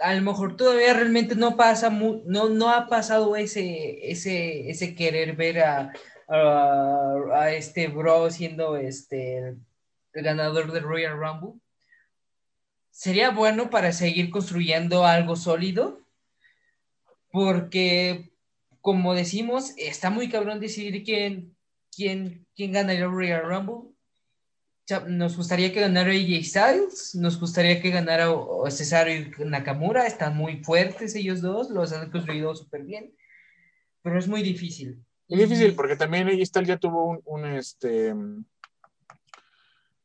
[0.00, 5.36] A lo mejor todavía realmente no pasa, no, no ha pasado ese, ese, ese querer
[5.36, 5.92] ver a,
[6.26, 9.56] a, a este bro siendo este
[10.12, 11.60] el ganador del Royal Rumble.
[12.90, 16.00] Sería bueno para seguir construyendo algo sólido,
[17.30, 18.32] porque,
[18.80, 21.56] como decimos, está muy cabrón decidir quién,
[21.94, 23.91] quién, quién gana el Royal Rumble.
[25.08, 28.28] Nos gustaría que ganara AJ Styles, nos gustaría que ganara
[28.68, 33.14] Cesaro y Nakamura, están muy fuertes ellos dos, los han construido súper bien,
[34.02, 35.02] pero es muy difícil.
[35.28, 38.12] Es difícil porque también ahí está ya tuvo un, un, este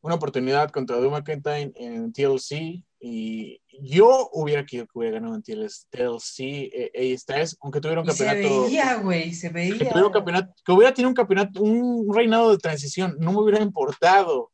[0.01, 5.43] una oportunidad contra Drew McIntyre en TLC y yo hubiera querido que hubiera ganado en
[5.43, 9.77] TLC eh, AJ Styles, aunque tuviera un Y se campeonato veía, güey, se que, veía.
[9.77, 13.61] tuviera un campeonato que hubiera tenido un campeonato un reinado de transición no me hubiera
[13.61, 14.51] importado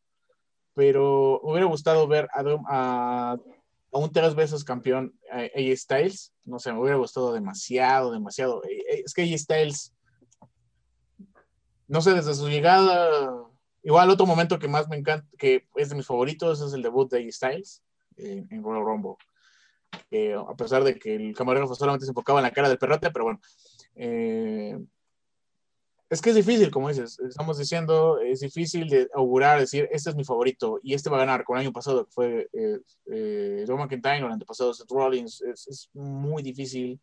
[0.73, 6.73] pero hubiera gustado ver a, a, a un tres veces campeón AJ Styles no sé
[6.73, 9.93] me hubiera gustado demasiado demasiado Eh, eh, es que AJ Styles
[11.87, 13.45] no sé, desde su llegada,
[13.83, 17.11] igual otro momento que más me encanta, que es de mis favoritos, es el debut
[17.11, 17.83] de AJ Styles
[18.17, 19.15] en, en Royal Rumble.
[20.09, 23.11] Eh, a pesar de que el camarógrafo solamente se enfocaba en la cara del perrote,
[23.11, 23.39] pero bueno.
[23.95, 24.79] eh,
[26.13, 30.15] es que es difícil, como dices, estamos diciendo, es difícil de augurar, decir, este es
[30.15, 31.43] mi favorito y este va a ganar.
[31.43, 32.79] Con el año pasado que fue eh,
[33.11, 37.01] eh, McIntyre, el antepasado Seth Rollins, es, muy difícil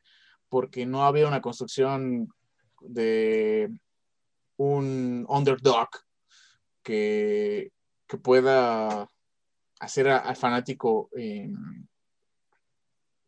[0.49, 2.33] porque no había una construcción
[2.81, 3.71] de
[4.57, 5.89] un underdog
[6.85, 7.73] que,
[8.07, 9.09] que pueda
[9.81, 11.51] hacer al fanático eh,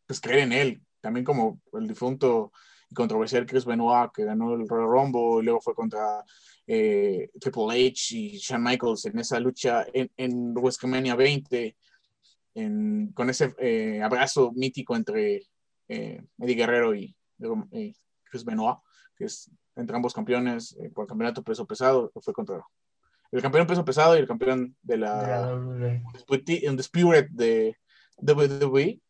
[0.07, 0.83] pues creer en él.
[1.01, 2.53] También como el difunto
[2.95, 6.25] controversial Chris Benoit, que ganó el Royal Rumble y luego fue contra
[6.67, 11.77] eh, Triple H y Shawn Michaels en esa lucha en, en WrestleMania 20,
[12.55, 15.43] en- con ese eh, abrazo mítico entre
[15.89, 17.15] eh, Eddie Guerrero y,
[17.73, 17.95] y
[18.25, 18.79] Chris Benoit,
[19.17, 22.63] que es entre ambos campeones eh, por el campeonato peso pesado, fue contra
[23.31, 26.03] el campeón peso pesado y el campeón de la WWE.
[26.67, 27.77] Undisputed- de
[28.19, 29.01] WWE.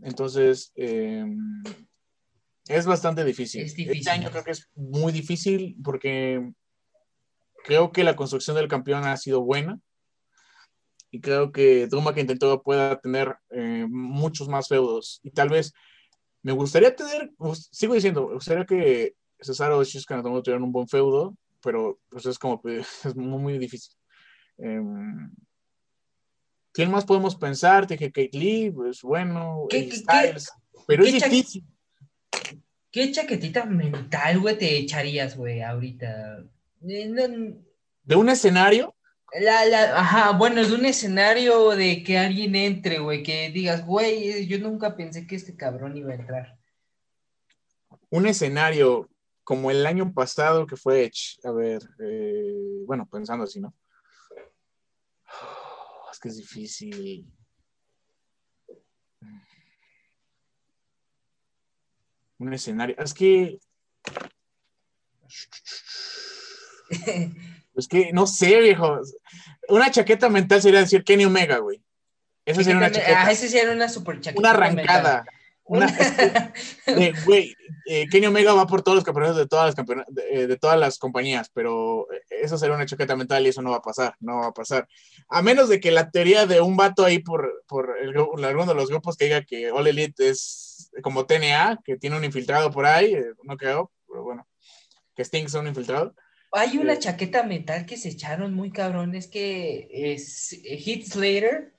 [0.00, 1.26] Entonces, eh,
[2.68, 3.62] es bastante difícil.
[3.62, 3.98] Es difícil.
[3.98, 6.52] Este año creo que es muy difícil porque
[7.64, 9.80] creo que la construcción del campeón ha sido buena
[11.10, 15.72] y creo que Drew McIntyre pueda tener eh, muchos más feudos y tal vez
[16.42, 20.72] me gustaría tener, pues, sigo diciendo, me gustaría que Cesaro y Shinsuke Nakamura tuvieran un
[20.72, 23.94] buen feudo, pero pues es como que es muy, muy difícil.
[24.58, 25.30] Em,
[26.72, 27.86] ¿Quién más podemos pensar?
[27.86, 30.50] Te dije Kate Lee, pues bueno, ¿Qué- Styles,
[30.86, 31.64] pero qué es difícil.
[32.98, 36.44] ¿Qué chaquetita mental, güey, te echarías, güey, ahorita?
[36.84, 37.54] Eh,
[38.02, 38.92] De un escenario,
[39.40, 44.48] la, la, ajá, bueno, de un escenario de que alguien entre, güey, que digas, güey,
[44.48, 46.58] yo nunca pensé que este cabrón iba a entrar.
[48.10, 49.08] un escenario
[49.44, 51.08] como el año pasado que fue.
[51.44, 53.76] A ver, eh, bueno, pensando así, ¿no?
[56.10, 57.32] Es que es difícil.
[62.38, 62.96] Un escenario.
[62.98, 63.58] Es que.
[67.76, 68.98] Es que no sé, viejo.
[69.68, 71.80] Una chaqueta mental sería decir Kenny Omega, güey.
[72.44, 73.30] Esa sería una Ah, chaqueta.
[73.30, 74.40] ese sería una super chaqueta.
[74.40, 75.24] Una arrancada.
[75.62, 77.54] Una, de, güey,
[77.86, 80.56] eh, Kenny Omega va por todos los campeonatos de todas las campeona- de, eh, de
[80.56, 83.82] todas las compañías, pero eh, eso sería una chaqueta mental y eso no va a
[83.82, 84.88] pasar, no va a pasar.
[85.28, 88.74] A menos de que la teoría de un vato ahí por, por el alguno de
[88.74, 90.67] los grupos que diga que All Elite es
[91.02, 94.46] como TNA, que tiene un infiltrado por ahí, eh, no creo, pero bueno,
[95.14, 96.14] que Sting es un infiltrado.
[96.52, 96.98] Hay una Eh.
[96.98, 101.74] chaqueta mental que se echaron muy cabrón, es que es Heath Slater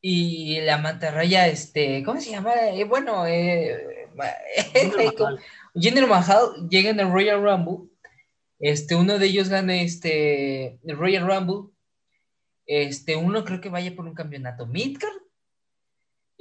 [0.00, 2.52] y la mantarraya, este, ¿cómo se llama?
[2.70, 4.08] Eh, bueno, eh.
[5.74, 7.88] Jinder Mahal llega en el Royal Rumble.
[8.58, 11.72] Este, uno de ellos gana este el Royal Rumble.
[12.66, 15.12] Este, uno creo que vaya por un campeonato Midcard.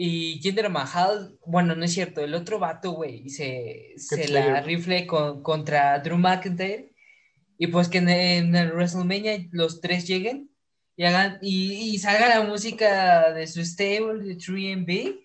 [0.02, 5.06] Y Jinder Mahal, bueno, no es cierto, el otro vato, güey, se, se la rifle
[5.06, 6.94] con- contra Drew McIntyre.
[7.58, 10.50] Y pues que en, en el WrestleMania los tres lleguen
[10.96, 15.20] y hagan y, y salga la música de su stable de 3MB.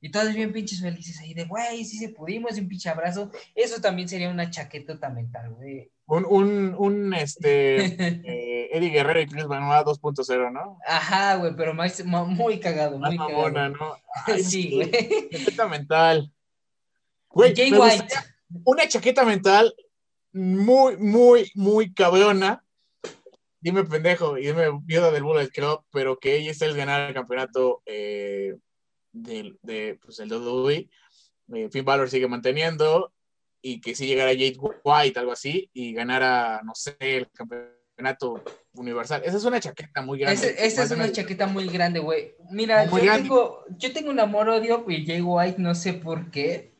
[0.00, 3.30] Y todos bien pinches felices ahí de, güey, sí se pudimos, un pinche abrazo.
[3.54, 5.92] Eso también sería una chaquetota mental, güey.
[6.10, 7.76] Un, un, un este,
[8.24, 10.78] eh, Eddie Guerrero y Chris Benoit 2.0, ¿no?
[10.86, 13.76] Ajá, güey, pero más, muy cagado, muy mamona, cagado.
[13.76, 13.96] ¿no?
[14.26, 14.90] Ay, Sí, güey.
[15.30, 16.32] chaqueta mental.
[17.28, 18.06] Güey, Jay White.
[18.64, 19.74] una chaqueta mental
[20.32, 22.64] muy, muy, muy cabrona.
[23.60, 27.82] Dime pendejo y dime viuda del Bullet Club, pero que ella Styles ganara el campeonato
[27.84, 28.54] eh,
[29.12, 30.88] del de, pues, el WWE.
[31.54, 33.12] Eh, Finn Balor sigue manteniendo
[33.62, 38.42] y que si llegara Jade White, algo así, y ganara, no sé, el campeonato
[38.74, 39.22] universal.
[39.24, 40.34] Esa es una chaqueta muy grande.
[40.50, 42.34] Ese- Esa es una chaqueta muy grande, güey.
[42.50, 43.22] Mira, Muy yo grande.
[43.24, 46.74] tengo, yo tengo un amor-odio por Jay White, no sé por qué.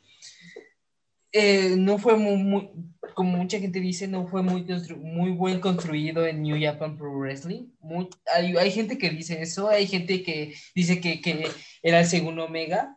[1.32, 2.70] Eh, no fue muy, muy-
[3.14, 4.64] como mucha gente dice, no fue muy,
[4.98, 7.66] muy buen construido en New Japan Pro Wrestling.
[7.80, 11.48] Muy- hay, hay gente que dice eso, hay gente que dice que, que
[11.82, 12.96] era el segundo Omega.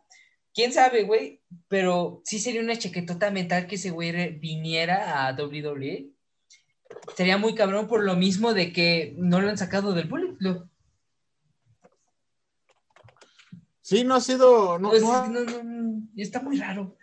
[0.54, 1.40] ¿Quién sabe, güey?
[1.68, 6.10] Pero sí sería una chaquetota mental que ese güey viniera a WWE.
[7.16, 10.68] Sería muy cabrón por lo mismo de que no lo han sacado del Bullet Club.
[13.80, 14.78] Sí, no ha sido.
[14.78, 16.96] No, Pues, no ha- no, no, no, está muy raro.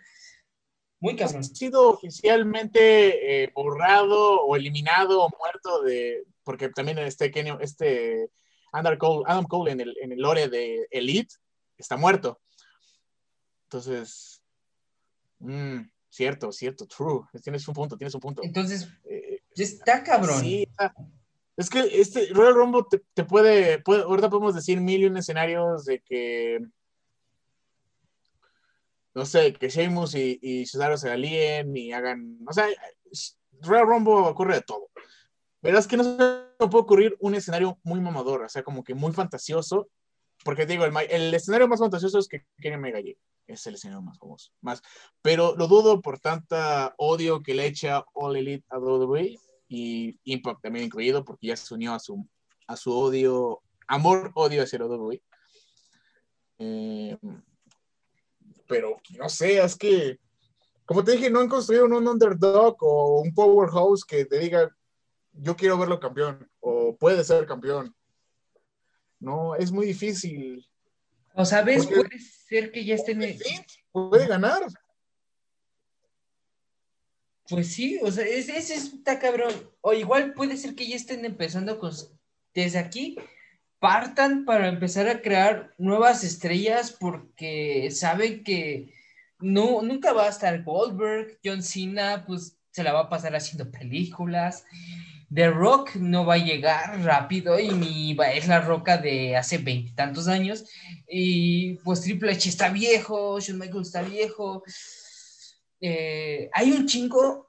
[1.00, 1.40] Muy cabrón.
[1.40, 8.28] ha sido oficialmente eh, borrado o eliminado o muerto de porque también este Kenny- este
[8.72, 11.34] Adam Cole, Adam Cole en el, en el lore de Elite
[11.78, 12.38] está muerto
[13.70, 14.42] entonces
[15.38, 20.40] mm, cierto cierto true tienes un punto tienes un punto Entonces, Eh, está cabrón.
[20.40, 20.66] sí,
[21.56, 25.16] es que este Royal Rumble te, te puede, puede ahorita podemos decir mil y un
[25.16, 26.60] escenarios de que
[29.14, 32.66] no sé, que Sheamus y, y Cesaro se alíen y hagan, o sea,
[33.60, 34.88] Royal Rumble ocurre de todo.
[35.60, 36.14] Pero es que no se
[36.58, 39.88] puede ocurrir un escenario muy mamador, o sea, como que muy fantasioso,
[40.44, 42.44] porque te digo, el, el escenario más fantasioso es que
[42.74, 44.82] Omega llegue, es el escenario más famoso, más,
[45.22, 49.38] pero lo dudo por tanta odio que le echa All Elite a WWE
[49.68, 52.26] y Impact también incluido, porque ya se unió a su,
[52.66, 55.22] a su odio, amor-odio hacia WWE.
[56.58, 57.16] Eh,
[58.66, 60.18] pero no sé, es que,
[60.84, 64.68] como te dije, no han construido un underdog o un powerhouse que te diga,
[65.32, 67.94] yo quiero verlo campeón o puede ser campeón.
[69.20, 70.66] No, es muy difícil.
[71.34, 73.38] O sabes, Porque- puede ser que ya estén.
[73.92, 74.62] Puede ganar.
[77.48, 79.52] Pues sí, o sea, ese, ese está cabrón.
[79.80, 81.92] O igual puede ser que ya estén empezando con.
[82.54, 83.16] Desde aquí,
[83.78, 88.92] partan para empezar a crear nuevas estrellas porque saben que
[89.38, 93.70] no, nunca va a estar Goldberg, John Cena, pues se la va a pasar haciendo
[93.70, 94.64] películas.
[95.32, 99.58] The Rock no va a llegar rápido y ni va, es la roca de hace
[99.58, 100.64] veintitantos años.
[101.08, 104.64] Y pues Triple H está viejo, Shawn Michaels está viejo.
[105.80, 107.48] Eh, hay un chingo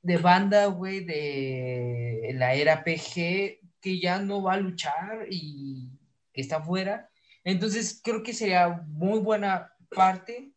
[0.00, 5.90] de banda, güey, de la era PG que ya no va a luchar y
[6.32, 7.10] que está fuera.
[7.42, 10.52] Entonces creo que sería muy buena parte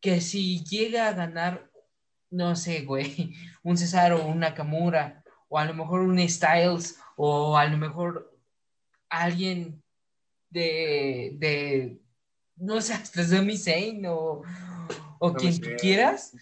[0.00, 1.70] que si llega a ganar,
[2.30, 5.21] no sé, güey, un Cesaro o un Nakamura,
[5.52, 8.34] o a lo mejor un Styles, o a lo mejor
[9.10, 9.82] alguien
[10.48, 12.00] de, de
[12.56, 14.42] no sé, hasta Sami Zayn o,
[15.18, 16.34] o quien tú quieras,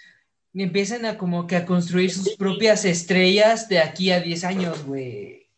[0.54, 5.48] empiezan a como que a construir sus propias estrellas de aquí a 10 años, güey.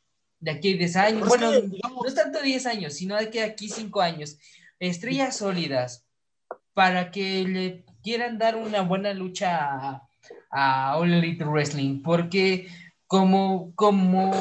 [0.41, 1.29] De aquí a 10 años.
[1.29, 4.39] Bueno, no es tanto 10 años, sino de que aquí 5 años.
[4.79, 6.07] Estrellas sólidas
[6.73, 10.09] para que le quieran dar una buena lucha a,
[10.51, 12.67] a All Elite Wrestling, porque
[13.13, 14.33] como, como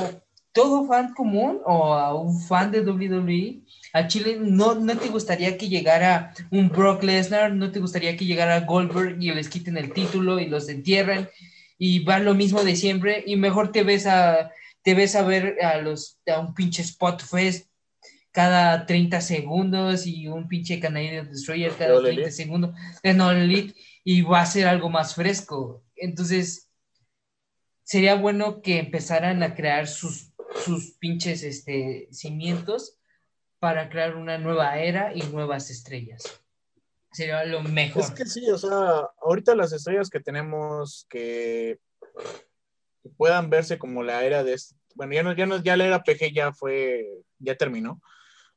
[0.54, 5.58] todo fan común o a un fan de WWE, a Chile no, no te gustaría
[5.58, 9.92] que llegara un Brock Lesnar, no te gustaría que llegara Goldberg y les quiten el
[9.92, 11.28] título y los entierren
[11.78, 14.52] y va lo mismo de siempre y mejor te ves a
[14.84, 17.68] te ves a ver a los a un pinche spot fest
[18.32, 22.32] cada 30 segundos y un pinche Canadian Destroyer cada All 30 Elite.
[22.32, 22.74] segundos
[23.04, 23.76] de No Elite
[24.06, 25.84] y va a ser algo más fresco.
[25.98, 26.71] Entonces,
[27.92, 30.32] sería bueno que empezaran a crear sus,
[30.64, 32.98] sus pinches este, cimientos
[33.60, 36.24] para crear una nueva era y nuevas estrellas.
[37.12, 38.02] Sería lo mejor.
[38.02, 41.82] Es que sí, o sea, ahorita las estrellas que tenemos que,
[43.04, 44.58] que puedan verse como la era de,
[44.96, 47.06] bueno, ya no, ya no, ya la era PG ya fue,
[47.40, 48.02] ya terminó.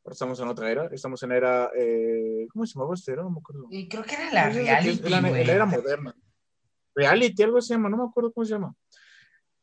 [0.05, 3.24] Ahora estamos en otra era, estamos en era, eh, ¿cómo se llamaba esta era?
[3.24, 3.66] No me acuerdo.
[3.69, 6.15] Y creo que era la reality, es la, la era moderna.
[6.94, 8.77] Reality, algo se llama, no me acuerdo cómo se llama.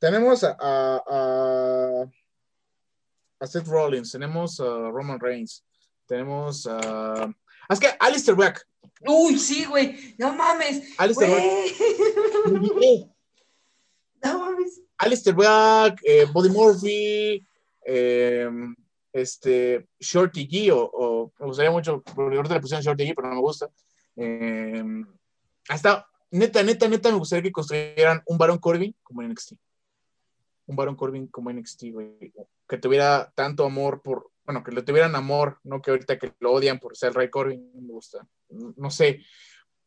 [0.02, 2.12] Tenemos a, a, a,
[3.40, 5.64] a Seth Rollins, tenemos a Roman Reigns,
[6.08, 6.80] tenemos a...
[7.24, 7.34] ah,
[7.70, 8.66] Es que Alistair Black,
[9.06, 10.16] Uy, sí, güey.
[10.18, 10.94] No mames.
[10.98, 11.30] Alistair.
[11.30, 13.08] Black.
[14.24, 14.82] No mames.
[15.00, 17.44] Alistair Black, eh, Buddy Murphy,
[17.84, 18.48] eh,
[19.12, 23.30] este, Shorty G, o, o me gustaría mucho, porque ahorita le pusieron Shorty G, pero
[23.30, 23.68] no me gusta.
[24.16, 24.84] Eh,
[25.70, 29.54] hasta, neta, neta, neta, me gustaría que construyeran un Baron Corbin como en NXT.
[30.72, 31.84] Un Baron Corbin como NXT.
[32.68, 36.54] Que tuviera tanto amor por, bueno, que le tuvieran amor, no que ahorita que lo
[36.54, 38.26] odian por ser Ray Corbin, me gusta.
[38.50, 39.20] No sé,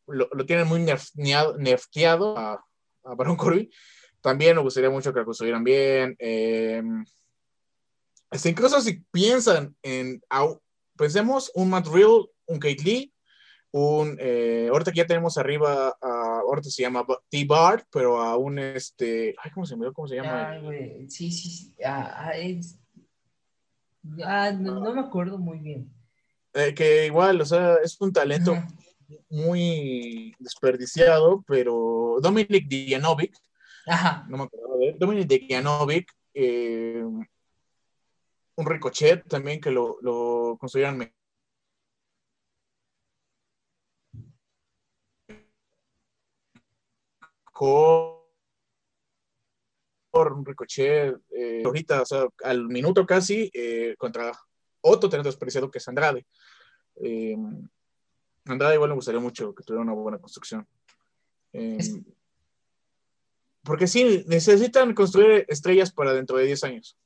[0.05, 2.63] lo, lo tienen muy nerfeado, a,
[3.03, 3.69] a Baron Corbin.
[4.21, 6.15] También me gustaría mucho que lo construyeran bien.
[6.19, 6.83] Eh,
[8.45, 10.21] incluso si piensan en,
[10.95, 13.13] pensemos un Matt Riddle, un Kate Lee,
[13.77, 18.57] un, eh, ahorita que ya tenemos arriba, a, ahorita se llama T-Bart, pero a un,
[18.57, 20.57] este, ay, ¿cómo se me ¿Cómo se llama?
[20.59, 21.09] Güey.
[21.09, 21.75] Sí, sí, sí.
[21.83, 22.79] Ah, ah, es-
[24.23, 25.91] ah, no, no me acuerdo muy bien.
[26.53, 28.55] Eh, que igual, o sea, es un talento
[29.29, 33.35] muy desperdiciado, pero Dominic Dijanovic,
[33.87, 34.25] Ajá.
[34.29, 37.03] no me acuerdo de él, Dominic Dijanovic, eh,
[38.55, 40.57] un Ricochet también que lo, lo
[47.55, 48.23] mejor,
[50.33, 54.31] un Ricochet, eh, ahorita, o sea, al minuto casi, eh, contra
[54.81, 56.25] otro talento desperdiciado que es Andrade.
[57.01, 57.35] Eh,
[58.45, 60.67] Andrade igual me gustaría mucho que tuviera una buena construcción.
[61.53, 61.97] Eh, Es-
[63.63, 66.97] porque sí, necesitan construir estrellas para dentro de 10 años.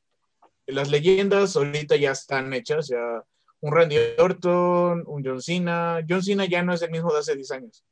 [0.68, 3.24] Las leyendas ahorita ya están hechas, ya
[3.62, 6.06] un Randy Orton, un John Cena.
[6.08, 7.86] John Cena ya no es el mismo de hace 10 años.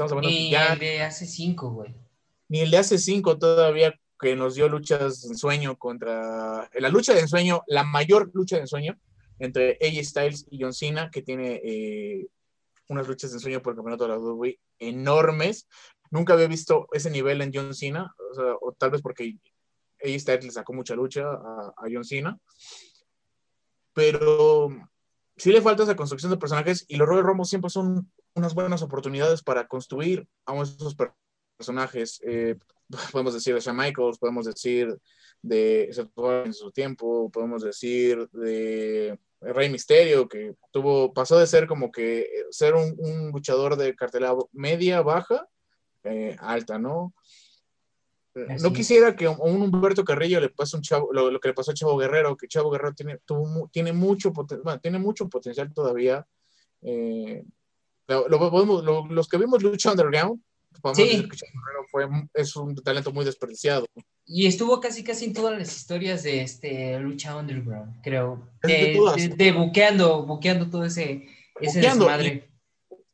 [0.00, 1.94] Estamos hablando que ya el de hace cinco, güey.
[2.48, 7.12] ni el de hace 5 todavía que nos dio luchas de ensueño contra la lucha
[7.12, 8.98] de ensueño, la mayor lucha de ensueño
[9.38, 12.28] entre AJ Styles y John Cena, que tiene eh,
[12.88, 15.68] unas luchas de ensueño por el campeonato de la WWE enormes.
[16.10, 19.36] Nunca había visto ese nivel en John Cena, o, sea, o tal vez porque
[20.02, 22.38] AJ Styles le sacó mucha lucha a, a John Cena.
[23.92, 24.70] Pero
[25.36, 28.82] sí le falta esa construcción de personajes y los Royal Rumble siempre son unas buenas
[28.82, 31.12] oportunidades para construir a esos per-
[31.56, 32.20] personajes.
[32.26, 32.56] Eh,
[33.12, 34.96] podemos decir de Shawn Michaels, podemos decir
[35.42, 35.90] de
[36.44, 42.20] en su tiempo, podemos decir de Rey Misterio, que tuvo, pasó de ser como que
[42.20, 45.46] eh, ser un, un luchador de cartelera media, baja,
[46.04, 47.14] eh, alta, ¿no?
[48.48, 51.48] Así no quisiera que a un Humberto Carrillo le pase un chavo, lo, lo que
[51.48, 54.98] le pasó a Chavo Guerrero, que Chavo Guerrero tiene, tuvo tiene, mucho, poten- bueno, tiene
[54.98, 56.24] mucho potencial todavía.
[56.82, 57.44] Eh,
[58.10, 60.40] lo- lo podemos- lo- los que vimos lucha underground,
[60.82, 61.04] podemos Sí.
[61.04, 63.86] decir que Chavo Guerrero fue, es un talento muy desperdiciado.
[64.26, 68.48] Y estuvo casi casi en todas las historias de este lucha underground, creo.
[68.62, 69.16] Es de De, todas.
[69.16, 71.26] de- de buqueando, buqueando todo ese,
[71.60, 72.50] ese Buqueando, desmadre.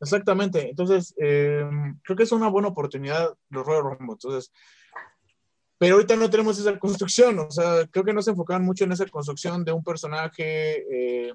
[0.01, 0.69] Exactamente.
[0.69, 1.65] Entonces, eh,
[2.05, 4.13] creo que es una buena oportunidad los Royal Rumble.
[4.13, 4.53] Entonces,
[5.79, 7.39] pero ahorita no tenemos esa construcción.
[7.39, 10.85] O sea, creo que no se enfocaban mucho en esa construcción de un personaje
[11.29, 11.33] eh,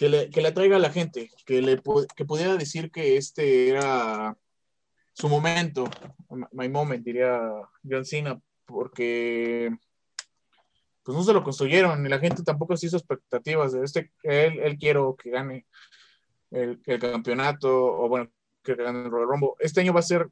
[0.00, 1.78] que, le, que le atraiga a la gente, que, le,
[2.16, 4.34] que pudiera decir que este era
[5.12, 5.90] su momento,
[6.52, 7.38] my moment, diría
[7.84, 9.70] John porque
[11.02, 14.60] pues no se lo construyeron y la gente tampoco se hizo expectativas de este, él,
[14.60, 15.66] él quiero que gane
[16.50, 18.32] el, campeonato, o bueno,
[18.62, 19.50] que gane el Royal Rumble.
[19.58, 20.30] Este año va a ser,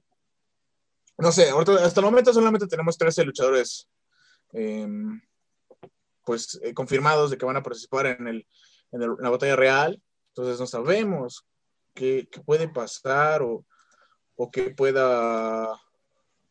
[1.18, 1.50] no sé,
[1.84, 3.86] hasta el momento solamente tenemos 13 luchadores
[4.54, 4.88] eh,
[6.24, 8.46] pues eh, confirmados de que van a participar en, el,
[8.92, 11.44] en, el- en la batalla real, entonces no sabemos
[11.94, 13.64] qué, qué puede pasar o,
[14.36, 15.78] o qué pueda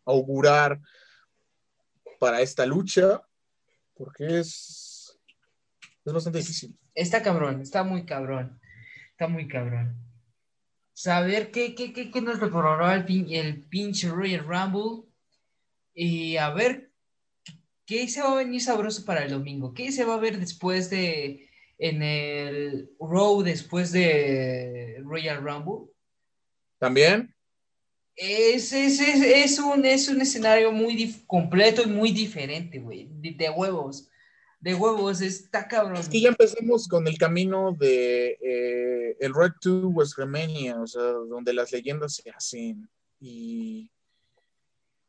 [0.05, 0.79] augurar
[2.19, 3.21] para esta lucha,
[3.95, 5.17] porque es,
[6.05, 6.77] es bastante difícil.
[6.95, 8.59] Está cabrón, está muy cabrón.
[9.11, 9.95] Está muy cabrón.
[10.93, 15.07] Saber qué, qué, qué, qué nos preparará el, pin- el pinche Royal Rumble.
[15.93, 16.91] Y a ver
[17.85, 19.73] qué se va a venir sabroso para el domingo.
[19.73, 21.46] ¿Qué se va a ver después de.
[21.79, 25.91] En el Raw después de Royal Rumble?
[26.79, 27.33] También,
[28.15, 33.07] Es, es, es, es un, es un escenario muy completo y muy diferente, güey.
[33.11, 34.09] De, de huevos.
[34.59, 35.97] De huevos, está cabrón.
[35.97, 41.03] Es que ya empecemos con el camino de eh, el Red to WrestleMania, o sea,
[41.03, 42.89] donde las leyendas se hacen
[43.19, 43.91] y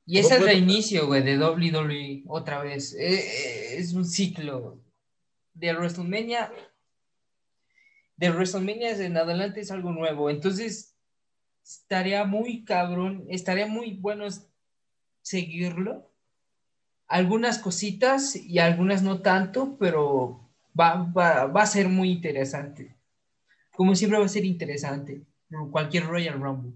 [0.05, 2.95] Y es el reinicio, güey, de WWE otra vez.
[2.95, 4.83] Eh, eh, Es un ciclo.
[5.59, 6.53] De WrestleMania.
[8.17, 10.31] De WrestleMania en adelante es algo nuevo.
[10.31, 10.97] Entonces,
[11.65, 14.27] estaría muy cabrón, estaría muy bueno
[15.23, 16.11] seguirlo.
[17.07, 20.49] Algunas cositas y algunas no tanto, pero
[20.79, 22.95] va, va, va a ser muy interesante.
[23.75, 25.23] Como siempre va a ser interesante.
[25.71, 26.73] Cualquier Royal Rumble.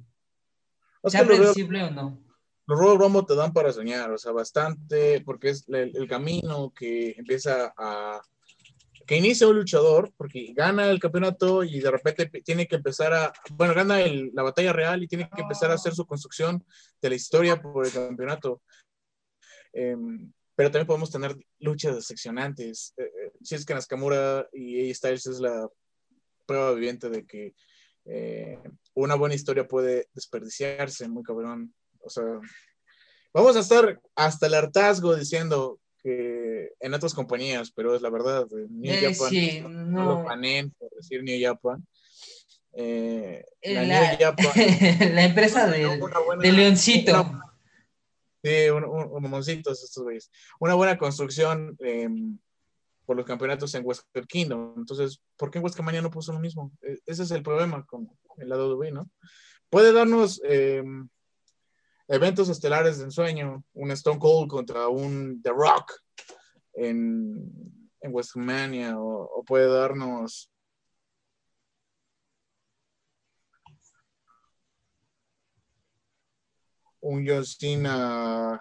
[1.05, 2.19] Sea lo veo- predecible o no.
[2.67, 6.73] los Royal Rumble te dan para soñar, o sea, bastante, porque es el, el camino
[6.73, 8.23] que empieza a
[9.13, 13.13] que inicia un luchador, porque gana el campeonato y de repente pe- tiene que empezar
[13.13, 16.65] a, bueno, gana el- la batalla real y tiene que empezar a hacer su construcción
[17.03, 18.63] de la historia por el campeonato.
[19.75, 22.95] Em, pero también podemos tener luchas decepcionantes.
[22.97, 25.69] Eh, eh, Shinsuke Nakamura y AJ Styles es la
[26.47, 27.55] prueba viviente de que
[28.07, 28.59] eh,
[28.95, 31.75] una buena historia puede desperdiciarse muy cabrón.
[32.01, 32.25] O sea,
[33.35, 38.47] vamos a estar hasta el hartazgo diciendo que en otras compañías, pero es la verdad,
[38.53, 40.05] eh, New Eh, Japan, sí, no, no.
[40.05, 41.87] lo banen por decir New Japan.
[42.75, 44.47] Eh, la La, New Japan,
[45.15, 47.13] la empresa una buena- de Leoncito.
[47.23, 47.39] una-
[48.45, 49.25] Sí, un, un,
[49.85, 50.29] estos güeyes.
[50.59, 52.09] Una buena construcción eh,
[53.07, 54.75] por los campeonatos en Western Kingdom.
[54.79, 56.73] Entonces, ¿por qué en Western no puso lo mismo?
[56.83, 58.09] E- Ese es el problema con
[58.39, 59.09] el lado de ¿no?
[59.71, 60.83] Puede darnos eh,
[62.09, 65.93] eventos estelares de ensueño, un Stone Cold contra un The Rock
[66.75, 67.51] en,
[68.01, 70.51] en WrestleMania, o, puede darnos
[77.01, 78.61] un John Cena.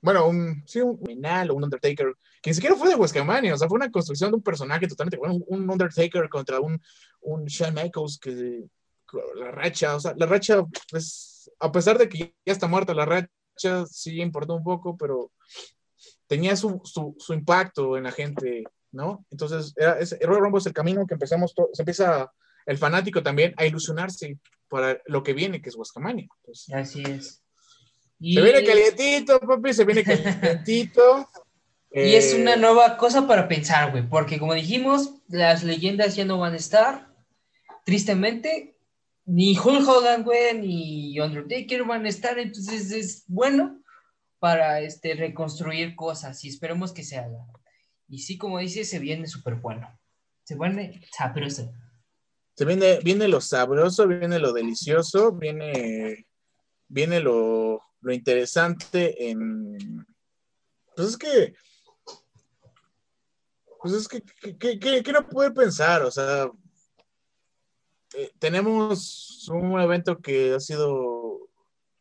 [0.00, 3.56] Bueno, un, sí, un Minal o un Undertaker, que ni siquiera fue de WrestleMania, o
[3.56, 6.80] sea, fue una construcción de un personaje totalmente bueno, un Undertaker contra un,
[7.20, 8.64] un Shawn Michaels que
[9.36, 13.04] la racha, o sea, la racha, pues, a pesar de que ya está muerta, la
[13.04, 15.30] racha sí importó un poco, pero
[16.26, 19.24] tenía su, su, su impacto en la gente, ¿no?
[19.30, 22.30] Entonces, era, Royal Rumble es el camino que empezamos, se empieza
[22.66, 26.26] el fanático también a ilusionarse para lo que viene, que es Huascamania.
[26.44, 27.42] Pues, Así es.
[28.18, 31.28] Y, se viene calientito, papi, se viene calientito.
[31.92, 36.24] y es Eh, una nueva cosa para pensar, güey, porque como dijimos, las leyendas ya
[36.24, 37.12] no van a estar.
[37.84, 38.76] Tristemente,
[39.24, 43.80] ni Hulk Hogan, güey, ni Undertaker van a estar, entonces es bueno
[44.38, 47.46] para este, reconstruir cosas y esperemos que se haga.
[48.08, 49.88] Y sí, como dices, se viene súper bueno.
[50.44, 51.72] Se viene sabroso.
[52.56, 56.26] Se viene, viene lo sabroso, viene lo delicioso, viene,
[56.88, 60.04] viene lo, lo interesante en.
[60.94, 61.54] Pues es que.
[63.80, 64.22] Pues es que,
[64.78, 66.50] que no puede pensar, o sea.
[68.14, 71.48] Eh, tenemos un evento que ha sido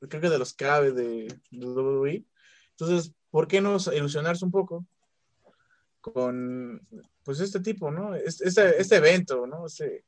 [0.08, 2.26] creo que de los clave de, de WWE.
[2.72, 4.86] Entonces, ¿por qué no ilusionarse un poco
[6.02, 6.82] con
[7.24, 8.16] pues este tipo, ¿no?
[8.16, 9.68] Este, este, este evento, ¿no?
[9.68, 10.04] Este,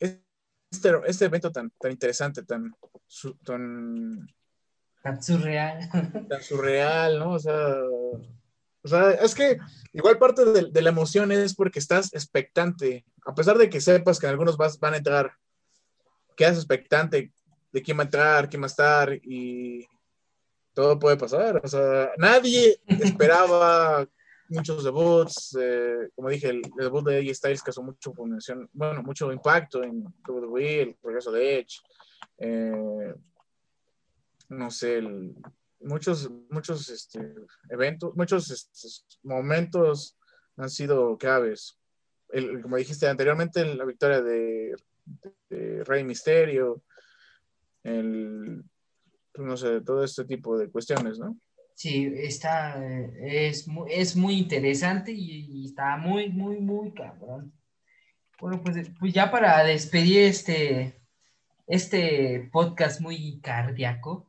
[0.00, 2.74] este, este evento tan, tan interesante, tan,
[3.44, 4.28] tan,
[5.02, 5.88] Tan surreal.
[6.28, 7.32] tan surreal, ¿no?
[7.32, 7.76] O sea,
[8.92, 9.58] o sea, es que
[9.92, 14.18] igual parte de, de la emoción es porque estás expectante, a pesar de que sepas
[14.18, 15.32] que algunos vas, van a entrar,
[16.36, 17.32] quedas expectante
[17.72, 19.86] de quién va a entrar, quién va a estar y
[20.72, 21.60] todo puede pasar.
[21.62, 24.08] O sea, nadie esperaba
[24.48, 28.12] muchos debuts, eh, como dije, el, el debut de AJ Styles causó mucho
[28.72, 31.80] bueno, mucho impacto en WWE, el progreso de Edge,
[32.38, 33.14] eh,
[34.48, 35.34] no sé, el-
[35.80, 37.34] muchos, muchos este,
[37.70, 38.88] eventos, muchos este,
[39.22, 40.16] momentos
[40.56, 41.78] han sido claves.
[42.30, 44.74] El- como dijiste anteriormente, la victoria de,
[45.50, 46.82] Rey Misterio,
[47.82, 48.62] el,
[49.32, 51.38] pues, no sé, todo este tipo de cuestiones, ¿no?
[51.74, 52.84] Sí, está,
[53.16, 57.52] es, es muy interesante y, y está muy, muy, muy cabrón.
[58.40, 61.00] Bueno, pues, pues ya para despedir este,
[61.66, 64.27] este podcast muy cardíaco,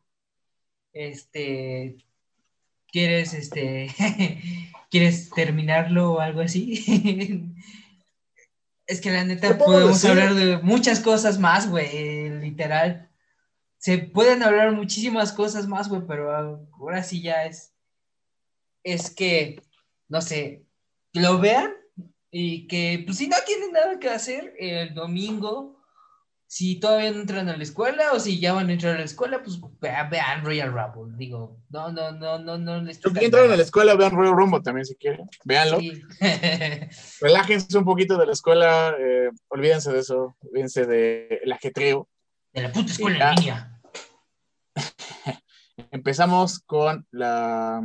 [0.94, 1.98] este,
[2.91, 3.94] ¿quieres, este,
[4.90, 7.45] ¿quieres terminarlo o algo así?
[8.86, 10.10] Es que la ¿Qué neta podemos decir?
[10.10, 13.10] hablar de muchas cosas más, güey, literal
[13.80, 17.74] se pueden hablar muchísimas cosas más, güey, pero ahora sí ya es,
[18.84, 19.64] es que,
[20.10, 20.66] no sé,
[21.14, 21.72] lo vean
[22.30, 25.79] y que, pues si no tienen nada que hacer el domingo,
[26.52, 29.06] si todavía no entran a la escuela o si ya van a entrar a la
[29.06, 33.56] escuela, pues vean, Royal Rumble, digo, no, no, no, no, no les Si entran a
[33.56, 35.30] la escuela, vean Royal Rumble también si quieren.
[35.44, 35.80] Véanlo.
[35.80, 36.02] Sí.
[37.22, 38.96] Relájense un poquito de la escuela.
[39.00, 40.36] eh, olvídense de eso.
[40.40, 42.10] Olvídense del ajetreo.
[42.52, 43.82] De la puta escuela en línea.
[45.92, 47.80] Empezamos con la.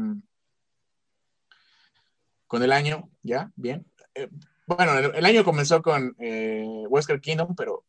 [2.47, 3.51] con el año, ¿ya?
[3.57, 3.85] Bien.
[4.15, 4.31] Eh,
[4.67, 7.85] bueno, el, el año comenzó con eh, Wesker Kingdom, pero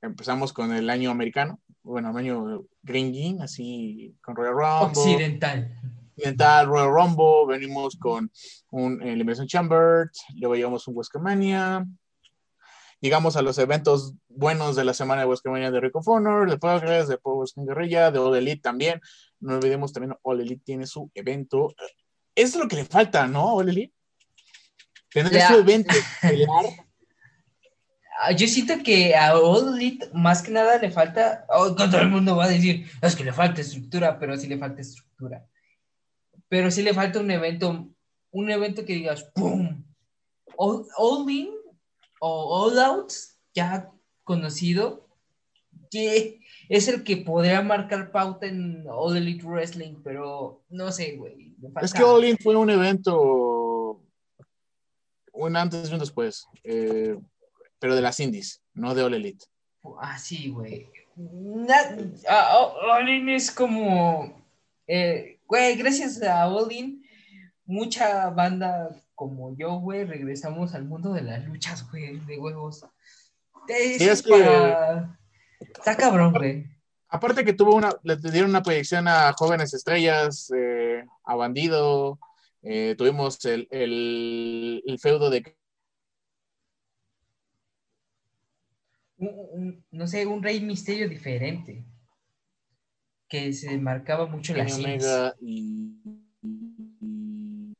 [0.00, 1.60] empezamos con el año americano.
[1.82, 5.00] Bueno, el año gringín, así con Royal Rumble.
[5.00, 5.74] Occidental.
[6.14, 8.30] Occidental, Royal Rumble, venimos con
[8.70, 11.86] un eh, Elimination Chamber, luego llevamos un WrestleMania,
[13.00, 16.58] llegamos a los eventos buenos de la semana de WrestleMania de Rick of Honor, de
[16.58, 19.00] Progress, de Power Guerrilla, de All Elite también,
[19.40, 21.74] no olvidemos también All Elite tiene su evento,
[22.34, 23.54] es lo que le falta, ¿no?
[23.54, 23.94] All Elite,
[25.10, 25.48] tener Ya.
[25.48, 25.94] su evento.
[28.18, 32.08] Ah, Yo siento que a All Elite más que nada le falta, oh, todo el
[32.08, 35.46] mundo va a decir, es que le falta estructura, pero sí le falta estructura.
[36.48, 37.88] Pero sí le falta un evento,
[38.30, 39.84] un evento que digas, ¡pum!
[40.56, 41.50] All, All In
[42.20, 43.12] o All Out,
[43.54, 43.90] ya
[44.24, 45.08] conocido,
[45.90, 51.54] que es el que podría marcar pauta en All Elite Wrestling, pero no sé, güey.
[51.80, 54.02] Es que All In fue un evento
[55.32, 57.18] un antes y un después, eh,
[57.82, 59.44] pero de las indies, no de All Elite.
[60.00, 60.88] Ah, sí, güey.
[62.28, 64.40] Ah, oh, All In es como.
[64.86, 67.04] eh, güey, gracias a All In,
[67.66, 72.86] mucha banda como yo, güey, regresamos al mundo de las luchas, güey, de huevos.
[73.66, 75.04] Sí, es que-
[75.60, 76.66] Está cabrón, güey.
[77.08, 82.20] Aparte que tuvo una, le dieron una proyección a jóvenes estrellas, eh, a Bandido,
[82.62, 85.56] eh, tuvimos el, el, el feudo de
[89.90, 91.84] Un- no sé, un rey misterio diferente.
[93.28, 94.74] Que se marcaba mucho las.
[94.78, 95.96] Omega y,
[97.00, 97.72] y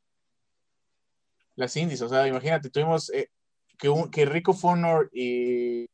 [1.56, 3.28] las indies, o sea, imagínate, tuvimos eh,
[3.78, 5.86] que, un, que Rico Honor y,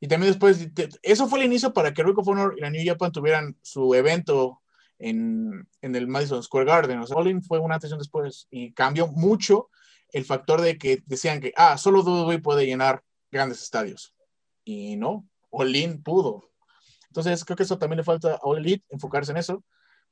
[0.00, 0.68] y también después,
[1.02, 4.60] eso fue el inicio para que Rico Honor y la New Japan tuvieran su evento
[4.98, 8.72] en, en el Madison Square Garden, o sea, All In fue una un después y
[8.72, 9.70] cambió mucho
[10.12, 14.14] el factor de que decían que, ah, solo WWE puede llenar grandes estadios
[14.64, 16.50] y no, All In pudo.
[17.08, 19.62] Entonces, creo que eso también le falta a All Elite, enfocarse en eso.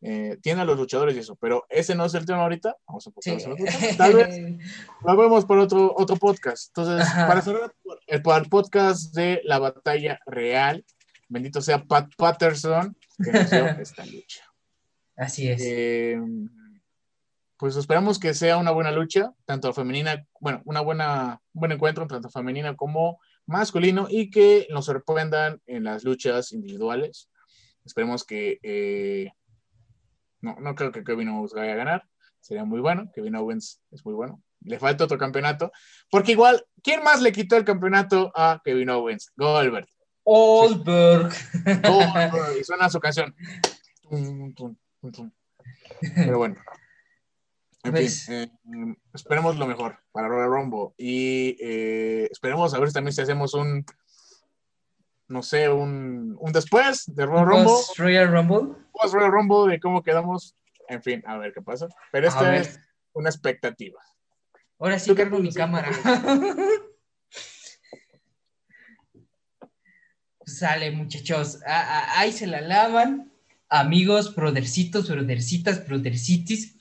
[0.04, 2.76] Eh, tiene a los luchadores y eso, pero ese no es el tema ahorita.
[2.86, 3.30] Vamos a Sí.
[3.30, 3.96] enfocarnos en otro tema.
[3.98, 4.58] Tal vez
[5.04, 6.68] lo vemos por otro, otro podcast.
[6.76, 7.26] Entonces, Ajá.
[7.28, 7.74] para cerrar
[8.06, 10.84] el, el podcast de la batalla real,
[11.28, 14.42] bendito sea Pat Patterson, que nos dio esta lucha.
[15.16, 15.60] Así es.
[15.64, 16.20] Eh,
[17.56, 22.06] pues esperamos que sea una buena lucha, tanto femenina, bueno, una buena, un buen encuentro,
[22.08, 27.28] tanto femenina como masculino, y que nos sorprendan en las luchas individuales.
[27.84, 29.30] Esperemos que, eh,
[30.40, 32.04] no, no creo que Kevin Owens vaya a ganar,
[32.40, 34.42] sería muy bueno, Kevin Owens es muy bueno.
[34.64, 35.72] Le falta otro campeonato,
[36.10, 39.32] porque igual, ¿quién más le quitó el campeonato a Kevin Owens?
[39.36, 39.88] Goldberg.
[40.24, 41.32] Goldberg.
[41.82, 43.34] Goldberg, y suena su canción.
[46.14, 46.56] Pero bueno.
[47.84, 48.48] En Pues- fin, eh,
[49.12, 50.94] esperemos lo mejor para Royal Rumble.
[50.96, 53.84] Y eh, esperemos a ver si también si hacemos un,
[55.28, 58.76] no sé, un, un después de Royal Rumble, Royal Rumble.
[58.92, 60.54] post Royal Rumble, de cómo quedamos.
[60.88, 61.88] En fin, a ver qué pasa.
[62.12, 62.78] Pero esta es
[63.14, 64.00] una expectativa.
[64.78, 65.90] Ahora sí ¿Tú qué cargo mi cámara.
[70.44, 71.60] Sale, muchachos.
[71.66, 73.32] Ahí se la lavan.
[73.68, 76.76] Amigos, brodercitos, brodercitas, brodercitis.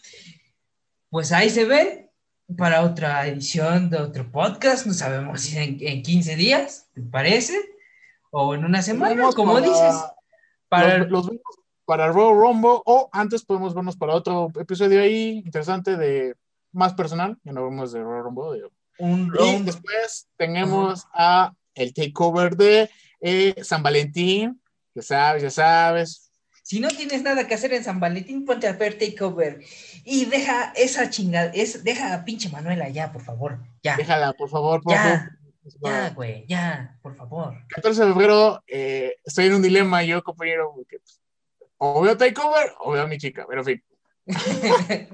[1.11, 2.09] Pues ahí se ven
[2.57, 4.88] para otra edición de otro podcast.
[4.88, 7.53] No sabemos si en, en 15 días, ¿te parece?
[8.31, 9.95] O en una semana, como para- dices.
[10.69, 11.41] Para los, los vemos
[11.85, 16.33] para Royal Rumble o antes podemos vernos para otro episodio ahí interesante de
[16.71, 17.38] más personal.
[17.43, 18.63] Ya no vemos de Royal Rumble.
[18.99, 22.89] un, Y un- después tenemos a el takeover de
[23.19, 24.61] eh, San Valentín.
[24.95, 26.31] Ya sabes, ya sabes.
[26.72, 29.60] Si no tienes nada que hacer en San Valentín, ponte a ver Takeover.
[30.06, 33.60] Y deja esa chingada, es, deja a pinche Manuela ya, por favor.
[33.84, 35.73] Ya, Déjala, por favor, por ya, favor.
[35.84, 37.56] ya, güey, ya, por favor.
[37.68, 41.19] 14 de febrero eh, estoy en un dilema yo, compañero, porque pues,
[41.76, 43.84] o veo takeover o veo a mi chica, pero en fin.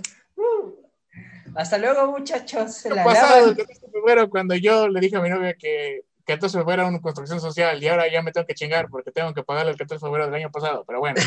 [1.55, 2.75] Hasta luego, muchachos.
[2.75, 3.55] Se la pasado el lavan.
[3.55, 6.99] 14 de febrero cuando yo le dije a mi novia que 14 de febrero una
[6.99, 9.95] construcción social y ahora ya me tengo que chingar porque tengo que pagarle el 14
[9.95, 11.19] de febrero del año pasado, pero bueno.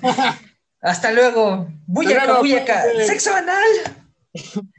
[0.80, 1.68] Hasta luego.
[1.86, 2.82] Buyaca, buyaca.
[2.82, 3.06] cuídense.
[3.06, 3.62] Sexo anal.